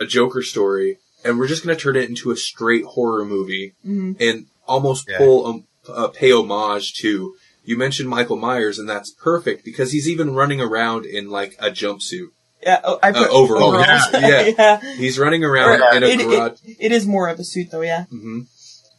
[0.00, 4.46] a Joker story, and we're just gonna turn it into a straight horror movie, and
[4.66, 5.18] almost Yeah.
[5.18, 7.34] pull um, uh, pay homage to.
[7.64, 11.70] You mentioned Michael Myers, and that's perfect because he's even running around in like a
[11.70, 12.28] jumpsuit.
[12.62, 13.74] Yeah, oh, I put Uh, overall.
[13.74, 14.02] overalls.
[14.14, 14.50] Yeah.
[14.58, 14.94] yeah.
[14.96, 16.58] He's running around Or, in a it, garage.
[16.64, 17.82] it, it is more of a suit though.
[17.82, 18.06] Yeah.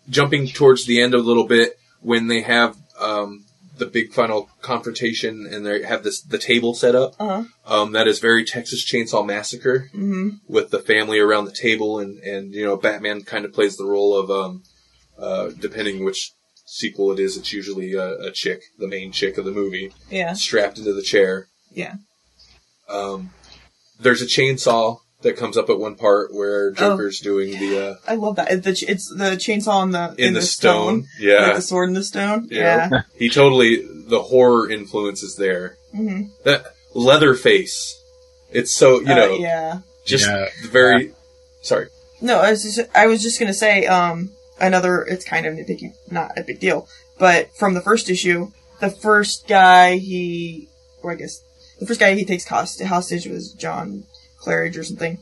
[0.09, 3.45] jumping towards the end a little bit when they have um,
[3.77, 7.13] the big final confrontation and they have this the table set up.
[7.19, 7.81] Uh huh.
[7.81, 12.19] Um, that is very Texas Chainsaw Massacre hmm with the family around the table and
[12.19, 14.63] and you know Batman kind of plays the role of um,
[15.17, 16.31] uh, depending which
[16.65, 20.33] sequel it is, it's usually a, a chick, the main chick of the movie, Yeah.
[20.33, 21.47] strapped into the chair.
[21.71, 21.95] Yeah.
[22.87, 23.31] Um,
[23.99, 28.15] there's a chainsaw that comes up at one part where Joker's doing the uh, I
[28.15, 28.51] love that.
[28.51, 31.07] It's the, ch- it's the chainsaw in the in, the, stone.
[31.19, 32.47] Yeah, Like the sword in the stone.
[32.49, 32.89] Yeah.
[32.91, 33.01] Yeah.
[33.15, 35.77] he totally the horror influence is there.
[35.93, 38.01] hmm That Leatherface,
[38.51, 39.79] it's so you Uh, know yeah.
[40.05, 40.47] just Yeah.
[40.69, 41.13] very.
[41.61, 41.87] Sorry.
[42.21, 45.93] No, I was just, I was just gonna say, um, another, it's kind of nitpicky,
[46.09, 46.87] not a big deal,
[47.17, 50.67] but from the first issue, the first guy he,
[51.03, 51.41] or I guess,
[51.79, 54.03] the first guy he takes host- hostage was John
[54.41, 55.19] Claridge or something.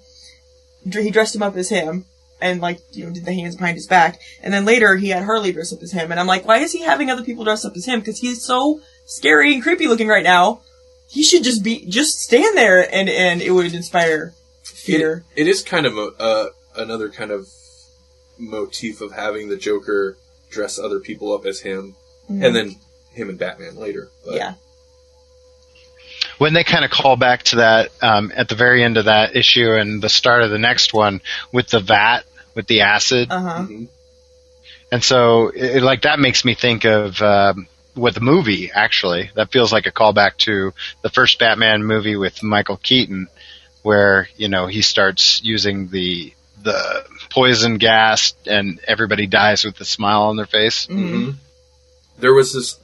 [0.89, 2.05] He dressed him up as him,
[2.39, 5.23] and like, you know, did the hands behind his back, and then later he had
[5.23, 7.65] Harley dress up as him, and I'm like, why is he having other people dress
[7.65, 8.01] up as him?
[8.01, 10.61] Cause he's so scary and creepy looking right now.
[11.09, 14.33] He should just be, just stand there and, and it would inspire
[14.63, 15.23] fear.
[15.35, 17.47] It, it is kind of a, uh, another kind of
[18.37, 20.17] motif of having the Joker
[20.49, 21.95] dress other people up as him,
[22.29, 22.75] and then
[23.11, 24.09] him and Batman later.
[24.25, 24.53] But yeah.
[26.37, 29.35] When they kind of call back to that um, at the very end of that
[29.35, 32.19] issue and the start of the next one with the vat
[32.55, 33.59] with the acid Uh huh.
[33.63, 33.87] Mhm.
[34.91, 39.51] and so it, like that makes me think of um, with the movie actually that
[39.51, 43.27] feels like a callback to the first batman movie with michael keaton
[43.83, 46.33] where you know he starts using the
[46.63, 51.35] the poison gas and everybody dies with a smile on their face Mhm.
[52.19, 52.79] There was this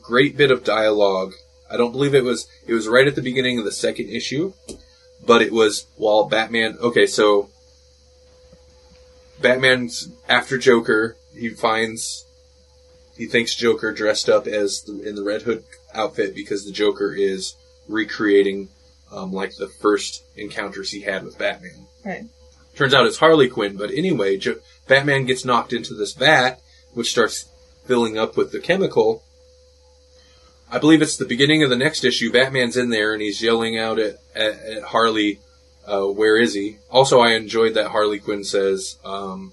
[0.00, 1.32] great bit of dialogue.
[1.72, 2.46] I don't believe it was.
[2.66, 4.52] It was right at the beginning of the second issue,
[5.24, 6.76] but it was while Batman.
[6.80, 7.48] Okay, so
[9.40, 11.16] Batman's after Joker.
[11.34, 12.26] He finds.
[13.16, 17.14] He thinks Joker dressed up as the, in the Red Hood outfit because the Joker
[17.14, 17.54] is
[17.88, 18.68] recreating
[19.12, 21.86] um, like the first encounters he had with Batman.
[22.04, 22.24] Right.
[22.74, 26.60] Turns out it's Harley Quinn, but anyway, jo- Batman gets knocked into this vat,
[26.94, 27.48] which starts
[27.86, 29.22] filling up with the chemical.
[30.72, 32.32] I believe it's the beginning of the next issue.
[32.32, 35.38] Batman's in there and he's yelling out at, at, at Harley,
[35.86, 36.78] uh, where is he?
[36.90, 39.52] Also, I enjoyed that Harley Quinn says, um,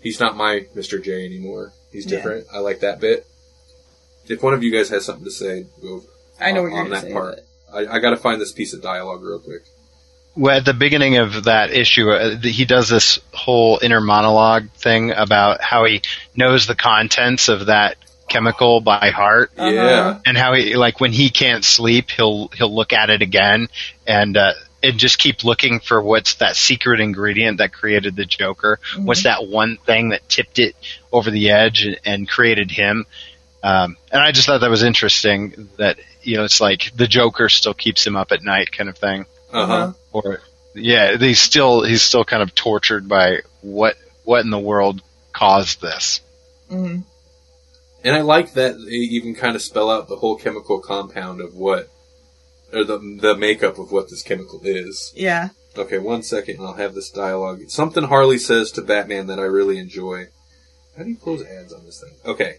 [0.00, 1.02] he's not my Mr.
[1.02, 1.72] J anymore.
[1.90, 2.16] He's Yeah.
[2.18, 2.46] different.
[2.52, 3.26] I like that bit.
[4.28, 6.02] If one of you guys has something to say, go
[6.40, 7.12] I know on, what you're on that say.
[7.12, 7.36] part.
[7.36, 7.44] but-
[7.76, 9.62] I, I gotta find this piece of dialogue real quick.
[10.36, 14.70] well, at the beginning of that issue, uh, th- he does this whole inner monologue
[14.76, 16.02] thing about how he
[16.36, 17.96] knows the contents of that
[18.34, 19.70] chemical by heart, Uh-huh.
[19.70, 20.18] Yeah.
[20.26, 23.68] and how he like when he can't sleep, he'll he'll look at it again
[24.06, 24.52] and uh,
[24.82, 28.78] and just keep looking for what's that secret ingredient that created the Joker.
[28.98, 30.74] What's that one thing that tipped it
[31.12, 33.06] over the edge and, and created him?
[33.62, 35.68] Um, and I just thought that was interesting.
[35.78, 38.98] That you know, it's like the Joker still keeps him up at night, kind of
[38.98, 39.72] thing Uh huh.
[39.74, 39.92] Uh-huh.
[40.12, 40.40] or
[40.74, 43.94] yeah, he's still he's still kind of tortured by what
[44.24, 45.00] what in the world
[45.32, 46.20] caused this.
[46.70, 47.04] Mhm.
[48.04, 51.54] And I like that they even kind of spell out the whole chemical compound of
[51.54, 51.88] what,
[52.72, 55.12] or the the makeup of what this chemical is.
[55.16, 55.48] Yeah.
[55.76, 57.62] Okay, one second, and I'll have this dialogue.
[57.68, 60.26] Something Harley says to Batman that I really enjoy.
[60.96, 62.14] How do you close ads on this thing?
[62.24, 62.58] Okay.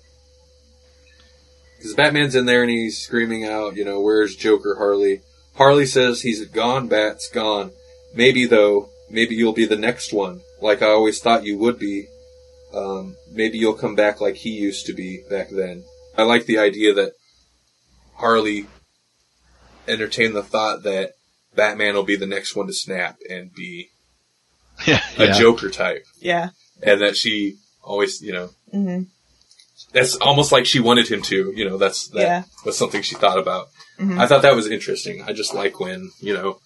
[1.78, 5.22] Because Batman's in there and he's screaming out, you know, where's Joker, Harley?
[5.56, 7.72] Harley says he's gone, Bat's gone.
[8.14, 12.08] Maybe though, maybe you'll be the next one, like I always thought you would be.
[12.76, 15.84] Um, maybe you'll come back like he used to be back then.
[16.18, 17.14] I like the idea that
[18.16, 18.68] Harley
[19.88, 21.12] entertain the thought that
[21.56, 23.90] Batman will be the next one to snap and be
[24.88, 25.02] Yeah.
[25.18, 25.32] a yeah.
[25.40, 26.50] Joker type, Yeah.
[26.84, 29.04] and that she always, you know, hmm
[29.92, 31.54] that's almost like she wanted him to.
[31.56, 32.44] You know, that's that Yeah.
[32.66, 33.68] was something she thought about.
[34.00, 34.20] Mhm.
[34.20, 35.22] I thought that was interesting.
[35.24, 36.60] I just like when you know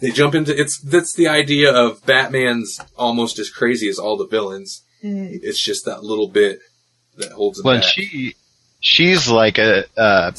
[0.00, 4.26] they jump into it's that's the idea of Batman's almost as crazy as all the
[4.26, 4.82] villains.
[5.02, 6.60] It's just that little bit
[7.18, 7.90] that holds him Well, and back.
[7.92, 8.34] she
[8.80, 10.32] she's like a uh,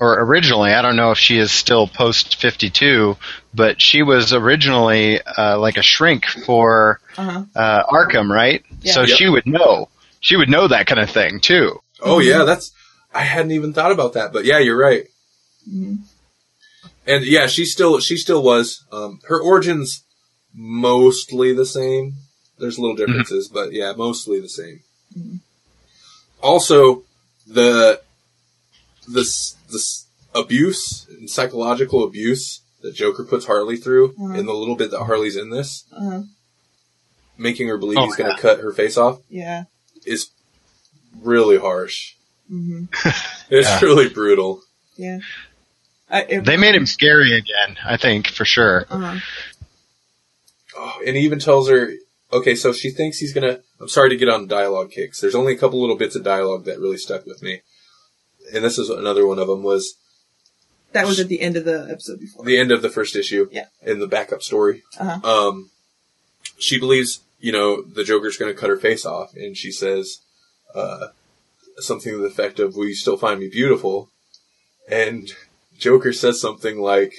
[0.00, 3.16] or originally I don't know if she is still post fifty two,
[3.54, 7.44] but she was originally uh, like a shrink for Uh-huh.
[7.54, 8.64] uh, Arkham, right?
[8.82, 8.92] Yeah.
[8.92, 9.16] So Yep.
[9.18, 9.88] she would know.
[10.20, 11.80] She would know that kind of thing too.
[12.02, 12.72] oh yeah, that's
[13.14, 15.04] I hadn't even thought about that, but yeah, you're right.
[15.68, 15.94] hmm
[17.06, 18.84] And yeah, she still she still was.
[18.90, 20.02] Um, her origins
[20.52, 22.14] mostly the same.
[22.58, 24.80] There's little differences, but yeah, mostly the same.
[25.18, 25.40] Mhm.
[26.42, 27.02] Also,
[27.46, 28.00] the
[29.08, 34.90] this this abuse and psychological abuse that Joker puts Harley through in the little bit
[34.90, 36.22] that Harley's in this, Uh-huh.
[37.38, 38.40] making her believe Oh, he's going to yeah.
[38.42, 39.64] cut her face off, Yeah.
[40.04, 40.28] is
[41.22, 42.14] really harsh.
[42.48, 42.84] hmm
[43.50, 43.80] It's Yeah.
[43.80, 44.62] really brutal.
[44.96, 45.20] Yeah.
[46.10, 48.86] I, it, They made him scary again, I think, for sure.
[48.90, 49.18] uh-huh.
[50.76, 51.92] Oh, and he even tells her,
[52.34, 53.60] okay, so she thinks he's gonna.
[53.80, 55.20] I'm sorry to get on dialogue kicks.
[55.20, 57.62] There's only a couple little bits of dialogue that really stuck with me,
[58.52, 59.62] and this is another one of them.
[59.62, 59.94] Was
[60.92, 62.44] That was at the end of the episode before.
[62.44, 63.66] the end of the first issue, Yeah.
[63.82, 64.82] in the backup story.
[64.98, 65.20] Uh-huh.
[65.48, 65.70] Um,
[66.58, 70.20] she believes, you know, the Joker's gonna cut her face off, and she says,
[70.74, 71.08] uh,
[71.78, 74.10] something to the effect of, "Will you still find me beautiful?"
[74.88, 75.32] And
[75.78, 77.14] Joker says something like.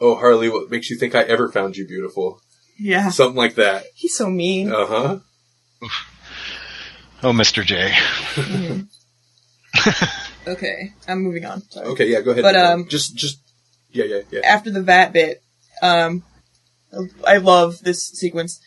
[0.00, 2.41] Oh, Harley, what makes you think I ever found you beautiful?
[2.82, 3.10] Yeah.
[3.10, 3.84] Something like that.
[3.94, 4.72] He's so mean.
[4.72, 5.18] Uh huh.
[7.22, 7.64] Oh, Mr.
[7.64, 7.90] J.
[8.34, 8.88] Mhm.
[10.48, 11.62] okay, I'm moving on.
[11.70, 11.86] Sorry.
[11.86, 12.42] Okay, yeah, go ahead.
[12.42, 13.38] But, um, just, just,
[13.90, 14.40] yeah, yeah, yeah.
[14.44, 15.42] After the vat bit,
[15.82, 16.24] um,
[17.26, 18.60] I love this sequence,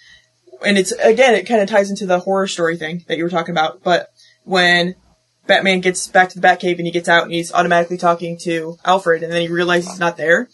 [0.65, 3.29] and it's again, it kind of ties into the horror story thing that you were
[3.29, 3.83] talking about.
[3.83, 4.07] But
[4.45, 4.95] when
[5.45, 8.77] Batman gets back to the Batcave and he gets out and he's automatically talking to
[8.85, 10.47] Alfred, and then he realizes he's not there,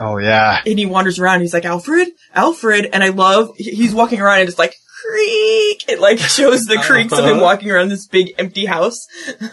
[0.00, 0.62] Oh yeah.
[0.66, 1.42] and he wanders around.
[1.42, 3.50] He's like, Alfred, Alfred, and I love.
[3.56, 5.84] He's walking around and it's like creak.
[5.88, 7.42] It like shows the creaks of him Uh-huh.
[7.42, 9.06] walking around this big empty house.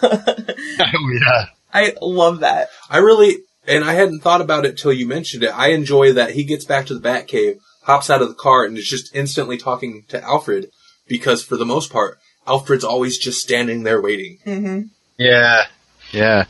[0.79, 1.45] Oh yeah.
[1.73, 2.69] I love that.
[2.89, 3.37] I really,
[3.67, 5.49] and I hadn't thought about it till you mentioned it.
[5.49, 8.77] I enjoy that he gets back to the Batcave, hops out of the car, and
[8.77, 10.69] is just instantly talking to Alfred
[11.07, 12.17] because, for the most part,
[12.47, 14.37] Alfred's always just standing there waiting.
[14.45, 14.81] hmm
[15.17, 15.65] Yeah.
[16.11, 16.45] Yeah.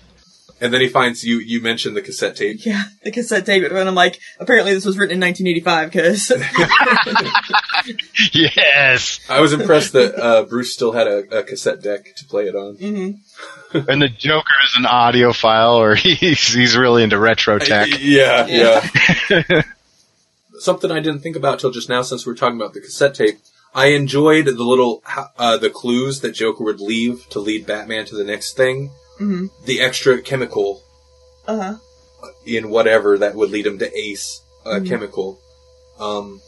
[0.60, 1.38] And then he finds you.
[1.38, 2.66] You mentioned the cassette tape.
[2.66, 6.32] Yeah, the cassette tape, and I'm like, apparently this was written in 1985 because
[8.34, 9.20] Yes.
[9.30, 12.56] I was impressed that uh, Bruce still had a, a cassette deck to play it
[12.56, 12.76] on.
[12.76, 13.12] hmm
[13.88, 17.90] And the Joker is an audiophile, or he's he's really into retro tech.
[18.00, 18.88] Yeah, Yeah.
[19.30, 19.62] yeah.
[20.60, 23.14] Something I didn't think about till just now, since we are talking about the cassette
[23.14, 23.38] tape.
[23.76, 25.04] I enjoyed the little
[25.38, 28.90] uh, the clues that Joker would leave to lead Batman to the next thing.
[29.18, 30.84] Hmm The extra chemical
[31.48, 31.57] uh
[32.22, 34.88] huh, in whatever that would lead him to Ace a Mhm.
[34.89, 35.39] chemical.
[35.99, 36.41] Um,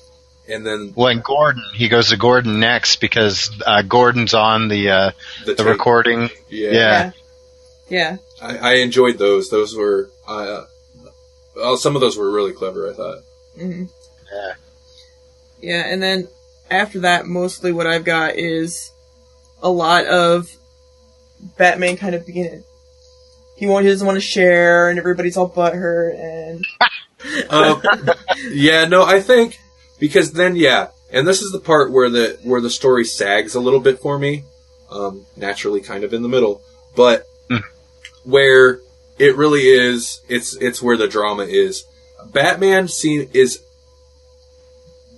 [0.47, 4.89] and then Well, and Gordon, he goes to Gordon next because uh, Gordon's on the
[4.89, 5.11] uh,
[5.45, 6.29] the, the recording.
[6.49, 7.11] Yeah, Yeah.
[7.89, 9.49] yeah, I, I enjoyed those.
[9.49, 10.65] Those were uh,
[11.55, 12.89] well, some of those were really clever.
[12.89, 13.23] I thought.
[13.57, 13.85] hmm
[14.33, 14.53] Yeah.
[15.61, 16.27] yeah, and then
[16.69, 18.91] after that, mostly what I've got is
[19.63, 20.49] a lot of
[21.57, 22.63] Batman kind of beginning.
[23.57, 26.65] He won't, he doesn't want to share, and everybody's all butthurt, and
[27.49, 27.81] Um,
[28.51, 29.59] yeah, no, I think
[29.99, 33.59] because then, yeah, and this is the part where the where the story sags a
[33.59, 34.45] little bit for me.
[34.89, 36.61] Um, naturally, kind of in the middle,
[36.95, 37.57] but Hmm.
[38.23, 38.79] where
[39.17, 41.83] it really is, it's it's where the drama is.
[42.31, 43.59] Batman scene is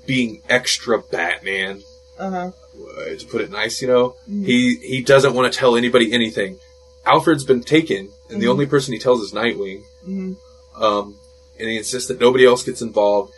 [0.08, 1.82] being extra Batman,
[2.18, 2.52] uh huh,
[2.90, 3.82] uh, to put it nice.
[3.82, 4.46] You know, Mhm.
[4.46, 6.60] he he doesn't want to tell anybody anything.
[7.06, 8.50] Alfred's been taken, and the Mhm.
[8.52, 10.34] only person he tells is Nightwing hmm
[10.80, 11.16] um,
[11.60, 13.34] and he insists that nobody else gets involved.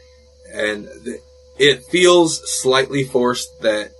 [0.54, 1.22] And th-
[1.58, 3.92] it feels slightly forced that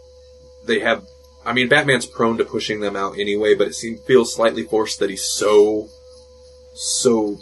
[0.66, 1.04] they have.
[1.46, 5.00] I mean, Batman's prone to pushing them out anyway, but it seems feels slightly forced
[5.00, 5.90] that he's so,
[6.74, 7.38] so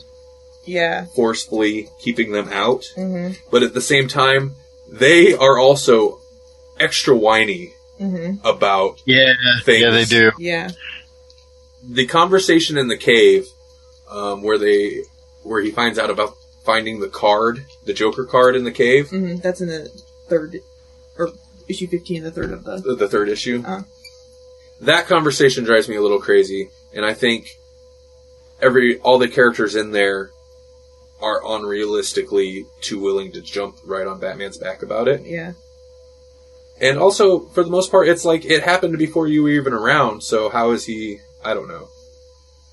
[0.65, 2.85] yeah, forcefully keeping them out.
[2.95, 4.55] hmm But at the same time,
[4.89, 6.19] they are also
[6.79, 7.73] extra whiny
[8.09, 9.33] hmm about Yeah.
[9.63, 9.81] things.
[9.81, 10.31] Yeah, they do.
[10.39, 10.69] yeah,
[11.83, 13.45] the conversation in the cave,
[14.09, 15.03] um, where they,
[15.43, 19.35] where he finds out about finding the card, the Joker card in the cave, hmm
[19.37, 19.89] that's in the
[20.27, 20.57] third,
[21.17, 21.31] or
[21.67, 23.63] issue 15, the third of the, the, the third issue.
[23.65, 23.81] Uh.
[24.81, 27.55] That conversation drives me a little crazy, and I think
[28.61, 30.31] every all the characters in there
[31.21, 35.21] are unrealistically too willing to jump right on Batman's back about it.
[35.23, 35.53] Yeah.
[36.81, 40.23] And also, for the most part, it's like it happened before you were even around.
[40.23, 41.19] So how is he?
[41.45, 41.87] I don't know.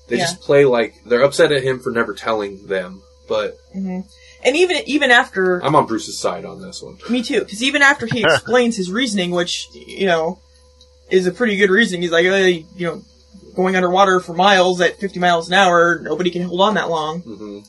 [0.07, 0.23] They Yeah.
[0.25, 3.03] just play like they're upset at him for never telling them.
[3.27, 3.99] But hmm
[4.43, 6.97] And even even after I'm on Bruce's side on this one.
[7.09, 10.39] me too, because even after he explains his reasoning, which you know
[11.11, 13.03] is a pretty good reasoning, he's like, uh, you know,
[13.55, 17.21] going underwater for miles at 50 miles an hour, nobody can hold on that long.
[17.21, 17.59] hmm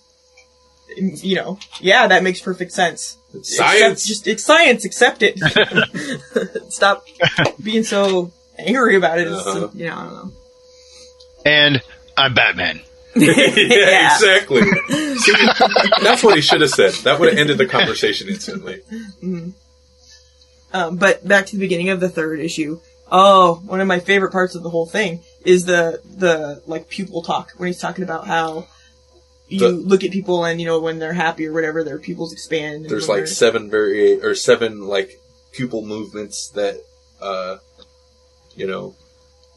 [0.97, 3.17] You know, yeah, that makes perfect sense.
[3.35, 3.83] It's science.
[4.03, 4.85] Accept, just it's science.
[4.85, 5.39] Accept it.
[6.73, 7.05] Stop
[7.63, 9.29] being so angry about it.
[9.29, 9.69] It's, Uh-huh.
[9.75, 10.33] You know, I don't know.
[11.47, 11.83] And
[12.17, 12.81] I'm Batman.
[13.17, 14.15] yeah, Yeah.
[14.15, 14.63] exactly.
[15.19, 15.33] See,
[16.03, 16.93] that's what he should have said.
[17.05, 18.81] That would have ended the conversation instantly.
[20.73, 22.81] Um, but back to the beginning of the third issue.
[23.11, 27.23] Oh, one of my favorite parts of the whole thing is the the like pupil
[27.23, 28.69] talk when he's talking about how
[29.51, 32.33] you The- look at people and you know when they're happy or whatever their pupils
[32.33, 32.83] expand.
[32.83, 35.21] and There's like seven very or seven like
[35.53, 36.81] pupil movements that,
[37.21, 37.57] uh,
[38.57, 38.95] you know,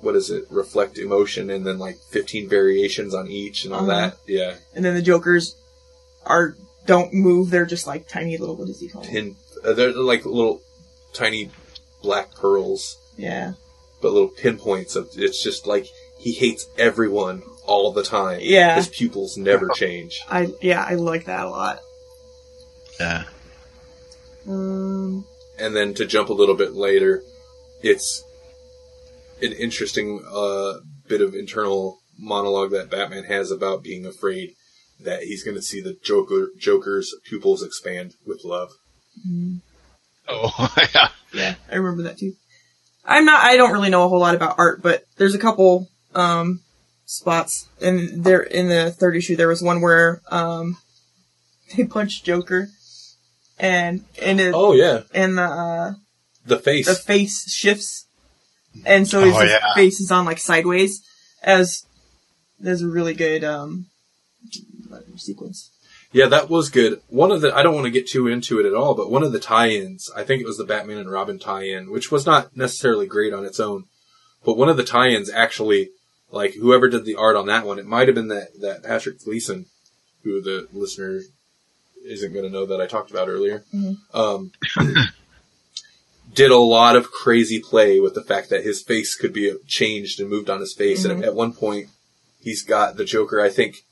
[0.02, 0.46] what is it?
[0.50, 4.10] Reflect emotion, and then like 15 variations on each, and all Uh-huh.
[4.10, 4.18] that.
[4.28, 5.56] Yeah, and then the jokers
[6.26, 6.56] are
[6.86, 7.50] don't move.
[7.52, 9.36] They're just like tiny little what does he call pin.
[9.64, 10.62] Uh, they're like little
[11.14, 11.52] tiny
[12.02, 13.54] black pearls, Yeah,
[14.02, 15.10] but little pinpoints of.
[15.16, 15.88] It's just like
[16.18, 18.40] he hates everyone all the time.
[18.42, 18.76] Yeah.
[18.76, 20.20] his pupils never change.
[20.30, 21.80] I yeah I like that a lot.
[23.00, 23.24] Yeah.
[24.48, 25.26] Um,
[25.60, 27.24] and then to jump a little bit later,
[27.82, 28.24] it's
[29.42, 30.74] an interesting uh,
[31.08, 34.56] bit of internal monologue that Batman has about being afraid
[35.00, 38.72] that he's going to see the Joker Joker's pupils expand with love.
[40.28, 41.10] Oh, yeah.
[41.34, 42.34] Yeah, I remember that too.
[43.06, 43.44] I'm not.
[43.44, 46.62] I don't really know a whole lot about art, but there's a couple um,
[47.06, 50.78] spots, and there in the third issue there was one where um,
[51.76, 52.70] they punched Joker,
[53.60, 55.94] and and it, Oh yeah, and the uh,
[56.46, 56.86] the face.
[56.88, 58.06] the face shifts,
[58.86, 59.60] and so his Oh, yeah.
[59.76, 61.02] face is on like sideways.
[61.42, 61.86] As
[62.60, 63.88] there's a really good um,
[65.18, 65.72] sequence.
[66.14, 67.02] yeah, that was good.
[67.10, 69.24] One of the I don't want to get too into it at all, but one
[69.24, 72.56] of the tie-ins, I think it was the Batman and Robin tie-in, which was not
[72.56, 73.86] necessarily great on its own,
[74.46, 75.90] but one of the tie-ins actually,
[76.34, 79.24] like whoever did the art on that one, it might have been that that Patrick
[79.24, 79.68] Gleason,
[80.24, 81.22] who the listener
[82.06, 83.64] isn't going to know that I talked about earlier.
[83.74, 83.98] Mhm.
[84.14, 84.52] Um,
[86.34, 90.20] did a lot of crazy play with the fact that his face could be changed
[90.20, 91.28] and moved on his face, and Mhm.
[91.28, 91.90] at one point,
[92.42, 93.86] he's got the Joker, I think,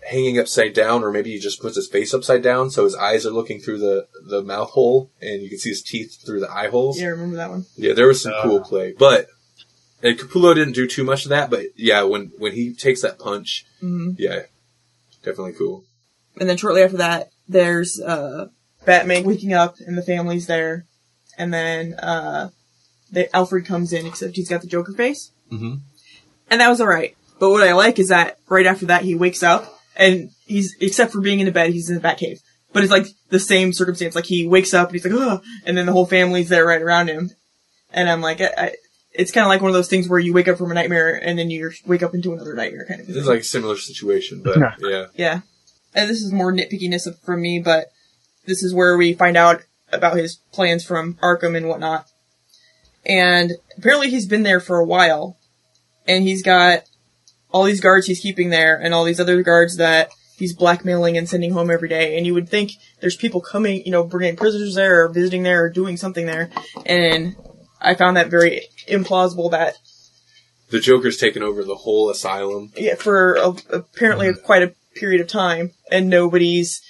[0.00, 3.24] hanging upside down, or maybe he just puts his face upside down, so his eyes
[3.26, 6.50] are looking through the the mouth hole, and you can see his teeth through the
[6.50, 6.98] eye holes.
[6.98, 7.66] Yeah, I remember that one.
[7.76, 8.42] Yeah, there was some Uh.
[8.42, 9.28] cool play, but
[10.02, 11.50] and Capullo didn't do too much of that.
[11.50, 14.42] But yeah, when when he takes that punch, hmm yeah,
[15.22, 15.84] definitely cool.
[16.40, 18.48] And then shortly after that, there's uh,
[18.84, 20.86] Batman waking up and the family's there,
[21.36, 22.50] and then uh,
[23.10, 25.76] the Alfred comes in, except he's got the Joker face, Mm-hmm.
[26.50, 27.16] and that was all right.
[27.40, 31.12] But what I like is that right after that he wakes up and he's except
[31.12, 32.40] for being in the bed, he's in the Batcave.
[32.72, 34.14] But it's like the same circumstance.
[34.14, 36.82] Like he wakes up and he's like, oh, and then the whole family's there right
[36.82, 37.30] around him,
[37.92, 38.72] and I'm like, I, I,
[39.18, 41.14] it's kind of like one of those things where you wake up from a nightmare
[41.14, 43.06] and then you wake up into another nightmare kind of.
[43.06, 43.22] This thing.
[43.22, 44.74] is like a similar situation, but Yeah.
[44.80, 45.40] yeah, Yeah.
[45.94, 47.88] And this is more nitpickiness of- from me, but
[48.46, 49.62] this is where we find out
[49.92, 52.06] about his plans from Arkham and whatnot.
[53.04, 55.36] And apparently he's been there for a while.
[56.06, 56.84] And he's got
[57.50, 61.28] all these guards he's keeping there and all these other guards that he's blackmailing and
[61.28, 62.16] sending home every day.
[62.16, 65.64] And you would think there's people coming, you know, bringing prisoners there or visiting there
[65.64, 66.50] or doing something there.
[66.86, 67.34] And
[67.80, 69.76] I found that very implausible that
[70.70, 72.72] the Joker's taken over the whole asylum.
[72.76, 76.82] yeah, for a, apparently quite a period of time, and nobody's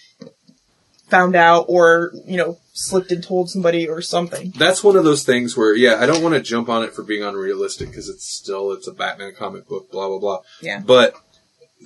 [1.08, 4.52] found out or you know slipped and told somebody or something.
[4.56, 7.02] That's one of those things where, yeah, I don't want to jump on it for
[7.02, 10.38] being unrealistic because it's still it's a Batman comic book, blah blah blah.
[10.60, 10.80] Yeah.
[10.80, 11.14] But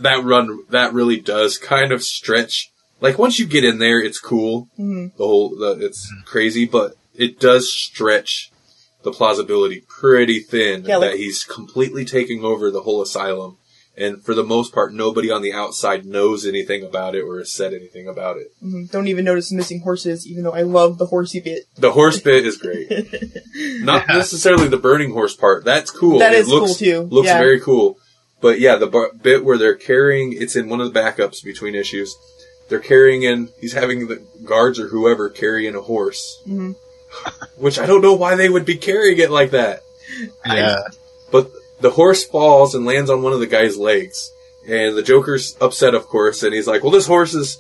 [0.01, 2.71] that run that really does kind of stretch.
[3.01, 4.69] Like once you get in there, it's cool.
[4.77, 8.52] hmm The whole the, it's crazy, but it does stretch
[9.03, 13.59] the plausibility pretty thin Yeah, like- that he's completely taking over the whole asylum.
[13.95, 17.53] And for the most part, nobody on the outside knows anything about it or has
[17.53, 18.51] said anything about it.
[18.61, 21.65] hmm Don't even notice the missing horses, even though I love the horsey bit.
[21.77, 22.89] The horse bit is great.
[23.85, 25.65] Not necessarily the burning horse part.
[25.67, 26.21] That's cool.
[26.21, 27.01] That it is looks, cool, too.
[27.03, 27.39] Looks Yeah.
[27.39, 27.99] very cool.
[28.41, 31.75] But yeah, the bar- bit where they're carrying, it's in one of the backups between
[31.75, 32.17] issues.
[32.71, 36.41] They're carrying in, he's having the guards or whoever carry in a horse.
[36.49, 36.77] Mhm.
[37.57, 39.83] Which I don't know why they would be carrying it like that.
[40.47, 40.79] Yeah.
[41.31, 44.33] But the horse falls and lands on one of the guy's legs.
[44.69, 47.59] and the Joker's upset, of course, and he's like, "Well, this horse is,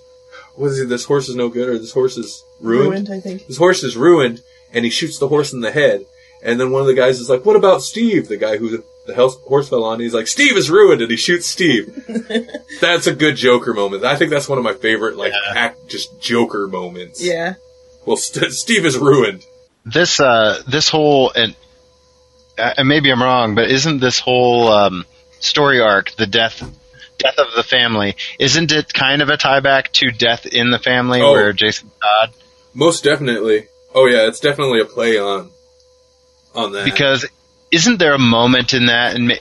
[0.55, 0.89] what is it?
[0.89, 2.91] This horse is no good, or this horse is ruined.
[2.91, 3.47] Ruined, I think.
[3.49, 4.43] This horse is ruined."
[4.73, 6.07] And he shoots the horse in the head.
[6.45, 9.15] And then one of the guys is like, "What about Steve, the guy who the
[9.15, 11.93] hel- horse fell on?" He's like, "Steve is ruined," and he shoots Steve.
[12.81, 14.05] that's a good Joker moment.
[14.05, 15.53] I think that's one of my favorite, like, Yeah.
[15.61, 17.21] act just Joker moments.
[17.23, 17.55] Yeah.
[18.07, 19.45] Well, St- Steve is ruined.
[19.85, 21.55] this uh this whole and
[22.59, 25.05] uh, and maybe I'm wrong, but isn't this whole um,
[25.41, 26.61] story arc the death
[27.19, 28.17] death of the family?
[28.39, 31.33] Isn't it kind of a tie back to Death in the Family, Oh.
[31.33, 32.35] where Jason Todd?
[32.75, 33.67] Most definitely.
[33.95, 35.51] Oh yeah, it's definitely a play on
[36.55, 36.85] on that.
[36.85, 37.27] Because
[37.71, 39.39] isn't there a moment in that and?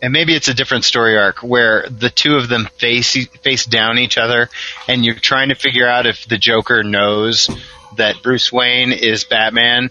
[0.00, 3.98] And maybe it's a different story arc where the two of them face face down
[3.98, 4.48] each other,
[4.86, 7.50] and you're trying to figure out if the Joker knows
[7.96, 9.90] that Bruce Wayne is Batman.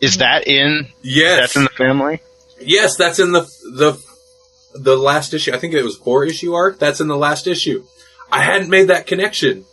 [0.00, 2.20] Is that in yes, Death in the Family?
[2.60, 3.42] yes, that's in the
[3.72, 3.98] the
[4.74, 5.52] the last issue.
[5.54, 6.78] I think it was four issue arc.
[6.78, 7.84] That's in the last issue.
[8.30, 9.64] I hadn't made that connection.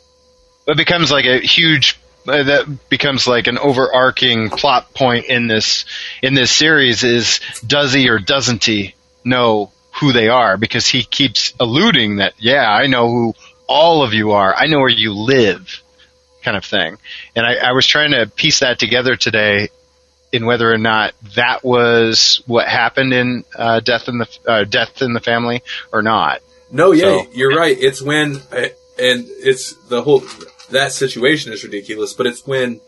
[0.68, 5.84] it becomes like a huge uh, that becomes like an overarching plot point in this
[6.22, 8.96] in this series is does he or doesn't he
[9.26, 13.34] know who they are because he keeps alluding that yeah I know who
[13.68, 14.54] all of you are.
[14.56, 15.82] I know where you live
[16.44, 16.98] kind of thing.
[17.36, 19.70] And I, I was trying to piece that together today
[20.32, 25.02] in whether or not that was what happened in uh, death in the uh, death
[25.02, 26.42] in the family or not.
[26.72, 27.76] No, yeah, So- you're right.
[27.78, 30.24] It's when, and it's the whole
[30.70, 32.82] that situation is ridiculous, but it's when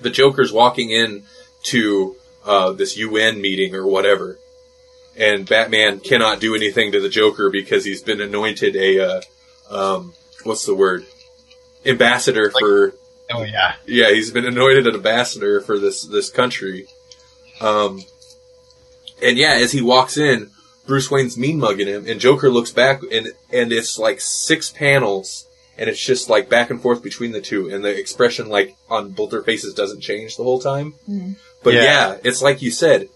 [0.00, 1.24] the Joker's walking in
[1.64, 4.38] to uh, this UN meeting or whatever,
[5.18, 9.20] and Batman cannot do anything to the Joker because he's been anointed a uh,
[9.70, 10.14] um,
[10.44, 11.04] what's the word
[11.84, 12.94] ambassador for
[13.30, 16.86] oh yeah yeah, he's been anointed an ambassador for this this country.
[17.60, 18.02] Um,
[19.22, 20.50] and yeah, as he walks in,
[20.86, 25.46] Bruce Wayne's mean mugging him, and Joker looks back, and and it's like six panels,
[25.76, 29.10] and it's just like back and forth between the two, and the expression like on
[29.10, 30.94] both their faces doesn't change the whole time.
[31.64, 31.82] But Yeah.
[31.82, 33.08] yeah, it's like you said.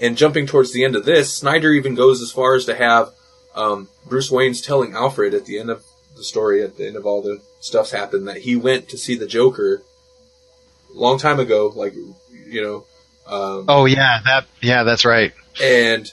[0.00, 3.10] And jumping towards the end of this, Snyder even goes as far as to have
[3.54, 5.84] um, Bruce Wayne's telling Alfred at the end of
[6.16, 9.16] the story, at the end of all the stuff's happened, that he went to see
[9.16, 9.82] the Joker
[10.94, 11.94] a long time ago, like
[12.46, 12.84] you know,
[13.26, 16.10] um, oh yeah that yeah that's right and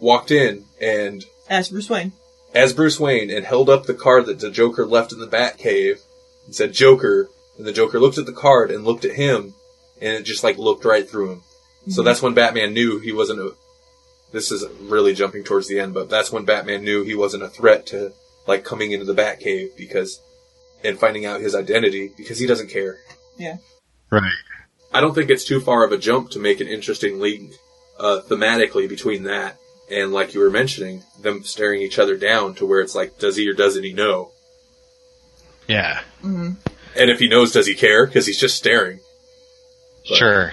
[0.00, 2.12] walked in and As Bruce Wayne.
[2.54, 6.00] as Bruce Wayne and held up the card that the Joker left in the Batcave
[6.44, 9.54] and said Joker, and the Joker looked at the card and looked at him,
[10.00, 11.42] and it just like looked right through him.
[11.88, 13.54] So that's when Batman knew he wasn't a.
[14.32, 17.48] This is really jumping towards the end, but that's when Batman knew he wasn't a
[17.48, 18.12] threat to
[18.46, 20.20] like coming into the Batcave because
[20.84, 22.98] and finding out his identity because he doesn't care.
[23.38, 23.56] Yeah.
[24.10, 24.32] Right
[24.92, 27.52] I don't think it's too far of a jump to make an interesting link
[27.98, 29.58] uh, thematically between that
[29.90, 33.36] and, like you were mentioning, them staring each other down to where it's like, does
[33.36, 34.30] he or doesn't he know?
[35.68, 38.06] yeah And if he knows, does he care?
[38.06, 39.00] Because he's just staring.
[40.08, 40.52] But- Sure.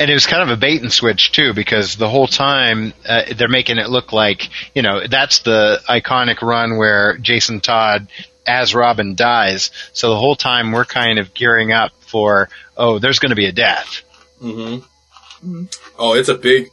[0.00, 3.24] And it was kind of a bait and switch too, because the whole time uh,
[3.36, 8.08] they're making it look like you know that's the iconic run where Jason Todd
[8.46, 9.70] as Robin dies.
[9.92, 13.46] So the whole time we're kind of gearing up for oh, there's going to be
[13.46, 14.02] a death.
[14.40, 15.64] Mm-hmm.
[15.98, 16.68] Oh, it's a big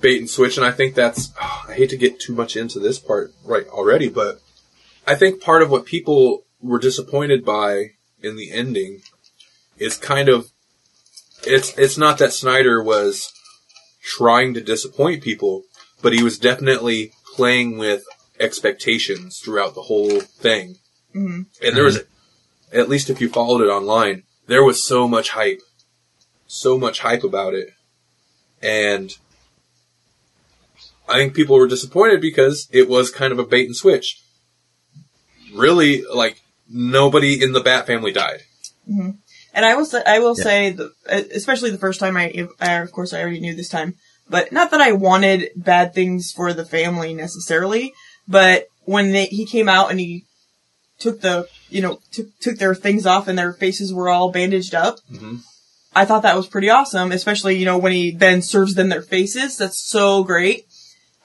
[0.00, 1.32] bait and switch, and I think that's.
[1.38, 4.40] I hate to get too much into this part right already, but
[5.06, 7.92] I think part of what people were disappointed by
[8.22, 9.02] in the ending
[9.78, 10.50] is kind of.
[11.46, 13.32] It's it's not that Snyder was
[14.02, 15.62] trying to disappoint people,
[16.02, 18.04] but he was definitely playing with
[18.38, 20.76] expectations throughout the whole thing.
[21.14, 21.46] Mhm.
[21.62, 22.02] And there was,
[22.72, 25.60] at least if you followed it online, there was so much hype
[26.46, 27.70] so much hype about it.
[28.62, 29.16] And
[31.08, 34.22] I think people were disappointed because it was kind of a bait and switch.
[35.54, 38.42] Really, like, nobody in the Bat family died.
[39.56, 40.44] And I will say, I will Yeah.
[40.44, 40.92] say, the,
[41.34, 43.94] especially the first time I, I, of course, I already knew this time,
[44.28, 47.92] but not that I wanted bad things for the family necessarily,
[48.28, 50.24] but when they, he came out and he
[50.98, 54.74] took the, you know, took took their things off and their faces were all bandaged
[54.74, 55.40] up, Mhm.
[55.94, 57.10] I thought that was pretty awesome.
[57.10, 60.66] Especially, you know, when he then serves them their faces, that's so great.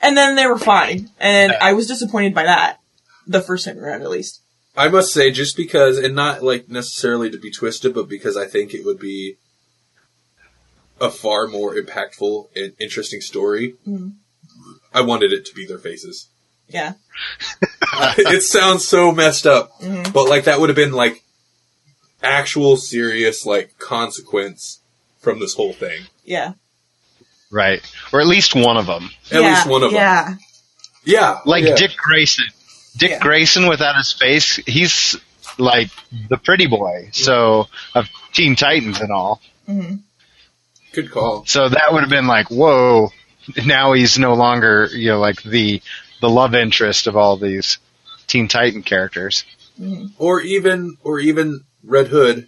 [0.01, 2.79] And then they were fine, and I was disappointed by that
[3.27, 4.39] the first time around, at least.
[4.75, 8.47] I must say, just because, and not like necessarily to be twisted, but because I
[8.47, 9.35] think it would be
[10.99, 14.13] a far more impactful and interesting story, Mhm.
[14.93, 16.27] I wanted it to be their faces.
[16.69, 16.93] Yeah.
[18.17, 20.13] it sounds so messed up, Mhm.
[20.13, 21.23] but like that would have been like
[22.23, 24.79] actual serious like consequence
[25.19, 26.03] from this whole thing.
[26.23, 26.53] Yeah.
[27.49, 27.81] Right.
[28.13, 29.09] Or at least one of them.
[29.31, 29.97] At yeah, least one of them.
[29.99, 30.35] Yeah.
[31.03, 31.75] Yeah, like yeah.
[31.75, 32.45] Dick Grayson.
[32.97, 33.19] Dick Yeah.
[33.19, 35.15] Grayson without his face, he's
[35.57, 35.89] like
[36.29, 37.09] the pretty boy.
[37.13, 39.41] So of Teen Titans and all.
[40.93, 41.45] Good call.
[41.45, 43.09] So that would have been like, whoa.
[43.65, 45.81] Now he's no longer, you know, like the
[46.21, 47.79] the love interest of all these
[48.27, 49.43] Teen Titan characters.
[50.19, 52.47] Or even, or even Red Hood,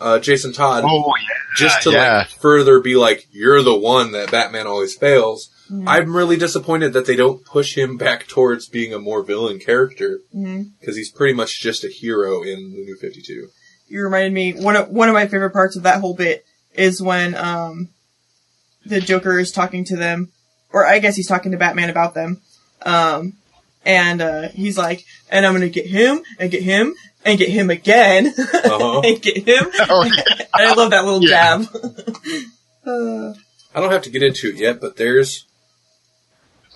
[0.00, 2.18] uh, Jason Todd, Oh yeah, just to yeah.
[2.18, 5.50] like further be like, you're the one that Batman always fails.
[5.86, 10.20] I'm really disappointed that they don't push him back towards being a more villain character
[10.32, 13.48] because he's pretty much just a hero in the New Fifty Two.
[13.88, 17.02] You reminded me one of one of my favorite parts of that whole bit is
[17.02, 17.88] when um
[18.86, 20.30] the Joker is talking to them,
[20.72, 22.40] or I guess he's talking to Batman about them,
[22.82, 23.34] um,
[23.84, 26.94] and uh, he's like, "And I'm gonna get him and get him
[27.26, 29.00] and get him again Uh-huh.
[29.04, 30.22] and get him." Oh, yeah.
[30.54, 31.58] and I love that little Yeah.
[31.58, 31.68] jab.
[32.86, 33.34] uh,
[33.74, 35.44] I don't have to get into it yet, but there's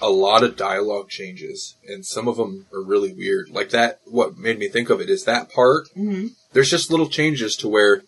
[0.02, 3.48] a lot of dialogue changes, and some of them are really weird.
[3.50, 5.88] Like that, what made me think of it is that part.
[5.96, 6.32] mhm.
[6.52, 8.02] There's just little changes to where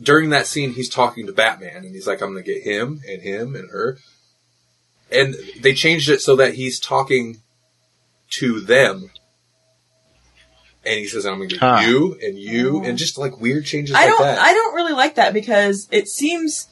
[0.00, 3.22] during that scene he's talking to Batman, and he's like, "I'm gonna get him and
[3.22, 3.98] him and her,"
[5.10, 7.40] and they changed it so that he's talking
[8.32, 9.10] to them.
[10.86, 11.80] And he says, "I'm gonna get Huh.
[11.86, 12.84] you and you," Oh.
[12.84, 14.22] and just like weird changes I like don't.
[14.22, 14.38] that.
[14.38, 16.68] I don't really like that because it seems.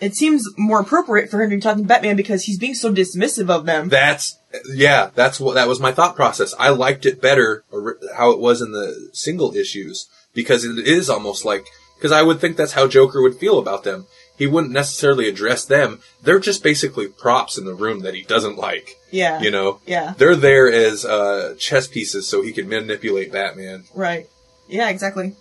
[0.00, 2.92] It seems more appropriate for him to be talking to Batman because he's being so
[2.92, 3.88] dismissive of them.
[3.88, 4.38] That's
[4.74, 5.10] yeah.
[5.14, 6.54] That's what that was my thought process.
[6.58, 11.08] I liked it better or how it was in the single issues because it is
[11.08, 11.64] almost like
[11.96, 14.06] because I would think that's how Joker would feel about them.
[14.36, 16.00] He wouldn't necessarily address them.
[16.22, 18.96] They're just basically props in the room that he doesn't like.
[19.10, 19.40] yeah.
[19.40, 20.12] You know, Yeah.
[20.18, 23.84] they're there as uh, chess pieces so he can manipulate Batman.
[23.94, 24.26] Right.
[24.68, 24.90] Yeah.
[24.90, 25.34] Exactly.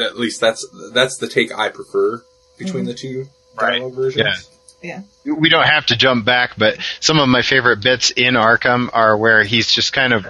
[0.00, 0.64] At least that's
[0.94, 2.22] that's the take I prefer
[2.64, 2.92] between mm-hmm.
[2.92, 3.28] the two
[3.60, 3.78] Right.
[3.78, 4.48] dialogue versions.
[4.82, 5.02] Yeah.
[5.24, 5.34] Yeah.
[5.34, 9.16] we don't have to jump back, but some of my favorite bits in Arkham are
[9.16, 10.26] where he's just kind of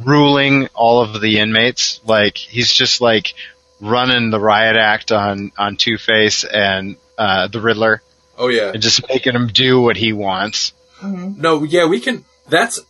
[0.00, 2.00] ruling all of the inmates.
[2.04, 3.34] Like he's just like
[3.80, 8.02] running the riot act on on Two Face and uh, the Riddler,
[8.36, 8.72] Oh yeah.
[8.72, 10.72] and just making him do what he wants.
[11.00, 11.40] Mm-hmm.
[11.40, 12.24] No, yeah, we can.
[12.48, 12.80] That's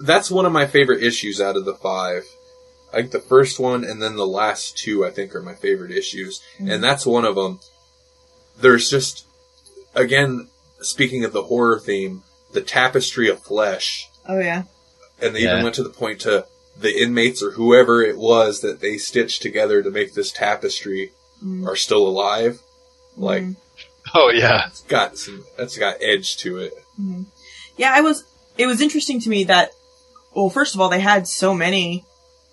[0.00, 2.24] that's one of my favorite issues out of the five.
[2.92, 5.92] I think the first one and then the last two, I think, are my favorite
[5.92, 6.70] issues, mm-hmm.
[6.70, 7.60] and that's one of them.
[8.60, 9.26] There's just,
[9.94, 10.48] again,
[10.80, 12.22] speaking of the horror theme,
[12.52, 14.64] the tapestry of flesh, Oh yeah.
[15.20, 15.52] and they Yeah.
[15.52, 16.46] even went to the point to
[16.76, 21.12] the inmates or whoever it was that they stitched together to make this tapestry
[21.66, 22.60] are still alive.
[23.16, 23.44] Like,
[24.14, 26.74] Oh yeah, it's got some, that's got edge to it.
[27.76, 27.92] Yeah.
[27.92, 28.24] I was.
[28.58, 29.70] It was interesting to me that.
[30.34, 32.04] Well, first of all, they had so many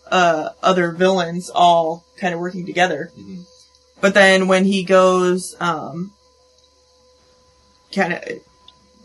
[0.09, 3.11] uh, other villains all kind of working together.
[3.17, 3.45] Mhm.
[4.01, 6.13] But then when he goes, um,
[7.93, 8.23] kind of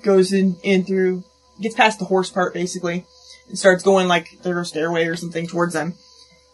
[0.03, 1.25] goes in, in through,
[1.61, 3.05] gets past the horse part basically,
[3.49, 5.95] and starts going like through a stairway or something towards them.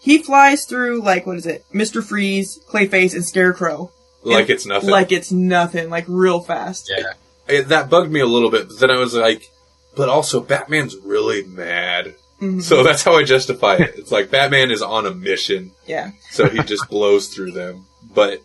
[0.00, 1.64] He flies through like, what is it?
[1.74, 2.02] Mr.
[2.04, 3.90] Freeze, Clayface, and Scarecrow.
[4.22, 4.90] Like And- it's nothing.
[4.90, 6.90] Like it's nothing, like real fast.
[6.96, 7.12] yeah.
[7.48, 8.68] it, that bugged me a little bit.
[8.68, 9.50] But then I was like,
[9.96, 12.14] but also Batman's really mad.
[12.40, 12.62] Mhm.
[12.62, 13.94] So that's how I justify it.
[13.96, 16.12] It's like Batman is on a mission, Yeah.
[16.30, 17.86] so he just blows through them.
[18.02, 18.42] But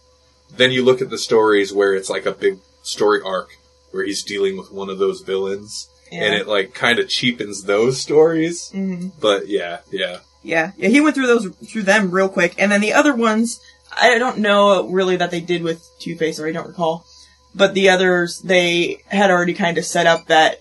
[0.55, 3.49] then you look at the stories where it's like a big story arc
[3.91, 6.23] where he's dealing with one of those villains, Yeah.
[6.25, 8.69] and it like kind of cheapens those stories.
[8.71, 12.71] hmm But yeah, yeah, Yeah, yeah, he went through those through them real quick, and
[12.71, 13.59] then the other ones,
[13.91, 17.05] I don't know really that they did with Two Face, or I don't recall.
[17.55, 20.57] But the others, they had already kind of set up that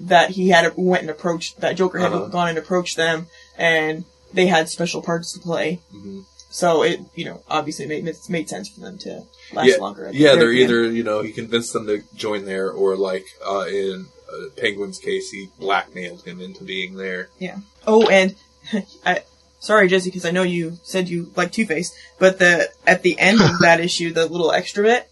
[0.00, 2.26] that he had went and approached that Joker had Uh-huh.
[2.26, 3.26] gone and approached them,
[3.56, 5.80] and they had special parts to play.
[5.90, 6.20] hmm
[6.54, 10.04] So it, you know, obviously made it made sense for them to last yeah, longer.
[10.04, 10.36] the yeah.
[10.36, 14.50] They're either you know he convinced them to join there, or like uh, in uh,
[14.56, 17.28] Penguin's case, he blackmailed him into being there.
[17.40, 17.58] Yeah.
[17.88, 18.36] Oh, and
[19.04, 19.24] I,
[19.58, 23.18] sorry, Jesse, because I know you said you like Two Face, but the at the
[23.18, 25.10] end of that issue, the little extra bit,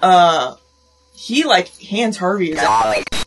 [0.00, 0.56] uh,
[1.12, 2.52] he like hands Harvey.
[2.52, 3.19] His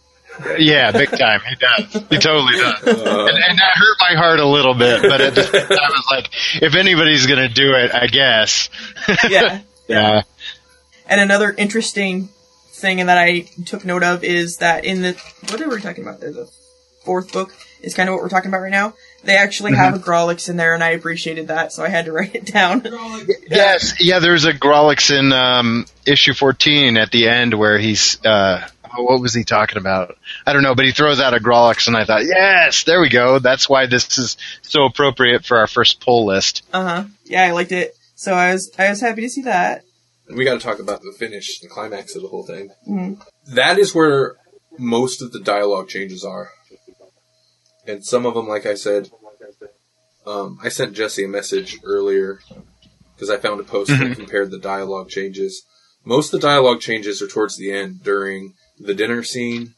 [0.57, 1.41] Yeah, big time.
[1.47, 1.93] He does.
[2.09, 2.83] He totally does.
[2.83, 5.89] Uh, And, and that hurt my heart a little bit, but at the time, I
[5.91, 6.29] was like,
[6.61, 8.69] if anybody's gonna do it, I guess.
[9.29, 9.61] yeah.
[9.87, 10.23] Yeah.
[11.07, 12.29] And another interesting
[12.71, 15.13] thing that I took note of is that in the
[15.49, 16.19] what are we talking about?
[16.19, 16.31] there?
[16.31, 16.49] The
[17.03, 18.93] fourth book is kind of what we're talking about right now.
[19.23, 22.11] They actually have a Grawlix in there, and I appreciated that, so I had to
[22.13, 22.85] write it down.
[23.49, 24.19] Yes, yeah.
[24.19, 28.23] There's a Grawlix in um, issue 14 at the end where he's.
[28.25, 30.17] Uh, what was he talking about?
[30.45, 33.09] I don't know, but he throws out a Grawlix, and I thought, yes, there we
[33.09, 33.39] go.
[33.39, 36.63] That's why this is so appropriate for our first pull list.
[36.71, 37.03] Uh huh.
[37.25, 37.95] Yeah, I liked it.
[38.15, 39.83] So I was I was happy to see that.
[40.33, 42.69] we got to talk about the finish, the climax of the whole thing.
[42.89, 43.21] Mhm.
[43.47, 44.35] That is where
[44.77, 46.51] most of the dialogue changes are.
[47.85, 49.09] And some of them, like I said,
[50.25, 52.39] um, I sent Jesse a message earlier
[53.15, 54.15] because I found a post that Mhm.
[54.15, 55.63] compared the dialogue changes.
[56.05, 59.75] Most of the dialogue changes are towards the end during the dinner scene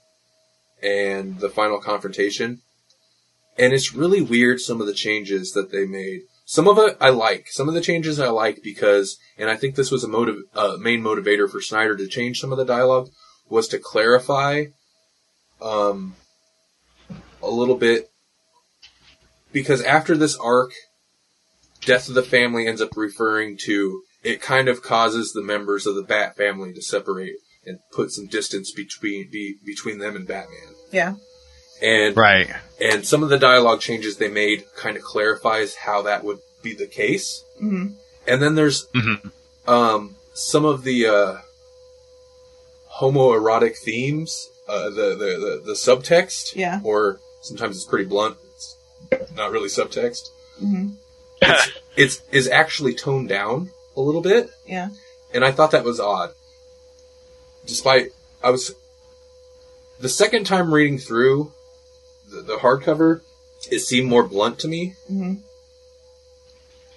[0.81, 2.61] and the final confrontation.
[3.57, 6.21] And it's really weird some of the changes that they made.
[6.45, 7.47] Some of it I like.
[7.49, 10.77] Some of the changes I like because, and I think this was a motive, uh,
[10.79, 13.09] main motivator for Snyder to change some of the dialogue
[13.49, 14.65] was to clarify,
[15.61, 16.15] um,
[17.41, 18.11] a little bit
[19.51, 20.71] because after this arc,
[21.81, 25.95] Death of the Family ends up referring to it kind of causes the members of
[25.95, 27.35] the Bat family to separate
[27.65, 30.75] and put some distance between be, between them and Batman.
[30.91, 31.15] Yeah.
[31.81, 32.49] And Right.
[32.79, 36.73] and some of the dialogue changes they made kind of clarifies how that would be
[36.73, 37.43] the case.
[37.59, 37.87] hmm
[38.27, 39.15] And then there's hmm
[39.67, 41.37] um, some of the uh,
[42.99, 46.79] homoerotic themes, uh, the, the the the subtext, Yeah.
[46.83, 48.37] or sometimes it's pretty blunt.
[49.11, 50.29] It's not really subtext.
[50.59, 50.89] hmm
[51.41, 54.89] It's, it's is actually toned down a little bit, Yeah.
[55.33, 56.31] and I thought that was odd.
[57.65, 58.11] Despite
[58.43, 58.73] I was
[59.99, 61.51] the second time reading through
[62.29, 63.21] the, the hardcover,
[63.71, 65.35] it seemed more blunt to me hmm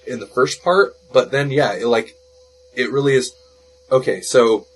[0.07, 2.17] in the first part, but then yeah, it like
[2.75, 3.35] it really is
[3.93, 4.21] okay.
[4.23, 4.67] So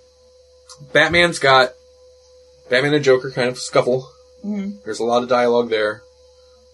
[0.93, 1.71] Batman's got
[2.69, 4.09] Batman and Joker kind of scuffle.
[4.43, 6.03] hmm There's a lot of dialogue there,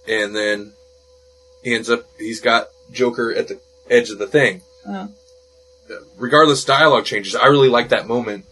[0.08, 0.72] and then
[1.62, 4.62] he ends up he's got Joker at the edge of the thing.
[4.86, 5.08] Uh,
[6.18, 7.34] Regardless, dialogue changes.
[7.34, 8.44] I really like that moment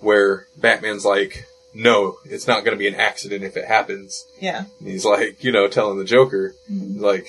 [0.00, 4.64] where Batman's like, "No, it's not going to be an accident if it happens." yeah.
[4.80, 7.00] And he's like, you know, telling the Joker, Mhm.
[7.00, 7.26] like,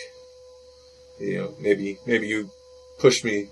[1.19, 2.49] you know, maybe maybe you
[2.99, 3.49] pushed me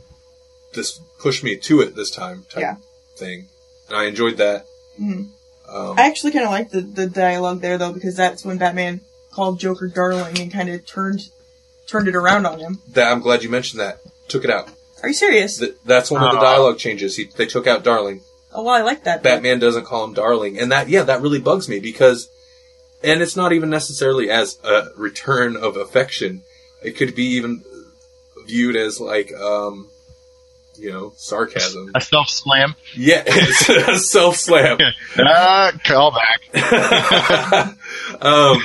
[0.73, 2.76] this push me to it this time type Yeah.
[3.18, 3.48] thing.
[3.89, 4.65] And I enjoyed that.
[4.98, 5.23] hmm
[5.69, 9.02] Um, I actually kind of like the, the dialogue there though because that's when Batman
[9.31, 11.22] called Joker darling and kind of turned
[11.88, 12.81] turned it around on him.
[12.94, 13.99] that I'm glad you mentioned that.
[14.30, 14.69] Took it out.
[15.03, 15.57] Are you serious?
[15.60, 17.15] Th- that's one of the dialogue changes.
[17.15, 18.22] He, they took out darling.
[18.58, 19.24] Oh well, I like that.
[19.24, 19.30] though.
[19.30, 22.30] Batman doesn't call him darling, and that yeah, that really bugs me because,
[23.04, 26.42] and it's not even necessarily as a return of affection.
[26.84, 27.64] It could be even
[28.48, 29.90] viewed as like, um,
[30.78, 31.92] you know, sarcasm.
[31.96, 32.76] A self slam.
[32.96, 34.80] Yeah, it's a self slam.
[35.20, 36.42] Ah, call back.
[38.22, 38.62] um,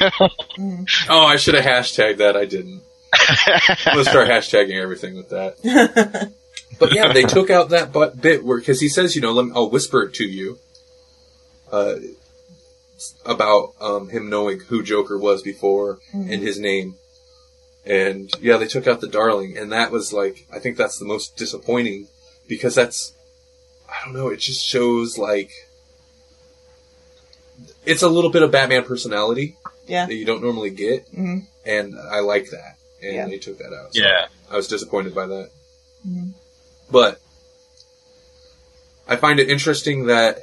[1.09, 2.37] oh, I should have hashtagged that.
[2.37, 2.83] I didn't.
[3.15, 6.33] I'm gonna start hashtagging everything with that.
[6.79, 9.47] But yeah, they took out that but bit where because he says, you know, let
[9.47, 10.59] me, I'll whisper it to you
[11.71, 11.97] uh,
[13.25, 16.97] about um, him knowing who Joker was before and his name.
[17.85, 21.05] And yeah, they took out the darling, and that was like I think that's the
[21.05, 22.07] most disappointing
[22.49, 23.13] because that's
[23.89, 25.51] I don't know, it just shows like
[27.85, 30.07] it's a little bit of Batman personality yeah.
[30.07, 32.77] that you don't normally get, hmm and I like that.
[33.03, 33.27] And Yeah.
[33.27, 33.95] they took that out.
[33.95, 34.27] So Yeah.
[34.51, 35.51] I was disappointed by that.
[36.07, 36.33] Mhm.
[36.93, 37.21] But
[39.09, 40.39] I find it interesting that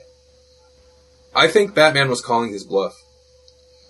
[1.34, 2.96] I think Batman was calling his bluff.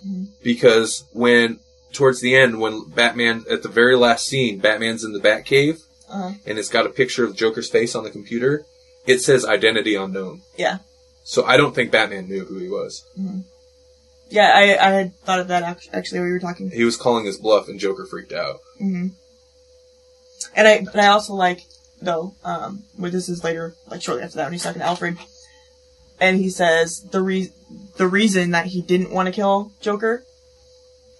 [0.06, 0.28] Mhm.
[0.42, 1.58] Because when,
[1.92, 6.32] towards the end, when Batman, at the very last scene, Batman's in the Batcave, Uh-huh.
[6.46, 8.64] and it's got a picture of Joker's face on the computer,
[9.06, 10.42] it says identity unknown.
[10.56, 10.78] Yeah.
[11.24, 13.04] So I don't think Batman knew who he was.
[14.30, 15.62] Yeah, I I had thought of that
[15.92, 16.70] actually when we were talking.
[16.70, 18.60] He was calling his bluff, and Joker freaked out.
[18.78, 19.08] hmm
[20.54, 21.60] And I but I also like
[22.02, 25.16] though um well this is later like shortly after that when he's talking to Alfred,
[26.20, 27.52] and he says the re-
[27.96, 30.24] the reason that he didn't want to kill Joker,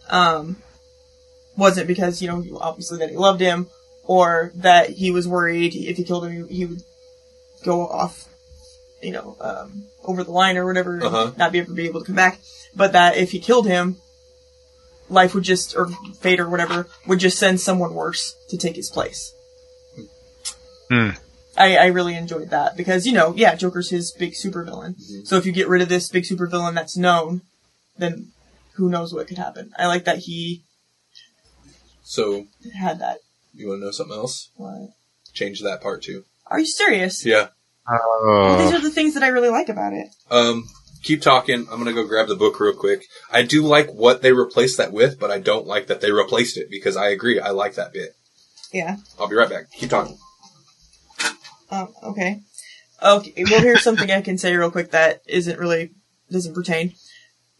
[0.08, 0.56] um,
[1.56, 3.68] wasn't because you know obviously that he loved him
[4.04, 6.82] or that he was worried if he killed him he, he would
[7.64, 8.26] go off,
[9.02, 11.32] you know, um, over the line or whatever, Uh-huh.
[11.36, 12.38] not be able to be able to come back,
[12.74, 13.96] but that if he killed him,
[15.10, 15.88] life would just, or
[16.20, 19.34] fate or whatever, would just send someone worse to take his place.
[20.90, 21.10] Hmm.
[21.56, 24.94] I, I really enjoyed that because, you know, yeah, Joker's his big supervillain.
[24.96, 25.26] Mhm.
[25.26, 27.42] So if you get rid of this big supervillain that's known,
[27.98, 28.32] then
[28.74, 29.72] who knows what could happen.
[29.78, 30.62] I like that he
[32.02, 33.18] So, had that.
[33.52, 34.50] you want to know something else?
[34.56, 34.90] What?
[35.32, 36.24] Change that part too.
[36.46, 37.24] Are you serious?
[37.24, 37.48] Yeah.
[37.88, 38.76] Well, these Oh.
[38.76, 40.08] are the things that I really like about it.
[40.30, 40.68] Um,
[41.02, 41.66] keep talking.
[41.70, 43.04] I'm gonna go grab the book real quick.
[43.30, 46.56] I do like what they replaced that with, but I don't like that they replaced
[46.56, 47.38] it because I agree.
[47.40, 48.14] I like that bit.
[48.72, 48.96] Yeah.
[49.18, 49.70] I'll be right back.
[49.72, 50.18] Keep talking.
[51.70, 52.40] Um, okay.
[53.02, 55.90] Okay, well here's something I can say real quick that isn't really,
[56.30, 56.94] doesn't pertain.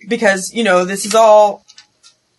[0.09, 1.65] Because, you know, this is all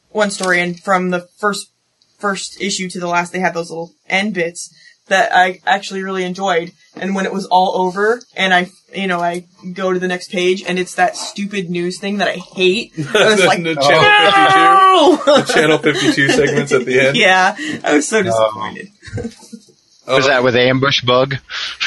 [0.10, 1.72] one story and from the first,
[2.19, 4.73] first issue to the last they had those little end bits
[5.07, 6.72] that I actually really enjoyed.
[6.95, 10.31] And when it was all over, and I, you know, I go to the next
[10.31, 12.93] page, and it's that stupid news thing that I hate.
[12.98, 15.38] I was like, the channel fifty two, no!
[15.38, 17.18] the channel fifty two segments at the end.
[17.18, 18.89] yeah, I was so disappointed.
[20.07, 21.36] Oh, Was that with ambush bug?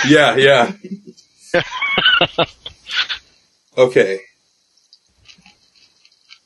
[0.06, 0.72] Yeah, yeah.
[3.78, 4.20] okay.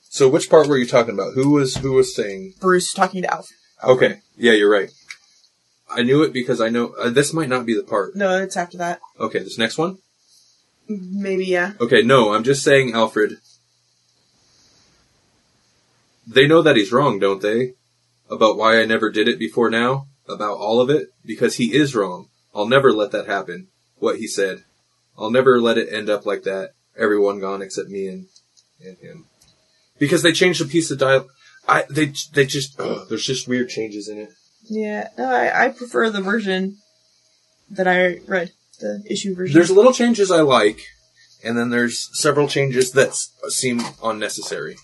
[0.08, 1.34] So which part were you talking about?
[1.34, 2.54] Who was who was saying?
[2.60, 3.46] Bruce talking to Alf.
[3.84, 4.90] Okay, yeah, you're right.
[5.90, 8.16] I knew it because I know uh, this might not be the part.
[8.16, 9.00] No, it's after that.
[9.18, 9.98] Okay, this next one.
[10.88, 11.72] Maybe, yeah.
[11.80, 13.38] Okay, no, I'm just saying, Alfred.
[16.26, 17.74] They know that he's wrong, don't they?
[18.30, 20.06] About why I never did it before now?
[20.28, 21.08] About all of it?
[21.28, 22.28] Because he is wrong.
[22.54, 23.68] I'll never let that happen.
[23.98, 24.64] What he said.
[25.16, 26.70] I'll never let it end up like that.
[26.96, 28.26] Everyone gone except me and,
[28.84, 29.26] and him.
[29.98, 31.28] Because they changed a piece of dial.
[31.68, 34.30] I, they, they just, ugh, there's just weird changes in it.
[34.70, 36.78] Yeah, no, I, I prefer the version
[37.70, 39.54] that I read, the issue version.
[39.54, 40.80] There's little changes I like,
[41.44, 44.76] and then there's several changes that s- seem unnecessary.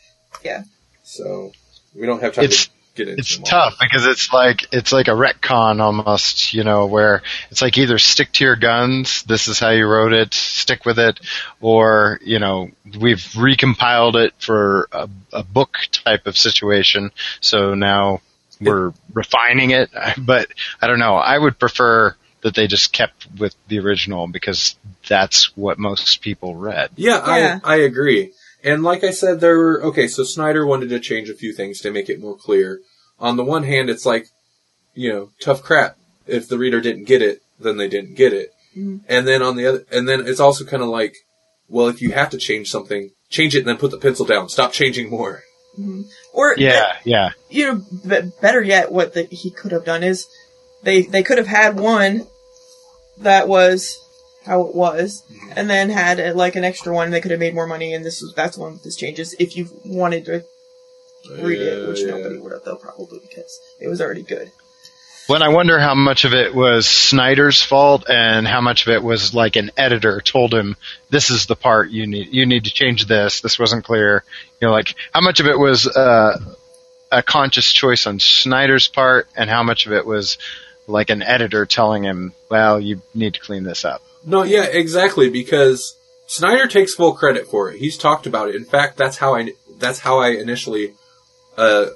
[0.44, 0.64] Yeah.
[1.04, 1.52] So
[1.94, 4.92] we don't have time It's- to get into It's them tough because it's like it's
[4.92, 9.48] like a retcon almost, you know, where it's like either stick to your guns, this
[9.48, 11.20] is how you wrote it, stick with it,
[11.60, 17.10] or you know we've recompiled it for a, a book type of situation,
[17.40, 18.20] so now
[18.60, 19.90] we're refining it.
[20.18, 20.48] But
[20.80, 21.16] I don't know.
[21.16, 24.76] I would prefer that they just kept with the original because
[25.08, 26.90] that's what most people read.
[26.96, 27.60] Yeah, Yeah.
[27.64, 28.32] I I agree.
[28.64, 30.08] And like I said, there were okay.
[30.08, 32.80] So Snyder wanted to change a few things to make it more clear.
[33.20, 34.28] On the one hand, it's like,
[34.94, 35.96] you know, tough crap.
[36.26, 38.50] If the reader didn't get it, then they didn't get it.
[38.76, 39.00] Mhm.
[39.08, 41.14] And then on the other, and then it's also kind of like,
[41.68, 44.48] well, if you have to change something, change it and then put the pencil down.
[44.48, 45.42] Stop changing more.
[46.32, 47.30] or Yeah, yeah.
[47.50, 50.26] you know, b- better yet, what the, he could have done is
[50.84, 52.26] they they could have had one
[53.18, 53.98] that was
[54.44, 55.22] how it was,
[55.56, 57.10] and then had uh, like an extra one.
[57.10, 59.34] They could have made more money, and this was that's one with this changes.
[59.38, 60.44] If you wanted to
[61.30, 64.50] read it, which Yeah, nobody would have though, probably because it was already good.
[65.26, 69.02] When I wonder how much of it was Snyder's fault and how much of it
[69.02, 70.76] was like an editor told him
[71.08, 74.22] this is the part you need you need to change this this wasn't clear
[74.60, 76.38] you know like how much of it was uh,
[77.10, 80.36] a conscious choice on Snyder's part and how much of it was
[80.86, 85.28] like an editor telling him well you need to clean this up No, yeah, exactly.
[85.28, 85.96] Because
[86.26, 87.78] Snyder takes full credit for it.
[87.78, 88.54] He's talked about it.
[88.54, 90.94] In fact, that's how I that's how I initially
[91.56, 91.86] uh,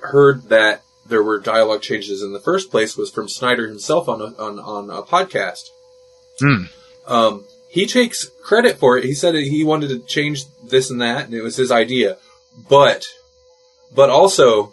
[0.00, 4.20] heard that there were dialogue changes in the first place was from Snyder himself on
[4.20, 5.70] a, on on a podcast.
[6.38, 6.64] Hmm.
[7.06, 9.04] Um, he takes credit for it.
[9.04, 12.18] He said that he wanted to change this and that, and it was his idea.
[12.68, 13.06] But,
[13.94, 14.72] but also,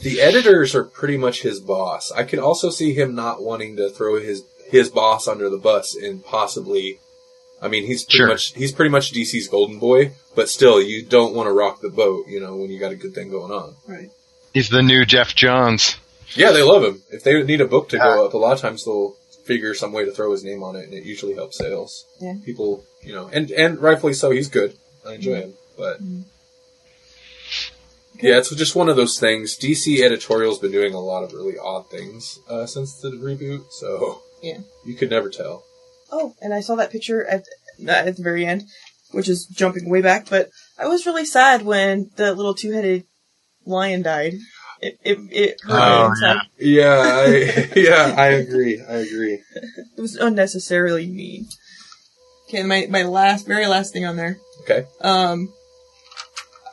[0.00, 2.12] the editors are pretty much his boss.
[2.12, 4.42] I could also see him not wanting to throw his
[4.72, 6.98] his boss under the bus and possibly.
[7.60, 8.26] I mean, he's pretty Sure.
[8.26, 11.90] much he's pretty much DC's golden boy, but still, you don't want to rock the
[11.90, 13.76] boat, you know, when you got a good thing going on.
[13.86, 14.10] Right.
[14.52, 15.96] he's the new Geoff Johns
[16.34, 17.02] Yeah, they love him.
[17.10, 19.74] If they need a book to go uh, up, a lot of times they'll figure
[19.74, 22.04] some way to throw his name on it, and it usually helps sales.
[22.20, 22.34] Yeah.
[22.44, 24.30] People, you know, and and rightfully so.
[24.30, 24.76] He's good.
[25.06, 25.50] I enjoy mm-hmm.
[25.50, 26.22] him, but mm-hmm.
[28.20, 29.56] yeah, it's just one of those things.
[29.56, 34.22] DC editorial's been doing a lot of really odd things uh, since the reboot, so
[34.42, 34.58] Yeah.
[34.84, 35.64] you could never tell.
[36.10, 37.44] Oh, and I saw that picture at
[37.78, 38.64] not at the very end,
[39.12, 40.28] which is jumping way back.
[40.28, 43.04] But I was really sad when the little two-headed
[43.64, 44.34] lion died.
[44.80, 46.38] It it it hurt Oh, inside.
[46.58, 48.82] Yeah, I, yeah, I agree.
[48.82, 49.40] I agree.
[49.96, 51.46] It was unnecessarily mean.
[52.48, 54.38] Okay, my my last, very last thing on there.
[54.62, 54.84] Okay.
[55.00, 55.52] Um,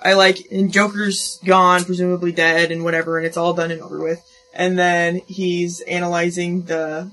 [0.02, 4.00] I like, and Joker's gone, presumably dead, and whatever, and it's all done and over
[4.02, 4.22] with.
[4.54, 7.12] And then he's analyzing the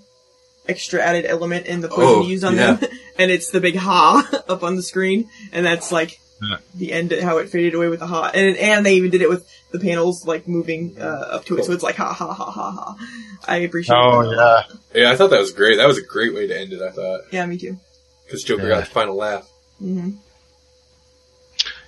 [0.69, 2.73] extra added element in the poison Oh, used on yeah.
[2.75, 6.59] them, and it's the big ha up on the screen, and that's like Yeah.
[6.75, 9.29] the end, how it faded away with the ha, and and they even did it
[9.29, 12.51] with the panels like moving uh, up to it, so it's like ha ha ha
[12.51, 12.97] ha ha.
[13.49, 13.97] I appreciate.
[13.97, 14.67] oh that.
[14.95, 15.77] yeah Yeah, I thought that was great.
[15.77, 16.83] That was a great way to end it.
[16.83, 17.77] I thought yeah, me too.
[18.25, 18.69] because Joker Yeah.
[18.77, 19.49] got the final laugh.
[19.79, 20.11] hmm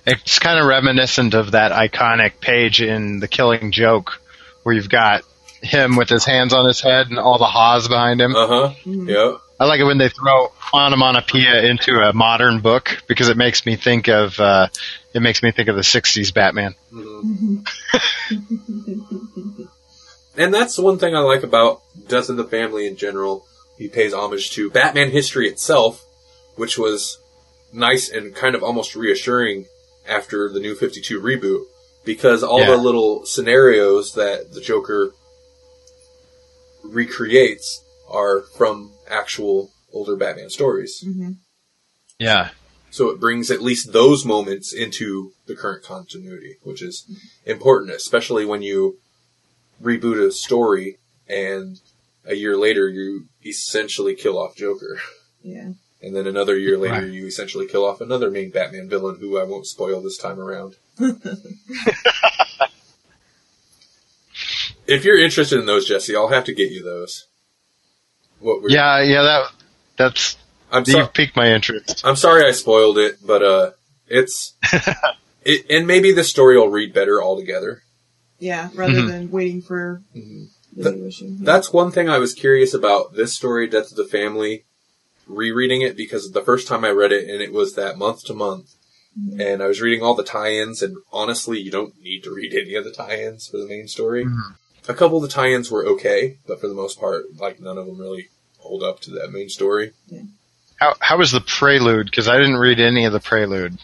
[0.05, 4.19] It's kind of reminiscent of that iconic page in The Killing Joke
[4.63, 5.23] where you've got
[5.61, 8.35] him with his hands on his head and all the haws behind him.
[8.35, 8.73] Uh huh.
[8.85, 9.09] Mhm.
[9.09, 9.37] Yeah.
[9.59, 13.75] I like it when they throw onomatopoeia into a modern book because it makes me
[13.75, 14.67] think of uh,
[15.13, 16.75] it makes me think of the '60s Batman.
[16.93, 17.67] Mhm.
[20.37, 23.45] And that's the one thing I like about Death of the Family in general.
[23.77, 26.05] He pays homage to Batman history itself,
[26.55, 27.17] which was
[27.73, 29.65] nice and kind of almost reassuring
[30.07, 31.65] after the new 52 reboot.
[32.05, 32.67] Because all Yeah.
[32.71, 35.11] the little scenarios that the Joker
[36.93, 41.01] recreates are from actual older Batman stories.
[41.03, 41.31] hmm
[42.17, 42.49] Yeah.
[42.91, 47.05] So it brings at least those moments into the current continuity, which is
[47.45, 48.97] important, especially when you
[49.81, 50.97] reboot a story
[51.27, 51.79] and
[52.25, 54.99] a year later you essentially kill off Joker.
[55.43, 55.73] Yeah.
[56.01, 57.11] And then another year later Right.
[57.11, 60.75] you essentially kill off another main Batman villain who I won't spoil this time around.
[64.89, 67.25] if you're interested in those, Jesse, I'll have to get you those.
[68.39, 69.51] What were Yeah, yeah, that
[69.97, 70.37] that's
[70.71, 70.99] I'm sorry.
[71.03, 72.01] you've piqued my interest.
[72.05, 73.71] I'm sorry I spoiled it, but uh,
[74.07, 74.53] it's
[75.43, 77.83] it, and maybe the story will read better altogether.
[78.39, 79.07] Yeah, rather Mhm.
[79.07, 80.47] than waiting for Mhm.
[80.75, 81.25] the Th- new issue.
[81.25, 81.37] Yeah.
[81.41, 84.63] That's one thing I was curious about this story, Death of the Family,
[85.27, 88.33] rereading it because the first time I read it and it was that month to
[88.33, 88.75] month,
[89.19, 89.41] Mhm.
[89.41, 92.75] and I was reading all the tie-ins, and honestly, you don't need to read any
[92.75, 94.23] of the tie-ins for the main story.
[94.23, 94.55] Mhm.
[94.87, 97.85] A couple of the tie-ins were okay, but for the most part, like none of
[97.85, 99.91] them really hold up to that main story.
[100.77, 102.05] How how was the prelude?
[102.07, 103.77] Because I didn't read any of the prelude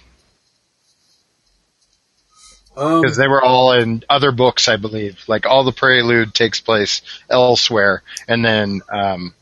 [2.77, 5.23] Um, because they were all in other books, I believe.
[5.27, 9.33] Like all the prelude takes place elsewhere, and then um,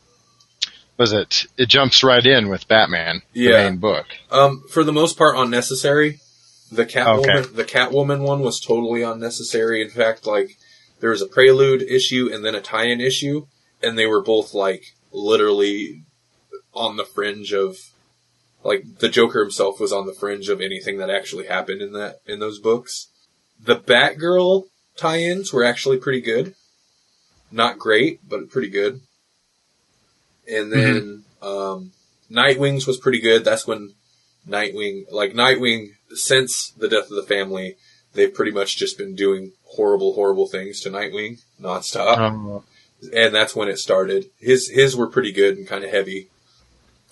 [0.96, 1.46] was it?
[1.56, 3.62] It jumps right in with Batman, Yeah.
[3.64, 4.06] the main book.
[4.30, 6.20] Um, for the most part, unnecessary.
[6.70, 7.48] The Catwoman, Okay.
[7.54, 9.82] the Catwoman one was totally unnecessary.
[9.82, 10.56] In fact, like
[11.04, 13.46] there was a prelude issue and then a tie-in issue,
[13.82, 16.02] and they were both like literally
[16.72, 17.76] on the fringe of,
[18.62, 22.20] like the Joker himself was on the fringe of anything that actually happened in that
[22.24, 23.08] in those books.
[23.62, 24.64] The Batgirl
[24.96, 26.54] tie-ins were actually pretty good.
[27.52, 29.02] Not great, but pretty good.
[30.50, 31.92] And then um,
[32.30, 33.44] Nightwing's was pretty good.
[33.44, 33.92] That's when
[34.48, 37.76] Nightwing, like Nightwing, since the death of the family,
[38.14, 42.62] they've pretty much just been doing horrible, horrible things to Nightwing nonstop, Um,
[43.14, 44.26] and that's when it started.
[44.38, 46.28] His his were pretty good and kind of heavy.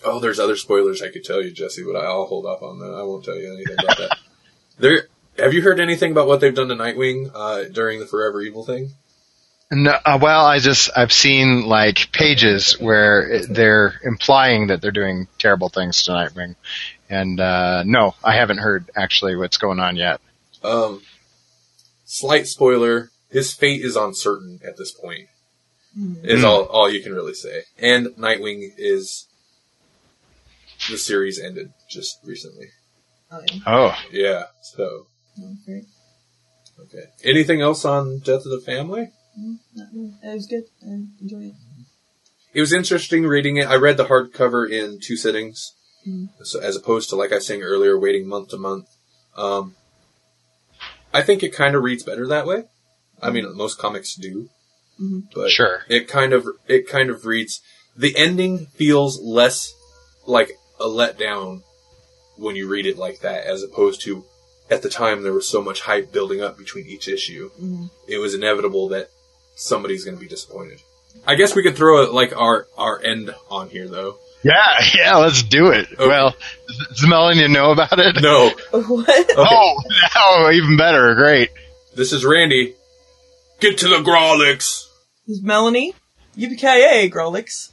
[0.03, 2.93] Oh, there's other spoilers I could tell you, Jesse, but I'll hold off on that.
[2.93, 4.17] I won't tell you anything about that.
[4.79, 5.07] There,
[5.37, 8.65] have you heard anything about what they've done to Nightwing uh, during the Forever Evil
[8.65, 8.89] thing?
[9.71, 14.91] no, uh, well, I just I've seen like pages where it, they're implying that they're
[14.91, 16.55] doing terrible things to Nightwing,
[17.09, 20.21] and uh, no, I haven't heard actually what's going on yet.
[20.63, 21.01] Um,
[22.13, 25.27] slight spoiler: his fate is uncertain at this point.
[25.97, 26.25] Mhm.
[26.25, 26.45] is Hmm.
[26.45, 27.65] all all you can really say.
[27.77, 29.27] And Nightwing is
[30.89, 32.69] the series ended just recently.
[33.31, 33.59] Oh, yeah.
[33.67, 34.43] Oh, Yeah.
[34.75, 35.07] So
[35.39, 35.85] Oh, great.
[36.79, 37.05] okay.
[37.23, 39.11] Anything else on Death of the Family?
[39.39, 40.13] Mm, not really.
[40.23, 40.63] It was good.
[40.83, 41.55] I enjoyed it.
[42.55, 43.67] It was interesting reading it.
[43.67, 45.73] I read the hardcover in two sittings,
[46.07, 46.29] Mhm.
[46.43, 48.87] so as opposed to like I was saying earlier, waiting month to month.
[49.35, 49.75] Um,
[51.13, 52.63] I think it kind of reads better that way.
[53.21, 54.49] I mean, most comics do,
[55.01, 55.23] Mhm.
[55.33, 55.83] but sure.
[55.89, 57.61] it kind of it kind of reads
[57.95, 59.73] the ending feels less
[60.25, 61.61] like a letdown
[62.37, 64.25] when you read it like that as opposed to
[64.71, 67.89] at the time there was so much hype building up between each issue Mhm.
[68.07, 69.09] it was inevitable that
[69.55, 70.79] somebody's going to be disappointed
[71.27, 75.41] i guess we could throw like our our end on here though Yeah, yeah, let's
[75.41, 75.87] do it.
[75.93, 76.05] Okay.
[76.05, 76.35] Well,
[76.67, 78.21] does Melanie know about it?
[78.21, 79.09] no What?
[79.09, 79.81] okay Oh,
[80.15, 81.15] now even better.
[81.15, 81.49] Great.
[81.95, 82.75] this is randy
[83.63, 84.89] get to the Grawlix.
[85.25, 85.93] This is Melanie.
[86.37, 87.71] Yippee-ki-yay, Grawlix.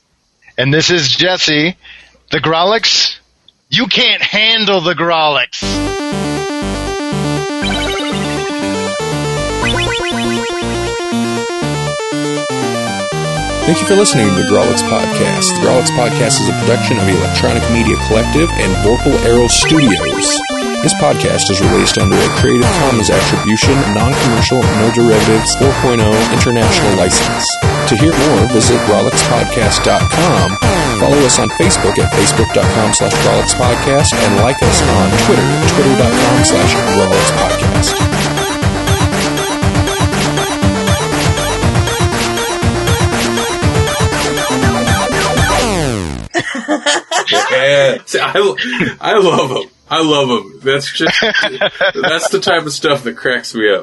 [0.56, 1.76] And this is Jesse.
[2.30, 3.18] The Grawlix?
[3.68, 5.89] You can't handle the Grawlix.
[13.70, 15.54] Thank you for listening to the Grawlix Podcast.
[15.54, 20.26] The Grawlix Podcast is a production of Electronic Media Collective and Vorpal Arrow Studios.
[20.82, 26.02] This podcast is released under a Creative Commons Attribution, Non-Commercial, No Derivatives 4.0
[26.34, 27.46] International License.
[27.86, 30.46] To hear more, visit grawlixpodcast.com,
[30.98, 35.46] follow us on Facebook at facebook.com slash grawlixpodcast, and like us on Twitter
[35.78, 38.49] twitter.com slash grawlixpodcast.
[47.50, 52.72] Yeah See, I, I love them i love them that's just that's the type of
[52.72, 53.78] stuff that cracks me up